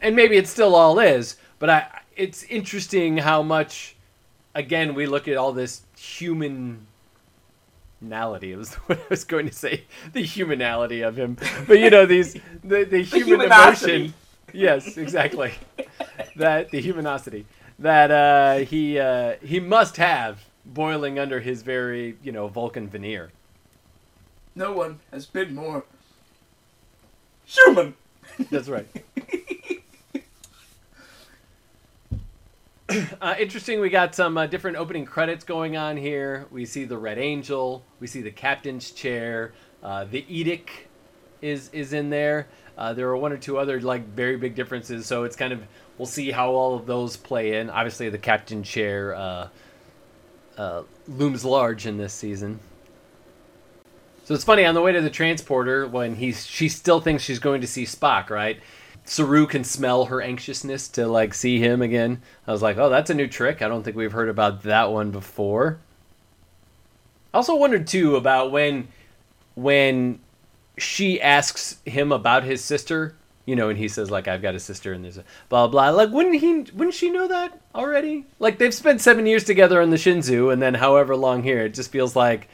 And 0.00 0.16
maybe 0.16 0.36
it 0.36 0.48
still 0.48 0.74
all 0.74 0.98
is, 0.98 1.36
but 1.58 1.70
I 1.70 2.01
it's 2.16 2.42
interesting 2.44 3.18
how 3.18 3.42
much 3.42 3.96
again 4.54 4.94
we 4.94 5.06
look 5.06 5.28
at 5.28 5.36
all 5.36 5.52
this 5.52 5.82
human 5.96 6.86
humanality 8.02 8.56
was 8.56 8.74
what 8.86 8.98
I 8.98 9.02
was 9.08 9.24
going 9.24 9.46
to 9.48 9.54
say. 9.54 9.84
The 10.12 10.22
humanality 10.22 11.06
of 11.06 11.18
him. 11.18 11.36
But 11.66 11.78
you 11.78 11.90
know 11.90 12.06
these 12.06 12.34
the, 12.64 12.84
the 12.84 13.02
human 13.02 13.42
emotion. 13.42 14.14
Yes 14.52 14.96
exactly. 14.96 15.54
That 16.36 16.70
the 16.70 16.82
humanosity. 16.82 17.44
That 17.78 18.10
uh, 18.10 18.64
he 18.64 18.98
uh, 18.98 19.36
he 19.42 19.60
must 19.60 19.96
have 19.96 20.40
boiling 20.64 21.18
under 21.18 21.40
his 21.40 21.62
very 21.62 22.16
you 22.22 22.32
know 22.32 22.48
Vulcan 22.48 22.88
veneer. 22.88 23.30
No 24.54 24.72
one 24.72 25.00
has 25.10 25.26
been 25.26 25.54
more 25.54 25.84
human. 27.44 27.94
That's 28.50 28.68
right. 28.68 28.88
Uh, 33.20 33.34
interesting. 33.38 33.80
We 33.80 33.88
got 33.88 34.14
some 34.14 34.36
uh, 34.36 34.46
different 34.46 34.76
opening 34.76 35.04
credits 35.04 35.44
going 35.44 35.76
on 35.76 35.96
here. 35.96 36.46
We 36.50 36.64
see 36.66 36.84
the 36.84 36.98
Red 36.98 37.18
Angel. 37.18 37.84
We 38.00 38.06
see 38.06 38.20
the 38.20 38.30
captain's 38.30 38.90
chair. 38.90 39.52
Uh, 39.82 40.04
the 40.04 40.24
Edict 40.28 40.70
is 41.40 41.70
is 41.72 41.92
in 41.92 42.10
there. 42.10 42.48
Uh, 42.76 42.92
there 42.94 43.08
are 43.08 43.16
one 43.16 43.32
or 43.32 43.36
two 43.36 43.58
other 43.58 43.80
like 43.80 44.06
very 44.08 44.36
big 44.36 44.54
differences. 44.54 45.06
So 45.06 45.24
it's 45.24 45.36
kind 45.36 45.52
of 45.52 45.62
we'll 45.98 46.06
see 46.06 46.30
how 46.30 46.50
all 46.52 46.74
of 46.74 46.86
those 46.86 47.16
play 47.16 47.58
in. 47.58 47.70
Obviously, 47.70 48.08
the 48.08 48.18
captain 48.18 48.62
chair 48.62 49.14
uh, 49.14 49.48
uh, 50.56 50.82
looms 51.06 51.44
large 51.44 51.86
in 51.86 51.98
this 51.98 52.12
season. 52.12 52.58
So 54.24 54.34
it's 54.34 54.44
funny 54.44 54.64
on 54.64 54.74
the 54.74 54.82
way 54.82 54.92
to 54.92 55.00
the 55.00 55.10
transporter 55.10 55.86
when 55.86 56.16
he's 56.16 56.46
she 56.46 56.68
still 56.68 57.00
thinks 57.00 57.22
she's 57.22 57.38
going 57.38 57.60
to 57.60 57.66
see 57.66 57.84
Spock, 57.84 58.30
right? 58.30 58.60
Saru 59.04 59.46
can 59.46 59.64
smell 59.64 60.06
her 60.06 60.22
anxiousness 60.22 60.88
to 60.88 61.06
like 61.06 61.34
see 61.34 61.58
him 61.58 61.82
again. 61.82 62.22
I 62.46 62.52
was 62.52 62.62
like, 62.62 62.76
oh, 62.78 62.88
that's 62.88 63.10
a 63.10 63.14
new 63.14 63.26
trick. 63.26 63.62
I 63.62 63.68
don't 63.68 63.82
think 63.82 63.96
we've 63.96 64.12
heard 64.12 64.28
about 64.28 64.62
that 64.62 64.92
one 64.92 65.10
before. 65.10 65.80
I 67.34 67.38
also 67.38 67.56
wondered 67.56 67.86
too 67.86 68.16
about 68.16 68.52
when 68.52 68.88
when 69.54 70.20
she 70.78 71.20
asks 71.20 71.78
him 71.84 72.12
about 72.12 72.44
his 72.44 72.64
sister 72.64 73.14
you 73.44 73.56
know, 73.56 73.68
and 73.68 73.78
he 73.78 73.88
says 73.88 74.10
like 74.10 74.28
I've 74.28 74.42
got 74.42 74.54
a 74.54 74.60
sister 74.60 74.92
and 74.92 75.04
there's 75.04 75.18
a 75.18 75.24
blah 75.48 75.66
blah. 75.66 75.90
Like 75.90 76.10
wouldn't 76.10 76.40
he? 76.40 76.58
Wouldn't 76.74 76.94
she 76.94 77.10
know 77.10 77.26
that 77.28 77.60
already? 77.74 78.26
Like 78.38 78.58
they've 78.58 78.74
spent 78.74 79.00
seven 79.00 79.26
years 79.26 79.44
together 79.44 79.80
on 79.80 79.90
the 79.90 79.96
Shenzhou 79.96 80.52
and 80.52 80.62
then 80.62 80.74
however 80.74 81.16
long 81.16 81.42
here. 81.42 81.62
It 81.62 81.74
just 81.74 81.90
feels 81.90 82.14
like, 82.14 82.48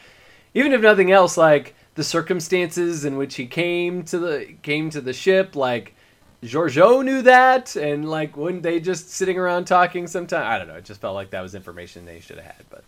even 0.55 0.72
if 0.72 0.80
nothing 0.80 1.12
else, 1.12 1.36
like 1.36 1.74
the 1.94 2.05
circumstances 2.05 3.05
in 3.05 3.16
which 3.16 3.34
he 3.34 3.46
came 3.46 4.03
to 4.05 4.18
the 4.18 4.55
came 4.62 4.88
to 4.90 5.01
the 5.01 5.12
ship, 5.12 5.55
like 5.55 5.94
Georgiou 6.43 7.05
knew 7.05 7.22
that, 7.22 7.74
and 7.74 8.09
like 8.09 8.36
wouldn't 8.36 8.62
they 8.62 8.78
just 8.80 9.11
sitting 9.11 9.39
around 9.39 9.64
talking 9.66 10.07
sometime? 10.07 10.47
I 10.47 10.59
don't 10.59 10.68
know. 10.68 10.76
It 10.76 10.84
just 10.84 11.01
felt 11.01 11.14
like 11.14 11.30
that 11.30 11.41
was 11.41 11.55
information 11.55 12.05
they 12.05 12.20
should 12.20 12.36
have 12.36 12.47
had, 12.47 12.64
but 12.70 12.84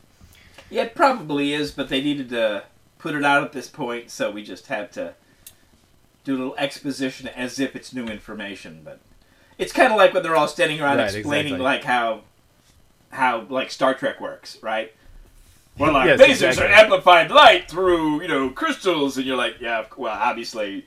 yeah, 0.71 0.83
it 0.83 0.95
probably 0.95 1.53
is. 1.53 1.73
But 1.73 1.89
they 1.89 2.01
needed 2.01 2.29
to 2.31 2.65
put 2.99 3.15
it 3.15 3.25
out 3.25 3.43
at 3.43 3.53
this 3.53 3.69
point, 3.69 4.11
so 4.11 4.31
we 4.31 4.45
just 4.45 4.69
had 4.69 4.93
to 4.93 5.15
do 6.23 6.37
a 6.37 6.39
little 6.39 6.57
exposition 6.57 7.29
as 7.29 7.59
if 7.59 7.75
it's 7.75 7.93
new 7.93 8.07
information, 8.07 8.83
but 8.85 9.01
it's 9.59 9.73
kind 9.73 9.93
of 9.93 9.97
like 9.97 10.15
when 10.15 10.23
they're 10.23 10.37
all 10.37 10.49
standing 10.49 10.81
around 10.81 10.99
right, 10.99 11.15
explaining 11.15 11.55
exactly. 11.55 11.65
like 11.65 11.85
how 11.85 12.23
how 13.11 13.47
like 13.49 13.71
Star 13.71 13.95
Trek 13.95 14.21
works, 14.21 14.59
right? 14.63 14.93
Well, 15.77 15.93
like 15.93 16.07
yes, 16.07 16.21
lasers 16.21 16.31
exactly. 16.31 16.65
are 16.67 16.69
amplified 16.69 17.31
light 17.31 17.69
through 17.69 18.23
you 18.23 18.29
know 18.29 18.51
crystals, 18.51 19.17
and 19.17 19.27
you're 19.27 19.37
like, 19.37 19.61
yeah, 19.61 19.85
well, 19.97 20.17
obviously 20.17 20.87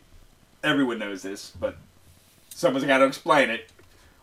everyone 0.64 1.00
knows 1.00 1.24
this, 1.24 1.52
but 1.60 1.78
someone's 2.54 2.86
got 2.86 3.00
to 3.00 3.06
explain 3.06 3.50
it. 3.50 3.70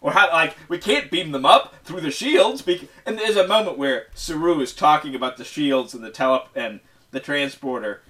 Or 0.00 0.12
how 0.12 0.30
like 0.30 0.56
we 0.68 0.78
can't 0.78 1.10
beam 1.10 1.30
them 1.30 1.44
up 1.44 1.74
through 1.84 2.00
the 2.00 2.10
shields, 2.10 2.62
be- 2.62 2.88
and 3.04 3.18
there's 3.18 3.36
a 3.36 3.46
moment 3.46 3.76
where 3.76 4.06
Saru 4.14 4.60
is 4.60 4.74
talking 4.74 5.14
about 5.14 5.36
the 5.36 5.44
shields 5.44 5.92
and 5.92 6.02
the 6.02 6.10
tele 6.10 6.44
and 6.54 6.80
the 7.10 7.20
transporter, 7.20 8.00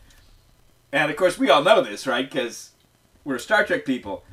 and 0.92 1.10
of 1.10 1.16
course 1.16 1.36
we 1.36 1.50
all 1.50 1.64
know 1.64 1.82
this, 1.82 2.06
right? 2.06 2.30
Because 2.30 2.70
we're 3.24 3.38
Star 3.38 3.64
Trek 3.64 3.84
people. 3.84 4.24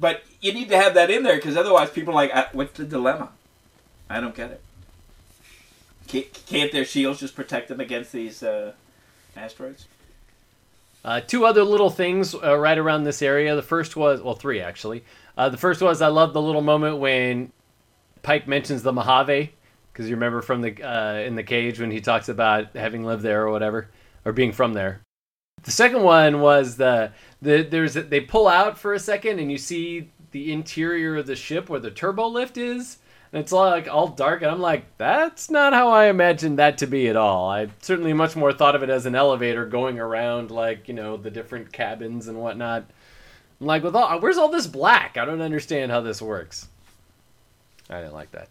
But 0.00 0.22
you 0.40 0.52
need 0.52 0.68
to 0.70 0.76
have 0.76 0.94
that 0.94 1.10
in 1.10 1.22
there 1.22 1.36
because 1.36 1.56
otherwise 1.56 1.90
people 1.90 2.12
are 2.12 2.26
like, 2.26 2.54
what's 2.54 2.76
the 2.76 2.84
dilemma? 2.84 3.30
I 4.08 4.20
don't 4.20 4.34
get 4.34 4.50
it. 4.50 4.60
Can't, 6.06 6.32
can't 6.46 6.72
their 6.72 6.84
shields 6.84 7.20
just 7.20 7.34
protect 7.34 7.68
them 7.68 7.80
against 7.80 8.12
these 8.12 8.42
uh, 8.42 8.72
asteroids? 9.36 9.86
Uh, 11.04 11.20
two 11.20 11.46
other 11.46 11.62
little 11.62 11.90
things 11.90 12.34
uh, 12.34 12.56
right 12.56 12.76
around 12.76 13.04
this 13.04 13.22
area. 13.22 13.54
The 13.54 13.62
first 13.62 13.96
was, 13.96 14.20
well, 14.20 14.34
three 14.34 14.60
actually. 14.60 15.04
Uh, 15.36 15.48
the 15.48 15.56
first 15.56 15.80
was 15.80 16.02
I 16.02 16.08
love 16.08 16.32
the 16.32 16.42
little 16.42 16.62
moment 16.62 16.98
when 16.98 17.52
Pike 18.22 18.48
mentions 18.48 18.82
the 18.82 18.92
Mojave 18.92 19.52
because 19.92 20.08
you 20.08 20.16
remember 20.16 20.42
from 20.42 20.60
the 20.60 20.82
uh, 20.82 21.14
in 21.20 21.34
the 21.34 21.42
cage 21.42 21.80
when 21.80 21.90
he 21.90 22.00
talks 22.00 22.28
about 22.28 22.76
having 22.76 23.04
lived 23.04 23.22
there 23.22 23.46
or 23.46 23.50
whatever 23.50 23.88
or 24.24 24.32
being 24.32 24.52
from 24.52 24.72
there. 24.72 25.00
The 25.62 25.70
second 25.70 26.02
one 26.02 26.40
was 26.40 26.76
the 26.76 27.12
the 27.42 27.62
there's 27.62 27.94
they 27.94 28.20
pull 28.20 28.46
out 28.46 28.78
for 28.78 28.94
a 28.94 28.98
second 28.98 29.38
and 29.38 29.50
you 29.50 29.58
see 29.58 30.10
the 30.30 30.52
interior 30.52 31.16
of 31.16 31.26
the 31.26 31.36
ship 31.36 31.68
where 31.68 31.80
the 31.80 31.90
turbo 31.90 32.28
lift 32.28 32.56
is. 32.56 32.98
And 33.32 33.42
it's 33.42 33.52
all 33.52 33.68
like 33.68 33.88
all 33.88 34.08
dark, 34.08 34.40
and 34.40 34.50
I'm 34.50 34.60
like, 34.60 34.96
that's 34.96 35.50
not 35.50 35.74
how 35.74 35.90
I 35.90 36.06
imagined 36.06 36.58
that 36.58 36.78
to 36.78 36.86
be 36.86 37.08
at 37.08 37.16
all. 37.16 37.50
I 37.50 37.68
certainly 37.82 38.14
much 38.14 38.36
more 38.36 38.52
thought 38.52 38.74
of 38.74 38.82
it 38.82 38.88
as 38.88 39.04
an 39.04 39.14
elevator 39.14 39.66
going 39.66 39.98
around, 39.98 40.50
like 40.50 40.88
you 40.88 40.94
know, 40.94 41.18
the 41.18 41.30
different 41.30 41.72
cabins 41.72 42.28
and 42.28 42.38
whatnot. 42.38 42.86
I'm 43.60 43.66
like, 43.66 43.82
with 43.82 43.94
all, 43.94 44.18
where's 44.20 44.38
all 44.38 44.48
this 44.48 44.66
black? 44.66 45.18
I 45.18 45.24
don't 45.26 45.42
understand 45.42 45.90
how 45.90 46.00
this 46.00 46.22
works. 46.22 46.68
I 47.90 48.00
didn't 48.00 48.14
like 48.14 48.30
that. 48.32 48.48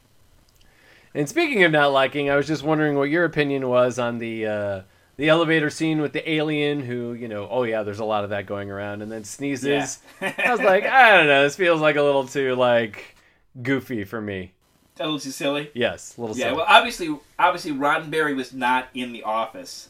And 1.16 1.28
speaking 1.28 1.64
of 1.64 1.72
not 1.72 1.92
liking, 1.92 2.30
I 2.30 2.36
was 2.36 2.46
just 2.46 2.62
wondering 2.64 2.98
what 2.98 3.10
your 3.10 3.26
opinion 3.26 3.68
was 3.70 3.98
on 3.98 4.20
the 4.20 4.46
uh, 4.46 4.82
the 5.16 5.30
elevator 5.30 5.72
scene 5.72 6.02
with 6.02 6.14
the 6.14 6.30
alien 6.30 6.82
who, 6.82 7.14
you 7.14 7.28
know, 7.28 7.48
oh 7.50 7.64
yeah, 7.64 7.82
there's 7.82 8.00
a 8.00 8.06
lot 8.06 8.24
of 8.24 8.30
that 8.30 8.46
going 8.46 8.70
around, 8.70 9.02
and 9.02 9.12
then 9.12 9.24
sneezes. 9.24 10.00
Yeah. 10.22 10.34
I 10.38 10.52
was 10.52 10.62
like, 10.62 10.86
I 10.86 11.18
don't 11.18 11.26
know, 11.26 11.42
this 11.42 11.56
feels 11.56 11.82
like 11.82 11.96
a 11.96 12.04
little 12.04 12.28
too 12.28 12.54
like 12.56 13.16
goofy 13.64 14.04
for 14.04 14.22
me. 14.22 14.54
A 15.00 15.04
little 15.04 15.20
too 15.20 15.32
silly. 15.32 15.72
Yes, 15.74 16.18
a 16.18 16.22
little. 16.22 16.36
Yeah, 16.36 16.46
silly. 16.46 16.58
well, 16.58 16.66
obviously, 16.68 17.20
obviously, 17.38 17.72
Roddenberry 17.72 18.36
was 18.36 18.54
not 18.54 18.88
in 18.94 19.12
the 19.12 19.24
office 19.24 19.90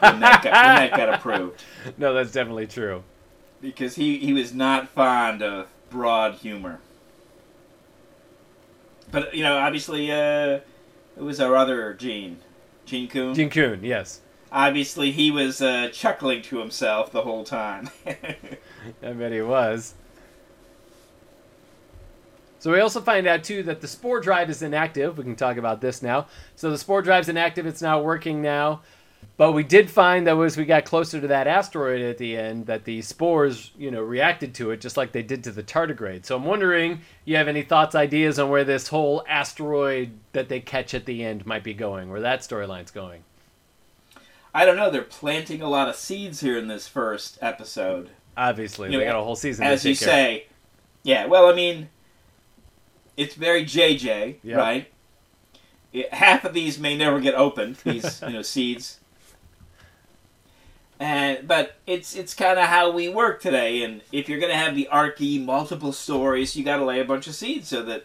when 0.00 0.20
that, 0.20 0.42
got, 0.42 0.44
when 0.44 0.50
that 0.52 0.90
got 0.96 1.14
approved. 1.14 1.62
No, 1.98 2.14
that's 2.14 2.32
definitely 2.32 2.66
true. 2.66 3.02
Because 3.60 3.96
he 3.96 4.18
he 4.18 4.32
was 4.32 4.54
not 4.54 4.88
fond 4.88 5.42
of 5.42 5.68
broad 5.90 6.34
humor. 6.34 6.80
But 9.10 9.34
you 9.34 9.42
know, 9.42 9.58
obviously, 9.58 10.10
uh, 10.10 10.60
it 11.16 11.22
was 11.22 11.40
our 11.40 11.56
other 11.56 11.94
Gene, 11.94 12.38
Gene 12.86 13.08
Coon. 13.08 13.34
Gene 13.34 13.50
Coon, 13.50 13.84
yes 13.84 14.20
obviously 14.52 15.12
he 15.12 15.30
was 15.30 15.60
uh, 15.60 15.88
chuckling 15.92 16.42
to 16.42 16.58
himself 16.58 17.12
the 17.12 17.22
whole 17.22 17.44
time. 17.44 17.90
I 18.06 19.12
bet 19.12 19.32
he 19.32 19.42
was. 19.42 19.94
So 22.60 22.70
we 22.70 22.80
also 22.80 23.00
find 23.00 23.26
out 23.26 23.42
too 23.42 23.62
that 23.64 23.80
the 23.80 23.88
spore 23.88 24.20
drive 24.20 24.50
is 24.50 24.62
inactive. 24.62 25.18
We 25.18 25.24
can 25.24 25.34
talk 25.34 25.56
about 25.56 25.80
this 25.80 26.02
now. 26.02 26.26
So 26.54 26.70
the 26.70 26.78
spore 26.78 27.02
drive's 27.02 27.28
inactive. 27.28 27.66
It's 27.66 27.82
not 27.82 28.04
working 28.04 28.42
now. 28.42 28.82
But 29.36 29.52
we 29.52 29.62
did 29.62 29.88
find 29.88 30.26
that 30.26 30.36
as 30.38 30.58
we 30.58 30.66
got 30.66 30.84
closer 30.84 31.18
to 31.18 31.28
that 31.28 31.46
asteroid 31.46 32.02
at 32.02 32.18
the 32.18 32.36
end, 32.36 32.66
that 32.66 32.84
the 32.84 33.00
spores, 33.00 33.70
you 33.78 33.90
know, 33.90 34.02
reacted 34.02 34.54
to 34.56 34.70
it 34.70 34.82
just 34.82 34.98
like 34.98 35.12
they 35.12 35.22
did 35.22 35.42
to 35.44 35.50
the 35.50 35.62
tardigrade. 35.62 36.26
So 36.26 36.36
I'm 36.36 36.44
wondering, 36.44 37.00
you 37.24 37.36
have 37.36 37.48
any 37.48 37.62
thoughts, 37.62 37.94
ideas 37.94 38.38
on 38.38 38.50
where 38.50 38.64
this 38.64 38.88
whole 38.88 39.24
asteroid 39.26 40.10
that 40.32 40.50
they 40.50 40.60
catch 40.60 40.92
at 40.92 41.06
the 41.06 41.24
end 41.24 41.46
might 41.46 41.64
be 41.64 41.72
going, 41.72 42.10
where 42.10 42.20
that 42.20 42.40
storyline's 42.40 42.90
going? 42.90 43.24
I 44.54 44.66
don't 44.66 44.76
know. 44.76 44.90
They're 44.90 45.00
planting 45.00 45.62
a 45.62 45.70
lot 45.70 45.88
of 45.88 45.96
seeds 45.96 46.40
here 46.40 46.58
in 46.58 46.68
this 46.68 46.86
first 46.86 47.38
episode. 47.40 48.10
Obviously, 48.36 48.92
you 48.92 48.98
they 48.98 49.06
know, 49.06 49.12
got 49.12 49.20
a 49.20 49.24
whole 49.24 49.36
season. 49.36 49.64
As 49.64 49.86
you 49.86 49.96
care. 49.96 50.08
say, 50.08 50.46
Yeah, 51.02 51.24
well, 51.24 51.48
I 51.48 51.54
mean, 51.54 51.88
it's 53.20 53.34
very 53.34 53.64
JJ, 53.64 54.36
Yep. 54.42 54.56
right? 54.58 54.90
It, 55.92 56.12
half 56.14 56.44
of 56.44 56.54
these 56.54 56.78
may 56.78 56.96
never 56.96 57.20
get 57.20 57.34
opened. 57.34 57.76
These, 57.84 58.22
you 58.22 58.32
know, 58.34 58.42
seeds. 58.42 58.98
And 60.98 61.46
but 61.48 61.76
it's 61.86 62.14
it's 62.14 62.34
kind 62.34 62.58
of 62.58 62.66
how 62.66 62.90
we 62.90 63.08
work 63.08 63.40
today. 63.42 63.82
And 63.82 64.02
if 64.12 64.28
you're 64.28 64.38
gonna 64.38 64.54
have 64.54 64.74
the 64.76 64.86
archy 64.88 65.38
multiple 65.38 65.92
stories, 65.92 66.54
you 66.56 66.64
got 66.64 66.76
to 66.76 66.84
lay 66.84 67.00
a 67.00 67.04
bunch 67.04 67.26
of 67.26 67.34
seeds 67.34 67.68
so 67.68 67.82
that 67.84 68.04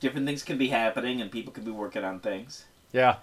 different 0.00 0.26
things 0.26 0.42
can 0.42 0.58
be 0.58 0.68
happening 0.68 1.20
and 1.20 1.30
people 1.30 1.52
can 1.52 1.64
be 1.64 1.70
working 1.70 2.04
on 2.04 2.18
things. 2.20 2.64
Yeah. 2.92 3.16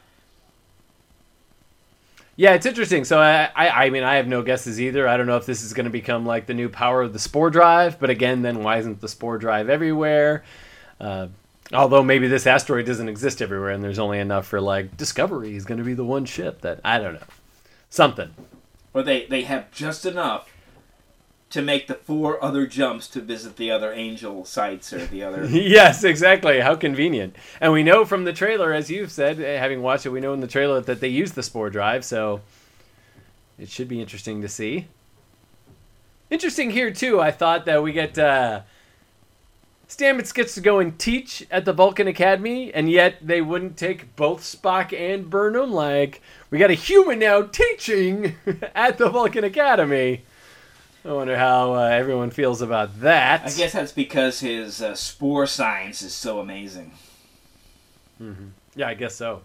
Yeah, 2.37 2.53
it's 2.53 2.65
interesting. 2.65 3.05
So 3.05 3.19
I, 3.19 3.49
I, 3.55 3.85
I 3.85 3.89
mean, 3.89 4.03
I 4.03 4.15
have 4.15 4.27
no 4.27 4.41
guesses 4.43 4.79
either. 4.81 5.07
I 5.07 5.15
don't 5.15 5.25
know 5.25 5.37
if 5.37 5.45
this 5.45 5.63
is 5.63 5.73
going 5.73 5.85
to 5.85 5.89
become 5.89 6.25
like 6.25 6.47
the 6.47 6.53
new 6.53 6.67
power 6.67 7.01
of 7.01 7.13
the 7.13 7.19
Spore 7.19 7.49
Drive, 7.49 7.97
but 7.97 8.09
again, 8.09 8.41
then 8.41 8.61
why 8.61 8.77
isn't 8.77 8.99
the 8.99 9.07
Spore 9.07 9.37
Drive 9.37 9.69
everywhere? 9.69 10.43
Uh, 10.99 11.27
although 11.73 12.03
maybe 12.03 12.27
this 12.27 12.47
asteroid 12.47 12.85
doesn't 12.85 13.09
exist 13.09 13.41
everywhere, 13.41 13.69
and 13.69 13.83
there's 13.83 13.99
only 13.99 14.19
enough 14.19 14.47
for 14.47 14.61
like 14.61 14.97
Discovery 14.97 15.55
is 15.55 15.65
going 15.65 15.77
to 15.77 15.83
be 15.83 15.93
the 15.93 16.05
one 16.05 16.25
ship 16.25 16.61
that 16.61 16.79
I 16.83 16.99
don't 16.99 17.15
know, 17.15 17.27
something. 17.89 18.33
Or 18.93 19.03
they 19.03 19.25
they 19.25 19.43
have 19.43 19.71
just 19.71 20.05
enough 20.05 20.49
to 21.55 21.61
make 21.61 21.87
the 21.87 21.93
four 21.93 22.43
other 22.43 22.65
jumps 22.65 23.07
to 23.07 23.21
visit 23.21 23.55
the 23.55 23.71
other 23.71 23.93
angel 23.93 24.43
sites 24.45 24.91
or 24.91 25.05
the 25.05 25.23
other. 25.23 25.45
yes, 25.49 26.03
exactly. 26.03 26.59
How 26.59 26.75
convenient. 26.75 27.35
And 27.61 27.71
we 27.71 27.83
know 27.83 28.03
from 28.03 28.25
the 28.25 28.33
trailer, 28.33 28.73
as 28.73 28.89
you've 28.89 29.11
said, 29.11 29.39
eh, 29.39 29.57
having 29.57 29.81
watched 29.81 30.05
it, 30.05 30.09
we 30.09 30.19
know 30.19 30.33
in 30.33 30.41
the 30.41 30.47
trailer 30.47 30.81
that 30.81 30.99
they 30.99 31.07
use 31.07 31.31
the 31.31 31.43
Spore 31.43 31.69
Drive, 31.69 32.03
so 32.03 32.41
it 33.57 33.69
should 33.69 33.87
be 33.87 34.01
interesting 34.01 34.41
to 34.41 34.49
see. 34.49 34.87
Interesting 36.29 36.71
here, 36.71 36.91
too, 36.91 37.21
I 37.21 37.31
thought 37.31 37.65
that 37.65 37.83
we 37.83 37.93
get. 37.93 38.17
Uh, 38.17 38.61
Stamets 39.87 40.33
gets 40.33 40.55
to 40.55 40.61
go 40.61 40.79
and 40.79 40.97
teach 40.97 41.45
at 41.51 41.65
the 41.65 41.73
Vulcan 41.73 42.07
Academy, 42.07 42.73
and 42.73 42.89
yet 42.89 43.17
they 43.21 43.41
wouldn't 43.41 43.77
take 43.77 44.15
both 44.15 44.41
Spock 44.41 44.97
and 44.97 45.29
Burnham. 45.29 45.71
Like, 45.71 46.21
we 46.49 46.57
got 46.57 46.71
a 46.71 46.75
human 46.75 47.19
now 47.19 47.43
teaching 47.43 48.35
at 48.75 48.97
the 48.97 49.09
Vulcan 49.09 49.43
Academy. 49.43 50.23
I 51.05 51.11
wonder 51.11 51.37
how 51.37 51.75
uh, 51.75 51.83
everyone 51.83 52.31
feels 52.31 52.63
about 52.63 53.01
that. 53.01 53.41
I 53.41 53.51
guess 53.51 53.73
that's 53.73 53.91
because 53.91 54.39
his 54.39 54.81
uh, 54.81 54.95
spore 54.95 55.45
science 55.45 56.01
is 56.01 56.15
so 56.15 56.39
amazing. 56.39 56.93
Yeah, 58.75 58.87
I 58.87 58.95
guess 58.95 59.15
so. 59.15 59.41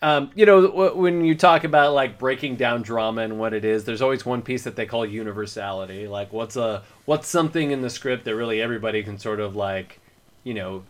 Um, 0.00 0.30
you 0.36 0.46
know, 0.46 0.92
when 0.94 1.24
you 1.24 1.34
talk 1.34 1.64
about 1.64 1.92
like 1.92 2.18
breaking 2.18 2.56
down 2.56 2.82
drama 2.82 3.22
and 3.22 3.38
what 3.38 3.52
it 3.52 3.64
is, 3.64 3.84
there's 3.84 4.00
always 4.00 4.24
one 4.24 4.42
piece 4.42 4.62
that 4.62 4.76
they 4.76 4.86
call 4.86 5.04
universality. 5.04 6.06
Like, 6.06 6.32
what's 6.32 6.56
a 6.56 6.82
what's 7.04 7.26
something 7.26 7.72
in 7.72 7.82
the 7.82 7.90
script 7.90 8.24
that 8.24 8.36
really 8.36 8.62
everybody 8.62 9.02
can 9.02 9.18
sort 9.18 9.40
of 9.40 9.56
like, 9.56 9.98
you 10.44 10.54
know, 10.54 10.84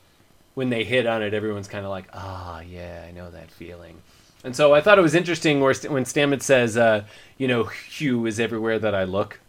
when 0.55 0.69
they 0.69 0.85
hit 0.85 1.07
on 1.07 1.23
it, 1.23 1.33
everyone's 1.33 1.69
kind 1.69 1.85
of 1.85 1.91
like, 1.91 2.09
ah, 2.13 2.61
yeah, 2.61 3.05
I 3.09 3.13
know 3.13 3.31
that 3.31 3.51
feeling. 3.51 4.03
And 4.45 4.55
so 4.55 4.75
I 4.75 4.81
thought 4.81 4.99
it 4.99 5.03
was 5.03 5.15
interesting 5.15 5.61
where 5.61 5.75
when 5.89 6.05
Stamets 6.05 6.43
says, 6.43 6.77
uh, 6.77 7.05
you 7.39 7.49
know, 7.49 7.65
Hugh 7.65 8.27
is 8.27 8.39
everywhere 8.39 8.79
that 8.79 8.95
I 8.95 9.05
look 9.05 9.41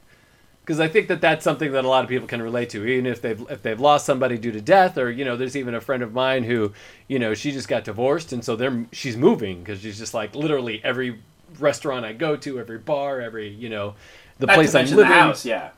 because 0.69 0.79
I 0.79 0.87
think 0.87 1.07
that 1.07 1.19
that's 1.19 1.43
something 1.43 1.71
that 1.71 1.83
a 1.83 1.87
lot 1.87 2.03
of 2.03 2.09
people 2.11 2.27
can 2.27 2.43
relate 2.43 2.69
to, 2.69 2.85
even 2.85 3.07
if 3.07 3.23
they've 3.23 3.43
if 3.49 3.63
they've 3.63 3.79
lost 3.79 4.05
somebody 4.05 4.37
due 4.37 4.51
to 4.51 4.61
death, 4.61 4.99
or 4.99 5.09
you 5.09 5.25
know, 5.25 5.35
there's 5.35 5.55
even 5.55 5.73
a 5.73 5.81
friend 5.81 6.03
of 6.03 6.13
mine 6.13 6.43
who, 6.43 6.73
you 7.07 7.17
know, 7.17 7.33
she 7.33 7.51
just 7.51 7.67
got 7.67 7.83
divorced, 7.83 8.33
and 8.33 8.45
so 8.45 8.55
they're 8.55 8.85
she's 8.91 9.17
moving 9.17 9.61
because 9.61 9.81
she's 9.81 9.97
just 9.97 10.13
like 10.13 10.35
literally 10.35 10.79
every 10.83 11.21
restaurant 11.57 12.05
I 12.05 12.13
go 12.13 12.35
to, 12.35 12.59
every 12.59 12.77
bar, 12.77 13.19
every 13.19 13.49
you 13.49 13.67
know, 13.67 13.95
the 14.37 14.45
Not 14.45 14.53
place 14.53 14.75
I'm 14.75 14.85
living. 14.85 14.97
the 14.97 15.05
house, 15.05 15.43
yeah. 15.43 15.71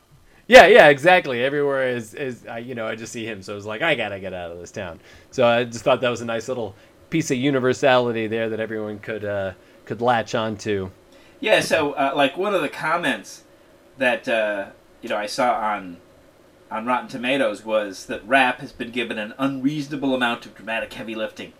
Yeah, 0.46 0.66
yeah, 0.66 0.88
exactly. 0.88 1.42
Everywhere 1.42 1.88
is 1.88 2.12
is 2.12 2.46
I, 2.46 2.58
you 2.58 2.74
know 2.74 2.86
I 2.86 2.94
just 2.94 3.14
see 3.14 3.24
him, 3.24 3.40
so 3.40 3.56
it's 3.56 3.64
like 3.64 3.80
I 3.80 3.94
gotta 3.94 4.20
get 4.20 4.34
out 4.34 4.50
of 4.50 4.58
this 4.58 4.72
town. 4.72 5.00
So 5.30 5.46
I 5.46 5.64
just 5.64 5.84
thought 5.84 6.02
that 6.02 6.10
was 6.10 6.20
a 6.20 6.26
nice 6.26 6.48
little 6.48 6.74
piece 7.08 7.30
of 7.30 7.38
universality 7.38 8.26
there 8.26 8.50
that 8.50 8.60
everyone 8.60 8.98
could 8.98 9.24
uh, 9.24 9.52
could 9.86 10.02
latch 10.02 10.34
onto. 10.34 10.90
Yeah, 11.40 11.60
so 11.60 11.92
uh, 11.92 12.12
like 12.14 12.36
one 12.36 12.54
of 12.54 12.60
the 12.60 12.68
comments 12.68 13.44
that 13.96 14.28
uh, 14.28 14.66
you 15.02 15.08
know 15.08 15.16
I 15.16 15.26
saw 15.26 15.54
on 15.54 15.98
on 16.70 16.86
Rotten 16.86 17.08
Tomatoes 17.08 17.64
was 17.64 18.06
that 18.06 18.26
Rapp 18.26 18.60
has 18.60 18.72
been 18.72 18.90
given 18.90 19.18
an 19.18 19.34
unreasonable 19.36 20.14
amount 20.14 20.46
of 20.46 20.54
dramatic 20.54 20.94
heavy 20.94 21.14
lifting 21.14 21.52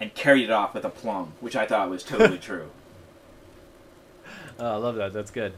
and 0.00 0.14
carried 0.14 0.44
it 0.44 0.50
off 0.50 0.72
with 0.72 0.84
aplomb, 0.84 1.34
which 1.40 1.54
I 1.54 1.66
thought 1.66 1.90
was 1.90 2.02
totally 2.02 2.38
true. 2.50 2.70
Oh, 4.58 4.72
I 4.72 4.76
love 4.76 4.94
that. 4.96 5.12
That's 5.12 5.30
good. 5.30 5.52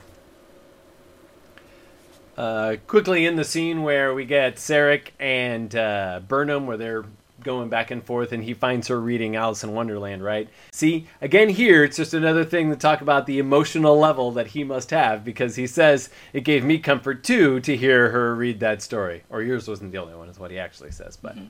Uh, 2.37 2.77
quickly 2.87 3.25
in 3.25 3.37
the 3.37 3.45
scene 3.45 3.83
where 3.83 4.13
we 4.13 4.25
get 4.25 4.57
Sarek 4.57 5.09
and 5.19 5.75
uh, 5.75 6.21
Burnham, 6.27 6.67
where 6.67 6.77
they're 6.77 7.05
going 7.47 7.71
back 7.71 7.91
and 7.91 8.05
forth, 8.05 8.33
and 8.33 8.45
he 8.45 8.53
finds 8.53 8.89
her 8.89 9.01
reading 9.01 9.37
Alice 9.37 9.65
in 9.65 9.73
Wonderland, 9.73 10.23
right? 10.23 10.51
See, 10.71 11.07
again, 11.23 11.49
here, 11.49 11.83
it's 11.85 11.97
just 11.97 12.13
another 12.13 12.45
thing 12.45 12.69
to 12.69 12.77
talk 12.77 13.01
about 13.01 13.25
the 13.25 13.39
emotional 13.39 13.99
level 13.99 14.33
that 14.33 14.49
he 14.49 14.65
must 14.65 14.91
have 14.91 15.25
because 15.25 15.57
he 15.57 15.67
says, 15.67 16.11
It 16.35 16.43
gave 16.43 16.63
me 16.63 16.77
comfort 16.77 17.25
too 17.25 17.61
to 17.61 17.75
hear 17.75 18.11
her 18.11 18.35
read 18.35 18.61
that 18.61 18.83
story. 18.83 19.23
Or 19.31 19.41
yours 19.41 19.67
wasn't 19.67 19.93
the 19.93 19.99
only 19.99 20.15
one, 20.15 20.29
is 20.29 20.39
what 20.39 20.51
he 20.51 20.59
actually 20.59 20.91
says. 20.91 21.17
But 21.17 21.37
mm-hmm. 21.37 21.47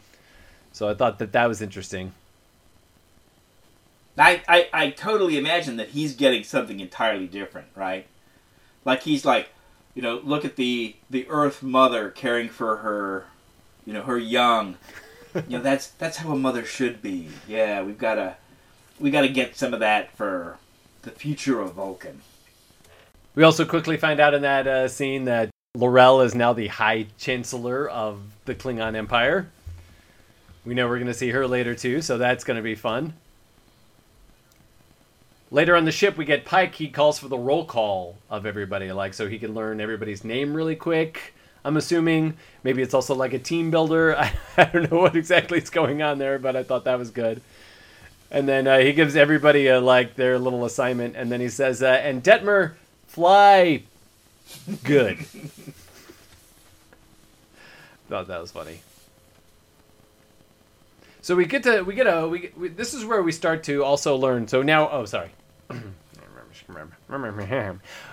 So 0.77 0.91
I 0.91 0.93
thought 0.93 1.19
that 1.21 1.33
that 1.33 1.47
was 1.47 1.63
interesting. 1.63 2.13
I, 4.19 4.43
I, 4.47 4.69
I 4.75 4.91
totally 4.91 5.39
imagine 5.39 5.79
that 5.79 5.89
he's 5.89 6.15
getting 6.15 6.45
something 6.45 6.81
entirely 6.81 7.27
different, 7.27 7.69
right? 7.75 8.07
Like 8.85 9.03
he's 9.05 9.25
like, 9.25 9.49
you 9.95 10.03
know, 10.03 10.21
look 10.23 10.45
at 10.45 10.57
the 10.57 10.95
the 11.09 11.27
Earth 11.31 11.63
Mother 11.63 12.11
caring 12.11 12.51
for 12.51 12.77
her, 12.77 13.25
you 13.87 13.95
know, 13.95 14.03
her 14.03 14.19
young. 14.19 14.77
you 15.49 15.59
know, 15.59 15.62
that's 15.62 15.89
that's 15.89 16.18
how 16.18 16.32
a 16.32 16.37
mother 16.37 16.64
should 16.64 17.03
be. 17.03 17.28
Yeah, 17.47 17.82
we've 17.82 17.99
got 17.99 18.14
to 18.14 18.37
we 18.99 19.11
got 19.11 19.22
to 19.22 19.28
get 19.28 19.57
some 19.57 19.74
of 19.74 19.80
that 19.80 20.16
for 20.16 20.59
the 21.03 21.11
future 21.11 21.61
of 21.61 21.74
Vulcan. 21.74 22.22
We 23.34 23.43
also 23.43 23.64
quickly 23.66 23.97
find 23.97 24.18
out 24.18 24.34
in 24.34 24.43
that 24.43 24.66
uh, 24.66 24.89
scene 24.89 25.24
that 25.24 25.51
L'Rell 25.74 26.22
is 26.22 26.34
now 26.34 26.53
the 26.53 26.68
High 26.68 27.07
Chancellor 27.18 27.89
of 27.89 28.20
the 28.47 28.55
Klingon 28.55 28.97
Empire. 28.97 29.51
We 30.64 30.74
know 30.74 30.89
we're 30.89 30.97
going 30.97 31.07
to 31.07 31.14
see 31.14 31.30
her 31.30 31.47
later 31.47 31.74
too, 31.74 32.01
so 32.01 32.16
that's 32.16 32.45
going 32.45 32.57
to 32.57 32.62
be 32.62 32.74
fun. 32.74 33.12
Later 35.51 35.76
on 35.76 35.84
the 35.84 35.93
ship, 35.93 36.16
we 36.16 36.24
get 36.24 36.45
Pike. 36.45 36.74
He 36.74 36.89
calls 36.89 37.18
for 37.18 37.28
the 37.28 37.39
roll 37.39 37.64
call 37.66 38.16
of 38.28 38.47
everybody, 38.47 38.91
like 38.91 39.14
so 39.14 39.28
he 39.28 39.39
can 39.39 39.55
learn 39.55 39.80
everybody's 39.80 40.24
name 40.24 40.55
really 40.55 40.74
quick. 40.74 41.36
I'm 41.67 41.77
assuming 41.77 42.35
maybe 42.62 42.81
it's 42.81 42.95
also 42.95 43.17
like 43.17 43.33
a 43.33 43.41
team 43.41 43.73
builder. 43.73 44.17
I, 44.17 44.33
I 44.57 44.64
don't 44.67 44.89
know 44.91 44.99
what 44.99 45.17
exactly 45.17 45.59
is 45.59 45.69
going 45.69 46.01
on 46.01 46.19
there, 46.19 46.39
but 46.39 46.55
I 46.55 46.62
thought 46.62 46.85
that 46.85 46.97
was 46.97 47.11
good. 47.11 47.43
And 48.31 48.49
then 48.49 48.69
uh, 48.69 48.79
he 48.79 48.93
gives 48.93 49.17
everybody 49.17 49.67
a, 49.67 49.81
like 49.81 50.14
their 50.14 50.39
little 50.39 50.64
assignment, 50.64 51.17
and 51.17 51.31
then 51.31 51.41
he 51.41 51.49
says, 51.49 51.83
uh, 51.83 51.87
"And 51.87 52.23
Detmer, 52.23 52.75
fly 53.09 53.83
good." 54.85 55.19
Thought 58.09 58.29
that 58.29 58.41
was 58.41 58.53
funny. 58.53 58.81
So 61.23 61.35
we 61.35 61.47
get 61.47 61.64
to 61.64 61.83
we 61.83 61.95
get 61.95 62.07
a 62.07 62.29
we, 62.29 62.53
we 62.57 62.69
this 62.69 62.95
is 62.95 63.05
where 63.05 63.23
we 63.23 63.33
start 63.33 63.64
to 63.64 63.83
also 63.83 64.17
learn. 64.17 64.47
So 64.49 64.62
now, 64.62 64.89
oh 64.91 65.05
sorry. 65.05 65.31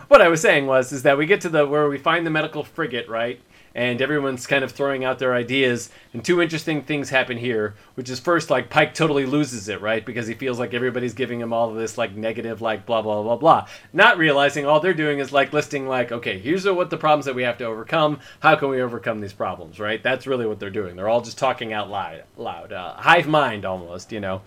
what 0.07 0.21
I 0.21 0.27
was 0.27 0.41
saying 0.41 0.67
was 0.67 0.91
is 0.91 1.03
that 1.03 1.17
we 1.17 1.25
get 1.25 1.41
to 1.41 1.49
the 1.49 1.65
where 1.65 1.89
we 1.89 1.97
find 1.97 2.25
the 2.25 2.31
medical 2.31 2.63
frigate, 2.63 3.09
right? 3.09 3.39
And 3.75 4.03
everyone's 4.03 4.45
kind 4.45 4.63
of 4.63 4.71
throwing 4.71 5.03
out 5.03 5.17
their 5.17 5.33
ideas, 5.33 5.89
and 6.13 6.23
two 6.23 6.43
interesting 6.43 6.83
things 6.83 7.09
happen 7.09 7.37
here. 7.37 7.73
Which 7.95 8.07
is 8.07 8.19
first, 8.19 8.51
like 8.51 8.69
Pike 8.69 8.93
totally 8.93 9.25
loses 9.25 9.67
it, 9.67 9.81
right? 9.81 10.05
Because 10.05 10.27
he 10.27 10.35
feels 10.35 10.59
like 10.59 10.75
everybody's 10.75 11.15
giving 11.15 11.39
him 11.39 11.51
all 11.51 11.71
of 11.71 11.75
this 11.75 11.97
like 11.97 12.15
negative, 12.15 12.61
like 12.61 12.85
blah 12.85 13.01
blah 13.01 13.23
blah 13.23 13.37
blah, 13.37 13.67
not 13.91 14.19
realizing 14.19 14.67
all 14.67 14.79
they're 14.79 14.93
doing 14.93 15.17
is 15.17 15.31
like 15.31 15.53
listing 15.53 15.87
like, 15.87 16.11
okay, 16.11 16.37
here's 16.37 16.67
what 16.67 16.91
the 16.91 16.97
problems 16.97 17.25
that 17.25 17.33
we 17.33 17.43
have 17.43 17.57
to 17.57 17.65
overcome. 17.65 18.19
How 18.41 18.55
can 18.55 18.69
we 18.69 18.81
overcome 18.81 19.21
these 19.21 19.33
problems, 19.33 19.79
right? 19.79 20.03
That's 20.03 20.27
really 20.27 20.45
what 20.45 20.59
they're 20.59 20.69
doing. 20.69 20.95
They're 20.95 21.09
all 21.09 21.21
just 21.21 21.39
talking 21.39 21.73
out 21.73 21.89
loud, 21.89 22.23
loud, 22.37 22.71
uh, 22.71 22.93
hive 22.93 23.27
mind 23.27 23.65
almost, 23.65 24.11
you 24.11 24.19
know. 24.19 24.41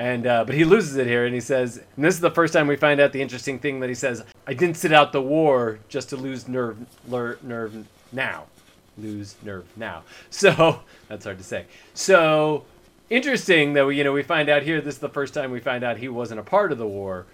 And 0.00 0.26
uh, 0.26 0.46
but 0.46 0.54
he 0.54 0.64
loses 0.64 0.96
it 0.96 1.06
here, 1.06 1.26
and 1.26 1.34
he 1.34 1.42
says, 1.42 1.76
and 1.76 2.02
this 2.02 2.14
is 2.14 2.22
the 2.22 2.30
first 2.30 2.54
time 2.54 2.66
we 2.66 2.76
find 2.76 3.02
out 3.02 3.12
the 3.12 3.20
interesting 3.20 3.58
thing 3.58 3.80
that 3.80 3.90
he 3.90 3.94
says: 3.94 4.24
"I 4.46 4.54
didn't 4.54 4.78
sit 4.78 4.94
out 4.94 5.12
the 5.12 5.20
war 5.20 5.78
just 5.90 6.08
to 6.08 6.16
lose 6.16 6.48
nerve, 6.48 6.78
ler, 7.06 7.36
nerve 7.42 7.86
now, 8.10 8.46
lose 8.96 9.36
nerve 9.42 9.66
now." 9.76 10.04
So 10.30 10.80
that's 11.08 11.26
hard 11.26 11.36
to 11.36 11.44
say. 11.44 11.66
So 11.92 12.64
interesting 13.10 13.74
that 13.74 13.84
we, 13.84 13.98
you 13.98 14.04
know, 14.04 14.12
we 14.12 14.22
find 14.22 14.48
out 14.48 14.62
here. 14.62 14.80
This 14.80 14.94
is 14.94 15.00
the 15.00 15.10
first 15.10 15.34
time 15.34 15.50
we 15.50 15.60
find 15.60 15.84
out 15.84 15.98
he 15.98 16.08
wasn't 16.08 16.40
a 16.40 16.44
part 16.44 16.72
of 16.72 16.78
the 16.78 16.86
war. 16.86 17.26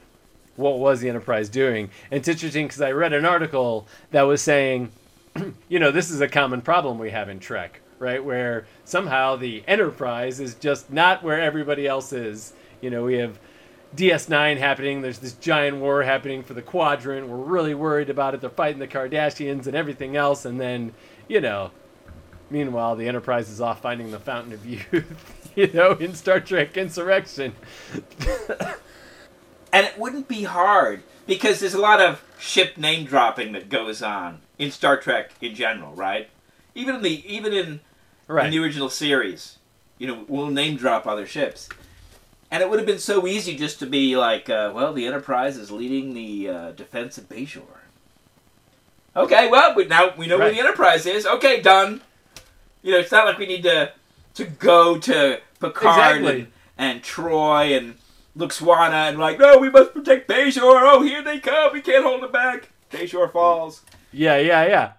What 0.57 0.81
was 0.81 0.99
the 0.99 1.09
Enterprise 1.09 1.49
doing? 1.49 1.89
And 2.11 2.19
it's 2.19 2.27
interesting 2.27 2.67
because 2.67 2.81
I 2.81 2.91
read 2.91 3.13
an 3.13 3.25
article 3.25 3.87
that 4.11 4.23
was 4.23 4.43
saying 4.43 4.91
you 5.69 5.79
know, 5.79 5.91
this 5.91 6.11
is 6.11 6.21
a 6.21 6.29
common 6.29 6.63
problem 6.63 6.99
we 6.99 7.11
have 7.11 7.29
in 7.29 7.39
Trek, 7.39 7.81
right? 7.99 8.23
Where 8.23 8.67
somehow 8.85 9.37
the 9.37 9.63
Enterprise 9.67 10.41
is 10.41 10.55
just 10.55 10.93
not 10.93 11.23
where 11.23 11.41
everybody 11.41 11.87
else 11.87 12.13
is. 12.13 12.53
You 12.81 12.91
know, 12.91 13.05
we 13.05 13.15
have 13.15 13.39
DS9 13.97 14.59
happening, 14.59 15.01
there's 15.01 15.21
this 15.21 15.33
giant 15.33 15.79
war 15.79 16.03
happening 16.03 16.43
for 16.43 16.55
the 16.55 16.63
quadrant. 16.63 17.29
We're 17.29 17.37
really 17.37 17.75
worried 17.75 18.11
about 18.11 18.35
it. 18.35 18.41
They're 18.41 18.51
fighting 18.51 18.79
the 18.79 18.89
Cardassians 18.89 19.67
and 19.67 19.75
everything 19.75 20.17
else. 20.17 20.45
And 20.45 20.61
then, 20.61 20.93
you 21.29 21.41
know, 21.41 21.71
Meanwhile, 22.51 22.97
the 22.97 23.09
Enterprise 23.09 23.49
is 23.49 23.61
off 23.61 23.83
finding 23.83 24.11
the 24.11 24.21
Fountain 24.21 24.53
of 24.53 24.65
Youth, 24.65 25.51
you 25.57 25.67
know, 25.73 25.93
in 25.93 26.15
Star 26.15 26.41
Trek 26.41 26.77
Insurrection. 26.77 27.55
and 29.73 29.87
it 29.87 29.99
wouldn't 29.99 30.29
be 30.29 30.45
hard 30.45 31.03
because 31.27 31.59
there's 31.61 31.75
a 31.75 31.81
lot 31.81 32.01
of 32.01 32.23
ship 32.39 32.77
name 32.77 33.05
dropping 33.05 33.53
that 33.53 33.69
goes 33.69 34.01
on 34.01 34.41
in 34.59 34.71
Star 34.71 34.97
Trek 34.97 35.33
in 35.41 35.55
general, 35.55 35.93
right? 35.95 36.29
Even 36.77 36.97
in 36.97 37.03
the 37.03 37.35
even 37.35 37.53
in, 37.53 37.81
right. 38.29 38.45
in 38.45 38.51
the 38.53 38.59
original 38.59 38.91
series, 38.91 39.59
you 39.99 40.07
know, 40.07 40.25
we'll 40.29 40.49
name 40.49 40.77
drop 40.77 41.07
other 41.07 41.27
ships, 41.27 41.69
and 42.51 42.63
it 42.63 42.69
would 42.69 42.79
have 42.79 42.87
been 42.87 42.99
so 42.99 43.27
easy 43.27 43.57
just 43.57 43.79
to 43.81 43.87
be 43.87 44.17
like, 44.17 44.51
uh, 44.51 44.71
well, 44.75 44.93
the 44.93 45.07
Enterprise 45.07 45.57
is 45.57 45.71
leading 45.71 46.13
the 46.13 46.49
uh, 46.49 46.71
defense 46.73 47.17
of 47.17 47.29
Bayshore. 47.31 47.63
Okay, 49.17 49.49
well, 49.51 49.75
we, 49.75 49.87
now 49.87 50.13
we 50.17 50.27
know 50.27 50.37
Right. 50.39 50.45
where 50.47 50.53
the 50.53 50.61
Enterprise 50.61 51.07
is. 51.07 51.27
Okay, 51.27 51.63
done. 51.63 52.03
You 52.83 52.93
know, 52.93 52.99
it's 52.99 53.11
not 53.11 53.25
like 53.25 53.39
we 53.39 53.47
need 53.47 53.63
to 53.63 53.93
to 54.35 54.45
go 54.45 54.99
to 54.99 55.41
Picard 55.59 56.19
Exactly. 56.19 56.41
and, 56.41 56.53
and 56.77 57.03
Troi 57.03 57.77
and 57.77 57.95
Lwaxana 58.37 59.09
and 59.09 59.19
like, 59.19 59.39
no, 59.39 59.57
we 59.57 59.71
must 59.71 59.95
protect 59.95 60.29
Bayshore. 60.29 60.83
Oh, 60.85 61.03
here 61.03 61.23
they 61.23 61.39
come. 61.39 61.73
We 61.73 61.81
can't 61.81 62.05
hold 62.05 62.23
them 62.23 62.33
back. 62.33 62.69
Bayshore 62.93 63.33
falls. 63.33 63.81
Yeah, 64.13 64.37
yeah, 64.37 64.67
yeah. 64.67 64.93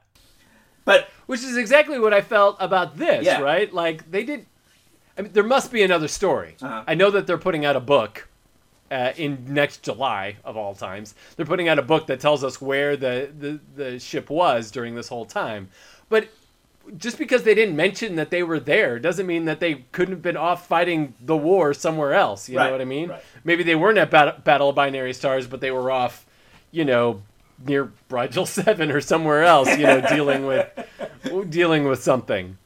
But 0.88 1.10
Which 1.28 1.44
is 1.44 1.58
exactly 1.58 2.00
what 2.00 2.14
I 2.14 2.22
felt 2.22 2.56
about 2.62 2.98
this, 2.98 3.26
Yeah. 3.26 3.42
right? 3.42 3.72
Like 3.74 4.10
they 4.10 4.24
did. 4.24 4.46
I 5.18 5.22
mean, 5.24 5.34
there 5.34 5.44
must 5.44 5.72
be 5.72 5.84
another 5.84 6.08
story. 6.08 6.56
Uh-huh. 6.62 6.84
I 6.88 6.96
know 6.96 7.12
that 7.12 7.28
they're 7.28 7.38
putting 7.38 7.66
out 7.66 7.76
a 7.76 7.82
book 7.82 8.28
uh, 8.90 9.12
in 9.18 9.44
next 9.50 9.84
July 9.84 10.38
of 10.46 10.56
all 10.56 10.74
times. 10.74 11.14
They're 11.36 11.46
putting 11.46 11.68
out 11.68 11.78
a 11.78 11.82
book 11.82 12.08
that 12.08 12.22
tells 12.22 12.42
us 12.44 12.62
where 12.62 12.96
the, 12.96 13.30
the 13.38 13.60
the 13.76 14.00
ship 14.00 14.30
was 14.30 14.72
during 14.72 14.96
this 14.96 15.10
whole 15.10 15.26
time. 15.26 15.68
But 16.08 16.30
just 16.98 17.18
because 17.18 17.44
they 17.44 17.54
didn't 17.54 17.76
mention 17.76 18.16
that 18.16 18.30
they 18.30 18.42
were 18.44 18.62
there 18.62 18.98
doesn't 18.98 19.28
mean 19.28 19.44
that 19.44 19.60
they 19.60 19.84
couldn't 19.92 20.14
have 20.14 20.22
been 20.22 20.38
off 20.38 20.68
fighting 20.68 21.14
the 21.20 21.36
war 21.36 21.74
somewhere 21.74 22.14
else. 22.14 22.48
You 22.48 22.58
Right, 22.60 22.68
know 22.68 22.72
what 22.72 22.82
I 22.82 22.86
mean? 22.86 23.10
right. 23.10 23.24
Maybe 23.44 23.64
they 23.64 23.76
weren't 23.76 23.98
at 23.98 24.10
Bat- 24.10 24.46
Battle 24.46 24.70
of 24.70 24.76
Binary 24.76 25.14
Stars, 25.14 25.48
but 25.48 25.60
they 25.60 25.72
were 25.72 25.92
off, 25.92 26.26
you 26.72 26.86
know, 26.86 27.24
near 27.66 27.92
Brigel 28.10 28.46
Seven 28.58 28.92
or 28.92 29.02
somewhere 29.02 29.44
else. 29.44 29.70
You 29.78 29.86
know, 29.86 30.02
dealing 30.02 30.46
with 30.46 30.70
dealing 31.50 31.86
with 31.86 32.02
something. 32.02 32.58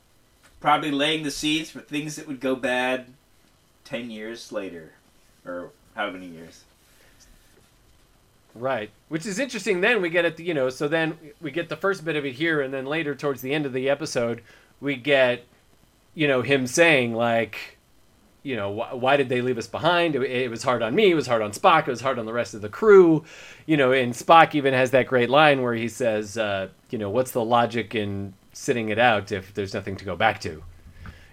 probably 0.60 0.92
laying 0.92 1.24
the 1.24 1.32
seeds 1.32 1.72
for 1.72 1.80
things 1.80 2.16
that 2.16 2.28
would 2.28 2.40
go 2.40 2.56
bad 2.56 3.08
ten 3.84 4.10
years 4.12 4.52
later, 4.52 4.94
or 5.46 5.70
how 5.96 6.10
many 6.10 6.28
years? 6.28 6.64
Right. 8.54 8.90
Which 9.08 9.26
is 9.26 9.40
interesting. 9.40 9.80
Then 9.80 10.02
we 10.02 10.10
get 10.10 10.26
it, 10.26 10.40
you 10.40 10.54
know, 10.54 10.70
so 10.70 10.88
then 10.90 11.18
we 11.40 11.52
get 11.52 11.70
the 11.70 11.78
first 11.78 12.04
bit 12.04 12.18
of 12.18 12.26
it 12.26 12.34
here, 12.34 12.60
and 12.62 12.74
then 12.74 12.86
later, 12.86 13.16
towards 13.16 13.42
the 13.42 13.54
end 13.54 13.66
of 13.66 13.72
the 13.72 13.90
episode, 13.90 14.42
we 14.82 14.96
get, 14.98 15.46
you 16.16 16.28
know, 16.28 16.42
him 16.42 16.68
saying, 16.68 17.14
like, 17.16 17.78
you 18.44 18.56
know, 18.56 18.74
wh- 18.74 18.96
why 19.02 19.18
did 19.18 19.30
they 19.30 19.42
leave 19.42 19.58
us 19.58 19.68
behind? 19.68 20.16
It, 20.16 20.24
it 20.24 20.50
was 20.50 20.64
hard 20.64 20.82
on 20.82 20.96
me. 20.96 21.12
It 21.12 21.16
was 21.16 21.28
hard 21.28 21.42
on 21.42 21.52
Spock. 21.52 21.88
It 21.88 21.92
was 21.92 22.02
hard 22.02 22.20
on 22.20 22.26
the 22.26 22.34
rest 22.34 22.54
of 22.54 22.62
the 22.62 22.70
crew. 22.70 23.24
You 23.66 23.78
know, 23.78 23.92
and 23.92 24.14
Spock 24.14 24.56
even 24.56 24.74
has 24.74 24.92
that 24.92 25.08
great 25.08 25.30
line 25.30 25.62
where 25.62 25.74
he 25.74 25.88
says, 25.88 26.38
uh, 26.38 26.70
you 26.90 26.98
know, 26.98 27.10
what's 27.10 27.32
the 27.32 27.44
logic 27.44 27.96
in 27.96 28.34
sitting 28.54 28.90
it 28.90 29.00
out 29.00 29.32
if 29.32 29.54
there's 29.54 29.74
nothing 29.74 29.96
to 29.98 30.06
go 30.06 30.16
back 30.16 30.42
to? 30.42 30.64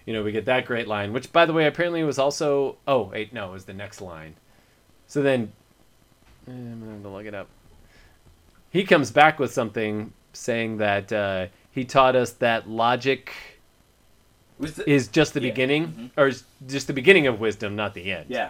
You 0.05 0.13
know, 0.13 0.23
we 0.23 0.31
get 0.31 0.45
that 0.45 0.65
great 0.65 0.87
line, 0.87 1.13
which, 1.13 1.31
by 1.31 1.45
the 1.45 1.53
way, 1.53 1.67
apparently 1.67 2.03
was 2.03 2.17
also. 2.17 2.77
Oh, 2.87 3.03
wait, 3.03 3.33
no, 3.33 3.49
it 3.49 3.53
was 3.53 3.65
the 3.65 3.73
next 3.73 4.01
line. 4.01 4.35
So 5.05 5.21
then 5.21 5.51
Eh, 6.49 6.51
I'm 6.51 6.89
have 6.89 7.03
to 7.03 7.09
look 7.09 7.25
it 7.25 7.35
up. 7.35 7.47
He 8.71 8.83
comes 8.83 9.11
back 9.11 9.39
with 9.39 9.53
something 9.53 10.13
saying 10.33 10.77
that 10.77 11.11
uh, 11.11 11.47
he 11.71 11.85
taught 11.85 12.15
us 12.15 12.31
that 12.33 12.69
logic 12.69 13.31
the, 14.59 14.89
is 14.89 15.07
just 15.07 15.33
the 15.33 15.41
Yeah. 15.41 15.49
beginning, 15.49 15.87
Mhm. 15.87 16.09
or 16.21 16.27
is 16.27 16.43
just 16.67 16.87
the 16.87 16.93
beginning 16.93 17.27
of 17.27 17.39
wisdom, 17.39 17.75
not 17.75 17.93
the 17.93 18.11
end. 18.11 18.25
yeah. 18.29 18.49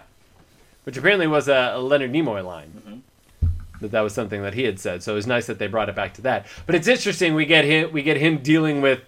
Which 0.86 0.97
apparently 0.97 1.28
was 1.28 1.47
a, 1.47 1.74
a 1.76 1.80
Leonard 1.80 2.12
Nimoy 2.12 2.43
line. 2.43 2.72
Mhm. 2.88 3.49
That 3.82 3.91
that 3.91 4.01
was 4.01 4.14
something 4.14 4.41
that 4.41 4.53
he 4.55 4.64
had 4.64 4.80
said. 4.80 5.03
So 5.03 5.12
it 5.14 5.16
was 5.16 5.28
nice 5.28 5.45
that 5.47 5.60
they 5.60 5.68
brought 5.68 5.88
it 5.88 5.95
back 5.95 6.14
to 6.16 6.22
that. 6.24 6.47
But 6.66 6.76
it's 6.76 6.88
interesting. 6.88 7.34
We 7.36 7.45
get 7.45 7.64
him. 7.64 7.91
We 7.91 8.01
get 8.01 8.18
him 8.18 8.39
dealing 8.39 8.82
with 8.82 8.99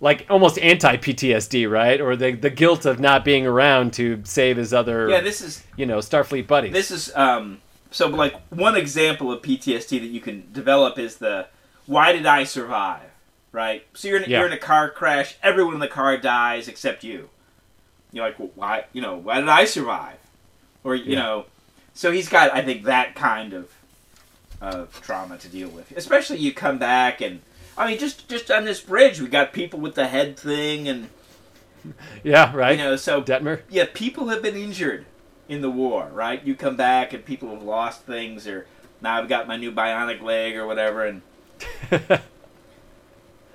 like 0.00 0.26
almost 0.30 0.58
anti 0.60 0.96
PTSD, 0.96 1.66
right? 1.70 2.00
Or 2.00 2.14
the 2.16 2.32
the 2.32 2.50
guilt 2.50 2.86
of 2.86 3.00
not 3.00 3.24
being 3.24 3.46
around 3.46 3.92
to 3.94 4.20
save 4.24 4.56
his 4.56 4.72
other, 4.72 5.08
Yeah, 5.08 5.20
this 5.20 5.40
is 5.40 5.62
you 5.76 5.86
know, 5.86 5.98
Starfleet 5.98 6.46
buddies. 6.46 6.72
this 6.72 6.90
is 6.90 7.12
um 7.16 7.60
so 7.90 8.06
like 8.08 8.34
one 8.50 8.76
example 8.76 9.30
of 9.32 9.42
PTSD 9.42 9.98
that 10.00 10.06
you 10.06 10.20
can 10.20 10.44
develop 10.52 10.98
is 10.98 11.16
the 11.16 11.46
why 11.86 12.12
did 12.12 12.26
I 12.26 12.44
survive? 12.44 13.00
Right? 13.52 13.84
So 13.94 14.08
you're 14.08 14.22
in, 14.22 14.30
Yeah. 14.30 14.38
you're 14.38 14.46
in 14.46 14.52
a 14.52 14.58
car 14.58 14.88
crash, 14.90 15.36
everyone 15.42 15.74
in 15.74 15.80
the 15.80 15.88
car 15.88 16.16
dies 16.16 16.68
except 16.68 17.04
you. 17.04 17.28
You're 18.12 18.26
like, 18.26 18.38
well, 18.38 18.50
why, 18.54 18.84
you 18.92 19.00
know, 19.02 19.16
why 19.16 19.40
did 19.40 19.48
I 19.48 19.64
survive? 19.66 20.16
Or 20.84 20.94
you 20.94 21.12
Yeah. 21.12 21.18
know, 21.18 21.46
so 21.94 22.10
he's 22.10 22.28
got 22.28 22.52
I 22.54 22.62
think 22.62 22.84
that 22.84 23.14
kind 23.14 23.52
of 23.52 23.70
of 24.60 25.00
trauma 25.02 25.36
to 25.38 25.48
deal 25.48 25.68
with. 25.68 25.92
Especially 25.96 26.38
you 26.38 26.52
come 26.54 26.78
back 26.78 27.20
and 27.20 27.40
I 27.76 27.86
mean 27.88 27.98
just 27.98 28.28
just 28.28 28.50
on 28.50 28.64
this 28.64 28.80
bridge 28.80 29.20
we 29.20 29.28
got 29.28 29.52
people 29.52 29.80
with 29.80 29.94
the 29.96 30.06
head 30.08 30.38
thing 30.38 30.88
and 30.88 31.08
yeah, 32.22 32.54
right. 32.54 32.78
you 32.78 32.84
know, 32.84 32.96
so 32.96 33.22
Detmer. 33.22 33.62
yeah, 33.68 33.86
people 33.92 34.28
have 34.28 34.40
been 34.42 34.56
injured 34.56 35.04
in 35.48 35.60
the 35.62 35.70
war, 35.70 36.08
right? 36.12 36.42
You 36.44 36.54
come 36.54 36.76
back 36.76 37.12
and 37.12 37.24
people 37.24 37.50
have 37.50 37.62
lost 37.62 38.02
things, 38.02 38.46
or 38.46 38.66
now 39.00 39.18
I've 39.18 39.28
got 39.28 39.48
my 39.48 39.56
new 39.56 39.72
bionic 39.72 40.22
leg 40.22 40.56
or 40.56 40.64
whatever, 40.66 41.04
and 41.04 41.22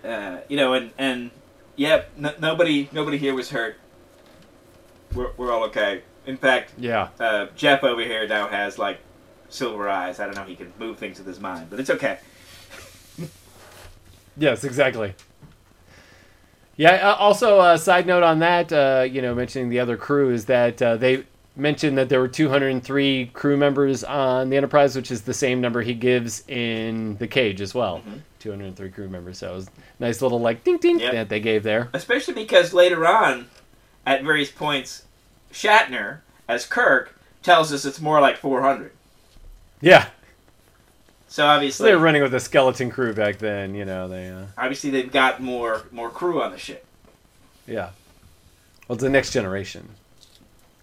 uh, 0.04 0.38
you 0.48 0.58
know, 0.58 0.74
and 0.74 0.92
and 0.98 1.32
yeah, 1.76 2.04
n- 2.18 2.34
nobody 2.40 2.90
nobody 2.92 3.18
here 3.18 3.34
was 3.36 3.50
hurt. 3.50 3.78
We're 5.14 5.32
we're 5.38 5.52
all 5.52 5.64
okay. 5.66 6.02
In 6.26 6.36
fact, 6.38 6.74
yeah. 6.78 7.08
uh, 7.20 7.48
Jeff 7.56 7.84
over 7.84 8.02
here 8.02 8.28
now 8.28 8.48
has 8.50 8.78
like 8.78 9.00
silver 9.50 9.88
eyes. 9.88 10.20
I 10.20 10.26
don't 10.26 10.36
know. 10.36 10.44
He 10.44 10.56
can 10.56 10.74
move 10.78 10.98
things 10.98 11.18
with 11.20 11.28
his 11.28 11.40
mind, 11.40 11.70
but 11.70 11.80
it's 11.80 11.90
okay. 11.90 12.20
Yes, 14.40 14.64
exactly. 14.64 15.16
Yeah. 16.76 17.10
uh, 17.10 17.16
Also, 17.16 17.60
a 17.60 17.78
side 17.78 18.06
note 18.06 18.22
on 18.22 18.38
that, 18.40 18.72
uh, 18.72 19.04
you 19.10 19.20
know, 19.22 19.34
mentioning 19.34 19.70
the 19.70 19.80
other 19.80 19.98
crew 19.98 20.32
is 20.32 20.46
that 20.46 20.80
uh, 20.80 20.96
they 20.96 21.24
mentioned 21.56 21.98
that 21.98 22.08
there 22.10 22.20
were 22.20 22.28
203 22.28 23.32
crew 23.34 23.58
members 23.58 24.04
on 24.04 24.52
the 24.52 24.58
Enterprise, 24.58 24.96
which 24.96 25.10
is 25.10 25.24
the 25.24 25.34
same 25.34 25.60
number 25.60 25.82
he 25.82 25.96
gives 25.96 26.44
in 26.48 27.18
the 27.18 27.28
Cage 27.28 27.62
as 27.62 27.74
well. 27.74 28.04
Mhm. 28.08 28.20
203 28.40 28.90
crew 28.92 29.10
members. 29.10 29.38
So 29.40 29.52
it 29.52 29.56
was 29.56 29.68
a 29.68 29.72
nice 30.00 30.22
little 30.22 30.40
like 30.40 30.64
ding 30.64 30.78
ding 30.78 31.00
Yep. 31.00 31.12
that 31.14 31.30
they 31.30 31.40
gave 31.40 31.64
there. 31.64 31.90
Especially 31.94 32.34
because 32.34 32.74
later 32.74 33.06
on, 33.08 33.48
at 34.06 34.24
various 34.24 34.52
points, 34.52 35.04
Shatner 35.52 36.20
as 36.48 36.66
Kirk 36.66 37.18
tells 37.44 37.72
us 37.74 37.86
it's 37.86 38.00
more 38.02 38.20
like 38.22 38.38
400. 38.38 38.92
Yeah. 39.82 40.06
So 41.30 41.44
So 41.44 41.46
obviously, 41.46 41.90
they 41.90 41.96
were 41.96 42.02
running 42.02 42.22
with 42.24 42.34
a 42.34 42.40
skeleton 42.40 42.90
crew 42.90 43.14
back 43.14 43.38
then. 43.38 43.76
You 43.76 43.86
know, 43.86 44.08
they. 44.08 44.30
Uh, 44.30 44.46
obviously 44.58 44.90
they've 44.90 45.12
got 45.12 45.42
more 45.42 45.84
more 45.92 46.10
crew 46.10 46.42
on 46.42 46.52
the 46.52 46.58
ship. 46.58 46.86
yeah. 47.68 47.90
Well, 48.88 48.96
it's 48.96 49.04
the 49.04 49.10
next 49.10 49.32
generation. 49.34 49.90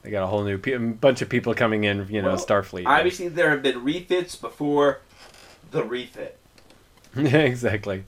They 0.02 0.10
got 0.10 0.22
a 0.22 0.26
whole 0.26 0.44
new 0.44 0.58
pe- 0.58 0.76
bunch 0.76 1.22
of 1.22 1.30
people 1.30 1.54
coming 1.54 1.84
in. 1.84 2.06
You 2.10 2.20
know, 2.20 2.28
Well, 2.28 2.36
Starfleet. 2.36 2.84
Obviously, 2.84 3.28
there 3.28 3.48
have 3.48 3.62
been 3.62 3.82
refits 3.82 4.36
before 4.36 5.00
the 5.70 5.82
refit. 5.82 6.38
Yeah, 7.16 7.38
exactly. 7.38 8.04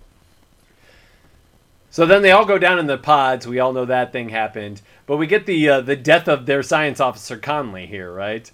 So 1.90 2.04
then 2.04 2.22
they 2.22 2.30
all 2.30 2.44
go 2.44 2.58
down 2.58 2.78
in 2.78 2.86
the 2.86 2.98
pods. 2.98 3.46
We 3.46 3.58
all 3.58 3.72
know 3.72 3.84
that 3.86 4.12
thing 4.12 4.28
happened, 4.28 4.82
but 5.06 5.16
we 5.16 5.26
get 5.26 5.46
the 5.46 5.68
uh, 5.68 5.80
the 5.80 5.96
death 5.96 6.28
of 6.28 6.44
their 6.46 6.62
science 6.62 7.00
officer 7.00 7.36
Connolly 7.38 7.86
here, 7.86 8.12
right? 8.12 8.50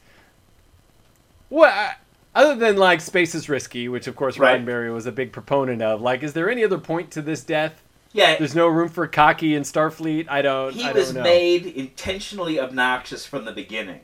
Well, 1.50 1.92
other 2.34 2.54
than 2.54 2.76
like 2.76 3.00
space 3.00 3.34
is 3.34 3.48
risky, 3.48 3.88
which 3.88 4.06
of 4.06 4.16
course 4.16 4.38
Right. 4.38 4.60
Roddenberry 4.64 4.92
was 4.92 5.06
a 5.06 5.12
big 5.12 5.32
proponent 5.32 5.82
of. 5.82 6.00
Like, 6.00 6.22
is 6.22 6.32
there 6.34 6.48
any 6.50 6.62
other 6.64 6.78
point 6.78 7.10
to 7.12 7.22
this 7.22 7.42
death? 7.42 7.82
Yeah, 8.14 8.36
There's 8.36 8.54
no 8.54 8.68
room 8.68 8.90
for 8.90 9.06
cocky 9.06 9.54
in 9.54 9.62
Starfleet. 9.62 10.26
I 10.28 10.42
don't. 10.42 10.74
he 10.74 10.84
I 10.84 10.92
was 10.92 11.06
don't 11.06 11.16
know. 11.16 11.22
made 11.22 11.64
intentionally 11.66 12.60
obnoxious 12.60 13.24
from 13.24 13.44
the 13.46 13.52
beginning. 13.52 14.00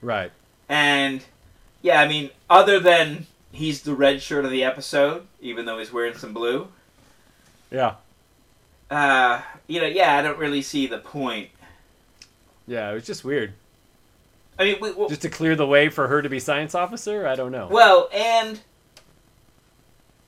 right. 0.00 0.32
And 0.68 1.24
yeah, 1.82 2.00
I 2.00 2.08
mean, 2.08 2.30
other 2.50 2.80
than 2.80 3.26
he's 3.52 3.82
the 3.82 3.94
red 3.94 4.20
shirt 4.20 4.44
of 4.44 4.50
the 4.50 4.64
episode, 4.64 5.26
even 5.40 5.66
though 5.66 5.78
he's 5.78 5.92
wearing 5.92 6.16
some 6.16 6.32
blue. 6.32 6.68
Yeah. 7.70 7.94
Uh, 8.90 9.40
you 9.66 9.80
know, 9.80 9.86
yeah, 9.86 10.16
I 10.16 10.22
don't 10.22 10.38
really 10.38 10.62
see 10.62 10.86
the 10.86 10.98
point. 10.98 11.50
Yeah. 12.66 12.90
It 12.90 12.94
was 12.94 13.06
just 13.06 13.24
weird. 13.24 13.52
I 14.58 14.64
mean, 14.64 14.76
we, 14.80 14.92
we, 14.92 15.08
Just 15.08 15.22
to 15.22 15.30
clear 15.30 15.56
the 15.56 15.66
way 15.66 15.88
for 15.88 16.08
her 16.08 16.20
to 16.20 16.28
be 16.28 16.38
science 16.38 16.74
officer. 16.74 17.26
I 17.26 17.34
don't 17.34 17.52
know. 17.52 17.68
well, 17.68 18.08
and 18.12 18.60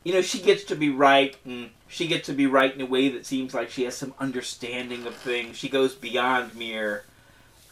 you 0.03 0.13
know, 0.13 0.23
she 0.23 0.41
gets 0.41 0.65
to 0.65 0.77
be 0.77 0.91
right, 0.91 1.37
and 1.45 1.71
she 1.89 2.07
gets 2.07 2.27
to 2.27 2.33
be 2.33 2.47
right 2.47 2.75
in 2.75 2.81
a 2.81 2.87
way 2.87 3.09
that 3.09 3.27
seems 3.27 3.55
like 3.55 3.71
she 3.71 3.85
has 3.85 3.97
some 3.97 4.15
understanding 4.19 5.07
of 5.07 5.15
things. 5.15 5.57
She 5.57 5.69
goes 5.69 5.95
beyond 5.95 6.55
mere, 6.55 7.05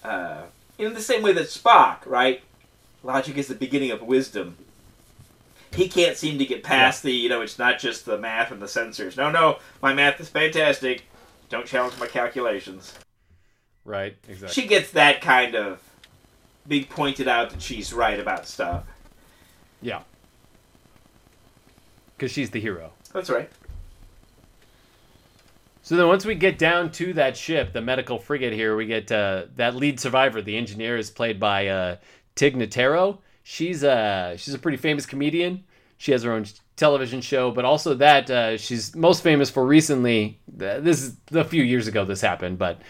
uh, 0.03 0.43
in 0.79 0.95
the 0.95 1.01
same 1.01 1.23
way 1.23 1.33
that 1.35 1.47
Spock, 1.47 2.07
right? 2.07 2.43
Logic 3.03 3.37
is 3.37 3.49
the 3.49 3.55
beginning 3.55 3.91
of 3.91 4.03
wisdom. 4.03 4.57
He 5.75 5.89
can't 5.89 6.17
seem 6.17 6.39
to 6.39 6.45
get 6.45 6.63
past 6.63 7.03
the, 7.03 7.13
you 7.13 7.29
know, 7.29 7.41
it's 7.41 7.59
not 7.59 7.79
just 7.79 8.05
the 8.05 8.19
math 8.19 8.51
and 8.51 8.61
the 8.61 8.67
sensors. 8.67 9.17
No, 9.17 9.31
no, 9.31 9.59
my 9.81 9.95
math 9.95 10.21
is 10.21 10.29
fantastic. 10.29 11.05
Don't 11.49 11.67
challenge 11.67 11.99
my 11.99 12.07
calculations. 12.07 12.93
Right, 13.85 14.17
exactly. 14.29 14.55
She 14.63 14.69
gets 14.69 14.91
that 14.93 15.21
kind 15.21 15.55
of 15.55 15.81
being 16.67 16.85
pointed 16.85 17.27
out 17.27 17.51
that 17.51 17.63
she's 17.63 17.93
right 17.93 18.21
about 18.21 18.47
stuff. 18.47 18.85
yeah. 19.81 20.03
Because 22.17 22.31
she's 22.33 22.51
the 22.51 22.61
hero. 22.61 22.93
That's 23.13 23.31
right. 23.31 23.51
So 25.83 25.97
then, 25.97 26.07
once 26.07 26.25
we 26.25 26.37
get 26.37 26.57
down 26.59 26.93
to 26.93 27.13
that 27.15 27.37
ship, 27.37 27.73
the 27.73 27.81
medical 27.81 28.19
frigate 28.19 28.53
here, 28.53 28.77
we 28.77 28.87
get 28.87 29.11
uh, 29.11 29.47
that 29.57 29.75
lead 29.75 29.99
survivor. 29.99 30.41
The 30.41 30.57
engineer 30.57 30.97
is 30.97 31.11
played 31.11 31.41
by 31.41 31.67
uh. 31.67 31.97
She's 33.43 33.85
uh, 33.85 34.37
she's 34.37 34.55
a 34.55 34.59
pretty 34.59 34.79
famous 34.79 35.07
comedian. 35.07 35.65
She 35.99 36.13
has 36.13 36.25
her 36.25 36.33
own 36.33 36.47
television 36.77 37.21
show, 37.21 37.51
but 37.51 37.65
also 37.65 37.95
that 37.95 38.31
uh, 38.31 38.57
she's 38.57 38.95
most 38.97 39.23
famous 39.23 39.51
for 39.51 39.65
recently. 39.65 40.41
This 40.49 41.03
is 41.03 41.17
a 41.33 41.45
few 41.45 41.63
years 41.63 41.87
ago. 41.87 42.05
This 42.05 42.21
happened, 42.21 42.59
but 42.59 42.83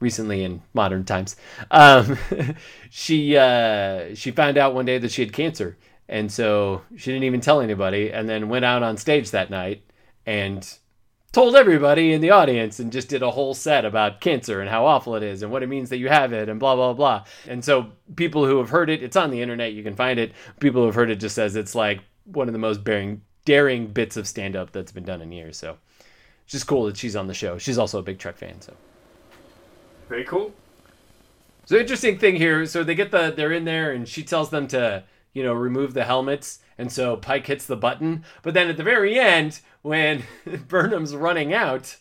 recently 0.00 0.44
in 0.44 0.62
modern 0.74 1.04
times, 1.04 1.36
um, 1.70 2.18
she 2.90 3.36
uh, 3.36 4.14
she 4.14 4.30
found 4.30 4.58
out 4.58 4.74
one 4.74 4.84
day 4.84 4.98
that 4.98 5.10
she 5.10 5.22
had 5.22 5.32
cancer, 5.32 5.76
and 6.08 6.30
so 6.30 6.82
she 6.96 7.10
didn't 7.10 7.24
even 7.24 7.40
tell 7.40 7.60
anybody, 7.60 8.12
and 8.12 8.28
then 8.28 8.48
went 8.48 8.64
out 8.64 8.82
on 8.82 8.96
stage 8.96 9.30
that 9.30 9.50
night 9.50 9.82
and 10.28 10.78
told 11.32 11.54
everybody 11.54 12.12
in 12.12 12.20
the 12.20 12.30
audience 12.30 12.78
and 12.80 12.90
just 12.90 13.08
did 13.08 13.22
a 13.22 13.30
whole 13.30 13.54
set 13.54 13.84
about 13.84 14.20
cancer 14.20 14.60
and 14.60 14.70
how 14.70 14.86
awful 14.86 15.14
it 15.14 15.22
is 15.22 15.42
and 15.42 15.52
what 15.52 15.62
it 15.62 15.68
means 15.68 15.90
that 15.90 15.98
you 15.98 16.08
have 16.08 16.32
it 16.32 16.48
and 16.48 16.58
blah 16.58 16.74
blah 16.74 16.92
blah. 16.94 17.24
And 17.46 17.64
so 17.64 17.88
people 18.16 18.46
who 18.46 18.58
have 18.58 18.70
heard 18.70 18.88
it, 18.90 19.02
it's 19.02 19.16
on 19.16 19.30
the 19.30 19.42
internet, 19.42 19.72
you 19.74 19.82
can 19.82 19.94
find 19.94 20.18
it. 20.18 20.32
People 20.60 20.80
who 20.82 20.86
have 20.86 20.94
heard 20.94 21.10
it 21.10 21.16
just 21.16 21.34
says 21.34 21.54
it's 21.56 21.74
like 21.74 22.00
one 22.24 22.48
of 22.48 22.52
the 22.52 22.58
most 22.58 22.82
daring 22.84 23.22
daring 23.44 23.86
bits 23.86 24.16
of 24.16 24.26
stand 24.28 24.56
up 24.56 24.72
that's 24.72 24.92
been 24.92 25.04
done 25.04 25.22
in 25.22 25.32
years. 25.32 25.56
So 25.56 25.76
it's 26.44 26.52
just 26.52 26.66
cool 26.66 26.84
that 26.86 26.96
she's 26.96 27.16
on 27.16 27.26
the 27.26 27.34
show. 27.34 27.58
She's 27.58 27.78
also 27.78 27.98
a 27.98 28.02
big 28.02 28.18
Trek 28.18 28.36
fan, 28.38 28.60
so 28.60 28.74
Very 30.08 30.24
cool. 30.24 30.52
so 31.66 31.76
interesting 31.76 32.18
thing 32.18 32.36
here. 32.36 32.64
So 32.66 32.82
they 32.84 32.94
get 32.94 33.10
the 33.10 33.32
they're 33.36 33.52
in 33.52 33.64
there, 33.64 33.92
and 33.92 34.08
she 34.08 34.22
tells 34.22 34.50
them 34.50 34.66
to 34.68 35.04
you 35.34 35.42
know 35.42 35.52
remove 35.52 35.92
the 35.94 36.04
helmets, 36.04 36.60
and 36.78 36.92
so 36.92 37.16
Pike 37.16 37.46
hits 37.46 37.66
the 37.66 37.76
button. 37.76 38.24
But 38.42 38.54
then 38.54 38.68
at 38.68 38.76
the 38.76 38.84
very 38.84 39.18
end, 39.18 39.60
when 39.82 40.22
Burnham's 40.68 41.14
running 41.14 41.52
out, 41.52 41.96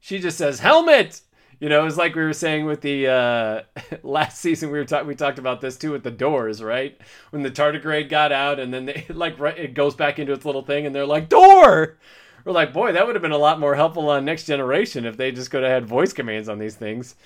she 0.00 0.18
just 0.18 0.36
says 0.36 0.60
helmet. 0.60 1.22
You 1.60 1.70
know, 1.70 1.86
it's 1.86 1.96
like 1.96 2.14
we 2.14 2.22
were 2.22 2.34
saying 2.34 2.66
with 2.66 2.82
the 2.82 3.06
uh, 3.06 3.62
last 4.02 4.38
season. 4.38 4.70
We 4.70 4.78
were 4.78 4.84
talking. 4.84 5.06
We 5.06 5.14
talked 5.14 5.38
about 5.38 5.60
this 5.60 5.76
too 5.76 5.92
with 5.92 6.02
the 6.02 6.10
doors, 6.10 6.62
right? 6.62 7.00
When 7.30 7.42
the 7.42 7.50
tardigrade 7.50 8.10
got 8.10 8.32
out, 8.32 8.58
and 8.58 8.74
then 8.74 8.84
they 8.84 9.06
like 9.14 9.38
right, 9.38 9.56
it 9.56 9.74
goes 9.74 9.94
back 9.94 10.18
into 10.18 10.32
its 10.32 10.44
little 10.44 10.62
thing, 10.62 10.84
and 10.84 10.94
they're 10.94 11.06
like 11.06 11.28
door. 11.28 11.96
We're 12.44 12.52
like, 12.52 12.72
boy, 12.72 12.92
that 12.92 13.06
would 13.06 13.16
have 13.16 13.22
been 13.22 13.32
a 13.32 13.38
lot 13.38 13.58
more 13.58 13.74
helpful 13.74 14.08
on 14.08 14.24
Next 14.24 14.44
Generation 14.44 15.04
if 15.04 15.16
they 15.16 15.32
just 15.32 15.50
could 15.50 15.64
have 15.64 15.72
had 15.72 15.86
voice 15.86 16.12
commands 16.12 16.48
on 16.48 16.60
these 16.60 16.76
things. 16.76 17.16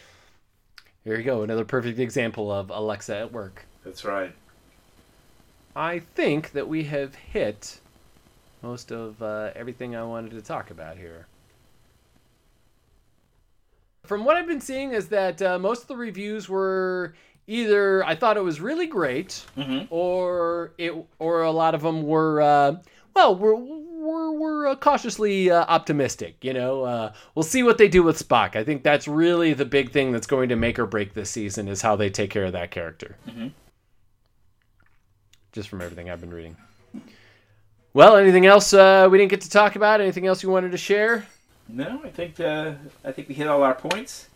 Here 1.04 1.16
you 1.16 1.24
go, 1.24 1.42
another 1.42 1.64
perfect 1.64 1.98
example 1.98 2.50
of 2.50 2.70
Alexa 2.70 3.16
at 3.16 3.32
work. 3.32 3.66
That's 3.84 4.04
right. 4.04 4.34
I 5.76 6.00
think 6.00 6.52
that 6.52 6.68
we 6.68 6.84
have 6.84 7.14
hit 7.14 7.80
most 8.62 8.90
of 8.92 9.20
uh, 9.22 9.50
everything 9.54 9.96
I 9.96 10.02
wanted 10.02 10.32
to 10.32 10.42
talk 10.42 10.70
about 10.70 10.96
here. 10.98 11.26
From 14.04 14.24
what 14.24 14.36
I've 14.36 14.46
been 14.46 14.60
seeing, 14.60 14.92
is 14.92 15.08
that 15.08 15.40
uh, 15.40 15.58
most 15.58 15.82
of 15.82 15.88
the 15.88 15.96
reviews 15.96 16.48
were 16.48 17.14
either 17.46 18.04
I 18.04 18.14
thought 18.14 18.36
it 18.36 18.42
was 18.42 18.60
really 18.60 18.86
great, 18.86 19.44
Mhm. 19.56 19.86
or 19.90 20.72
it, 20.78 20.92
or 21.18 21.42
a 21.42 21.50
lot 21.52 21.74
of 21.74 21.82
them 21.82 22.02
were 22.02 22.40
uh, 22.40 22.76
well, 23.14 23.34
we're 23.36 23.54
we're, 23.54 24.30
we're 24.32 24.66
uh, 24.68 24.76
cautiously 24.76 25.50
uh, 25.50 25.64
optimistic. 25.68 26.36
You 26.42 26.54
know, 26.54 26.82
uh, 26.84 27.12
we'll 27.34 27.42
see 27.42 27.62
what 27.62 27.78
they 27.78 27.86
do 27.88 28.02
with 28.02 28.18
Spock. 28.18 28.56
I 28.56 28.64
think 28.64 28.82
that's 28.82 29.06
really 29.06 29.52
the 29.52 29.64
big 29.66 29.90
thing 29.92 30.10
that's 30.10 30.26
going 30.26 30.48
to 30.48 30.56
make 30.56 30.78
or 30.78 30.86
break 30.86 31.12
this 31.14 31.30
season 31.30 31.68
is 31.68 31.82
how 31.82 31.96
they 31.96 32.08
take 32.10 32.30
care 32.30 32.44
of 32.46 32.52
that 32.52 32.70
character. 32.70 33.16
Mhm. 33.28 33.52
Just 35.52 35.68
from 35.68 35.80
everything 35.80 36.10
I've 36.10 36.20
been 36.20 36.32
reading. 36.32 36.56
Well, 37.92 38.16
anything 38.16 38.46
else 38.46 38.72
uh, 38.72 39.08
we 39.10 39.18
didn't 39.18 39.30
get 39.30 39.40
to 39.40 39.50
talk 39.50 39.74
about? 39.74 40.00
Anything 40.00 40.26
else 40.26 40.42
you 40.42 40.50
wanted 40.50 40.70
to 40.70 40.78
share? 40.78 41.26
No, 41.68 42.00
I 42.04 42.08
think 42.08 42.38
uh, 42.38 42.74
I 43.04 43.12
think 43.12 43.28
we 43.28 43.34
hit 43.34 43.48
all 43.48 43.62
our 43.62 43.74
points. 43.74 44.28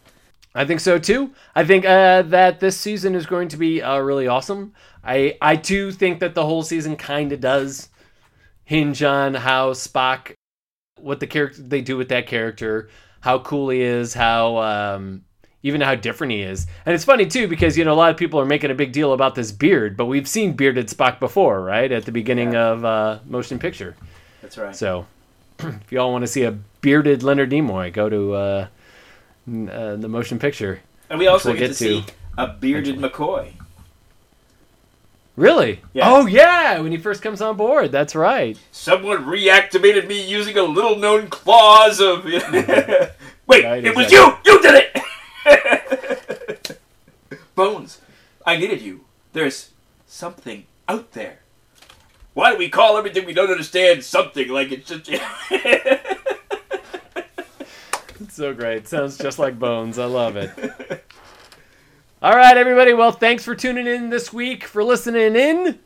I 0.55 0.65
think 0.65 0.81
so 0.81 0.99
too. 0.99 1.33
I 1.55 1.65
think 1.65 1.85
uh, 1.85 2.23
that 2.23 2.61
this 2.61 2.79
season 2.79 3.15
is 3.15 3.27
going 3.27 3.49
to 3.49 3.57
be 3.57 3.83
uh, 3.83 3.99
really 3.99 4.27
awesome. 4.27 4.73
I 5.03 5.37
I 5.41 5.57
too 5.57 5.93
think 5.93 6.21
that 6.21 6.35
the 6.35 6.45
whole 6.45 6.63
season 6.63 6.97
kind 6.97 7.33
of 7.33 7.41
does 7.41 7.89
hinge 8.65 9.03
on 9.03 9.35
how 9.35 9.73
Spock, 9.73 10.33
what 11.01 11.21
the 11.21 11.27
character 11.27 11.63
they 11.63 11.81
do 11.81 11.97
with 11.97 12.09
that 12.09 12.27
character, 12.27 12.89
how 13.21 13.39
cool 13.41 13.69
he 13.69 13.81
is, 13.81 14.15
how 14.15 14.59
um, 14.59 15.25
even 15.65 15.81
how 15.81 15.97
different 15.97 16.33
he 16.33 16.43
is. 16.43 16.69
And 16.87 16.95
it's 16.95 17.05
funny 17.05 17.27
too 17.27 17.49
because 17.49 17.77
you 17.77 17.85
know 17.85 17.93
a 17.93 17.97
lot 17.97 18.11
of 18.13 18.17
people 18.17 18.39
are 18.39 18.45
making 18.47 18.71
a 18.71 18.75
big 18.75 18.93
deal 18.93 19.13
about 19.13 19.35
this 19.35 19.51
beard, 19.51 19.97
but 19.97 20.05
we've 20.05 20.29
seen 20.29 20.53
bearded 20.53 20.87
Spock 20.89 21.19
before, 21.19 21.61
right? 21.63 21.91
At 21.91 22.05
the 22.05 22.13
beginning 22.13 22.53
Yeah. 22.53 22.69
of 22.69 22.85
uh, 22.85 23.19
motion 23.27 23.59
picture. 23.59 23.97
That's 24.43 24.57
right. 24.59 24.77
So, 24.77 25.07
if 25.59 25.91
y'all 25.91 26.13
want 26.13 26.23
to 26.23 26.29
see 26.29 26.45
a 26.45 26.53
bearded 26.83 27.23
Leonard 27.25 27.51
Nimoy, 27.51 27.93
go 27.93 28.09
to 28.09 28.33
uh, 28.35 28.67
uh, 29.49 29.97
the 29.97 30.09
motion 30.09 30.39
picture. 30.39 30.81
and 31.11 31.19
we 31.19 31.27
also 31.27 31.49
we'll 31.51 31.59
get, 31.59 31.69
get 31.69 31.77
to, 31.79 31.85
see 31.85 32.05
a 32.39 32.47
bearded 32.49 32.97
McCoy. 32.99 33.55
Really? 35.37 35.81
Yeah. 35.93 36.09
Oh 36.11 36.27
yeah, 36.27 36.79
when 36.79 36.93
he 36.93 36.99
first 36.99 37.21
comes 37.23 37.41
on 37.41 37.57
board. 37.57 37.91
That's 37.91 38.15
right. 38.15 38.57
Someone 38.71 39.25
reactivated 39.25 40.07
me 40.07 40.25
using 40.25 40.57
a 40.59 40.63
little 40.63 40.97
known 40.97 41.27
clause 41.29 42.01
of. 42.01 42.25
Wait, 43.47 43.65
Right, 43.65 43.85
it 43.85 43.97
was 43.97 44.13
you! 44.13 44.33
You 44.47 44.63
did 44.63 44.75
it! 44.75 45.03
Bones, 47.55 48.01
I 48.45 48.57
needed 48.57 48.83
you. 48.83 49.05
There's 49.33 49.71
something 50.07 50.67
out 50.89 51.13
there. 51.13 51.39
Why 52.35 52.53
do 52.53 52.59
we 52.59 52.69
call 52.69 52.97
everything 52.97 53.27
we 53.27 53.33
don't 53.33 53.51
understand 53.51 54.05
something 54.05 54.49
like 54.49 54.73
it's 54.73 54.89
just. 54.89 55.11
It's 58.21 58.29
so 58.35 58.55
great. 58.55 58.89
Sounds 58.89 59.19
just 59.19 59.39
like 59.39 59.59
Bones. 59.59 59.99
I 59.99 60.07
love 60.07 60.37
it. 60.37 60.51
All 62.23 62.35
right, 62.35 62.57
everybody. 62.57 62.93
Well, 62.93 63.13
thanks 63.13 63.45
for 63.45 63.55
tuning 63.55 63.87
in 63.87 64.11
this 64.11 64.33
week, 64.33 64.65
for 64.65 64.83
listening 64.83 65.37
in. 65.37 65.79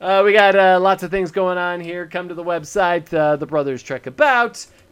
Uh, 0.00 0.22
we 0.24 0.32
got 0.32 0.56
uh, 0.56 0.80
lots 0.80 1.02
of 1.02 1.10
things 1.10 1.30
going 1.30 1.58
on 1.58 1.78
here. 1.78 2.06
Come 2.06 2.28
to 2.28 2.34
the 2.34 2.42
website, 2.42 3.12
uh, 3.12 3.36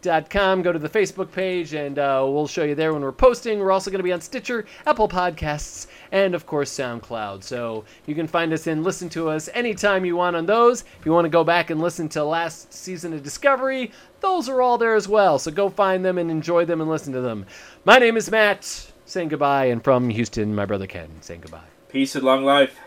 thebrothers.trekabout.com. 0.03 0.63
Go 0.63 0.73
to 0.73 0.79
the 0.79 0.89
Facebook 0.89 1.31
page, 1.33 1.75
and 1.75 1.99
uh, 1.99 2.25
we'll 2.27 2.47
show 2.47 2.65
you 2.65 2.75
there 2.75 2.93
when 2.93 3.03
we're 3.03 3.13
posting. 3.13 3.59
We're 3.59 3.73
also 3.73 3.91
going 3.91 3.99
to 3.99 4.05
be 4.05 4.13
on 4.13 4.21
Stitcher, 4.21 4.65
Apple 4.87 5.09
Podcasts, 5.09 5.87
and 6.13 6.35
of 6.35 6.47
course 6.47 6.71
SoundCloud. 6.71 7.43
So 7.43 7.85
you 8.07 8.15
can 8.15 8.27
find 8.27 8.53
us 8.53 8.67
and 8.67 8.85
listen 8.85 9.09
to 9.11 9.29
us 9.29 9.49
anytime 9.55 10.05
you 10.05 10.17
want 10.17 10.37
on 10.37 10.47
those. 10.47 10.83
If 10.99 11.07
you 11.07 11.13
want 11.13 11.25
to 11.25 11.31
go 11.31 11.45
back 11.45 11.71
and 11.71 11.81
listen 11.81 12.09
to 12.11 12.25
last 12.25 12.73
season 12.73 13.13
of 13.13 13.23
Discovery, 13.23 13.93
those 14.21 14.49
are 14.49 14.63
all 14.63 14.79
there 14.79 14.95
as 14.95 15.09
well. 15.09 15.39
So 15.39 15.51
go 15.51 15.69
find 15.69 16.05
them 16.05 16.19
and 16.19 16.31
enjoy 16.31 16.65
them 16.65 16.81
and 16.81 16.91
listen 16.91 17.13
to 17.13 17.21
them. 17.21 17.47
My 17.85 17.99
name 17.99 18.17
is 18.17 18.31
Matt, 18.31 18.93
saying 19.05 19.29
goodbye, 19.29 19.67
and 19.67 19.83
from 19.83 20.09
Houston, 20.11 20.55
my 20.55 20.67
brother 20.67 20.87
Ken, 20.87 21.09
saying 21.21 21.43
goodbye. 21.43 21.63
Peace 21.89 22.15
and 22.15 22.25
long 22.25 22.45
life. 22.45 22.79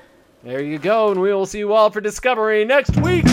There 0.44 0.62
you 0.62 0.80
go, 0.80 1.12
and 1.12 1.22
we 1.22 1.32
will 1.32 1.46
see 1.46 1.60
you 1.60 1.74
all 1.74 1.92
for 1.92 2.02
Discovery 2.02 2.66
next 2.66 2.98
week. 2.98 3.26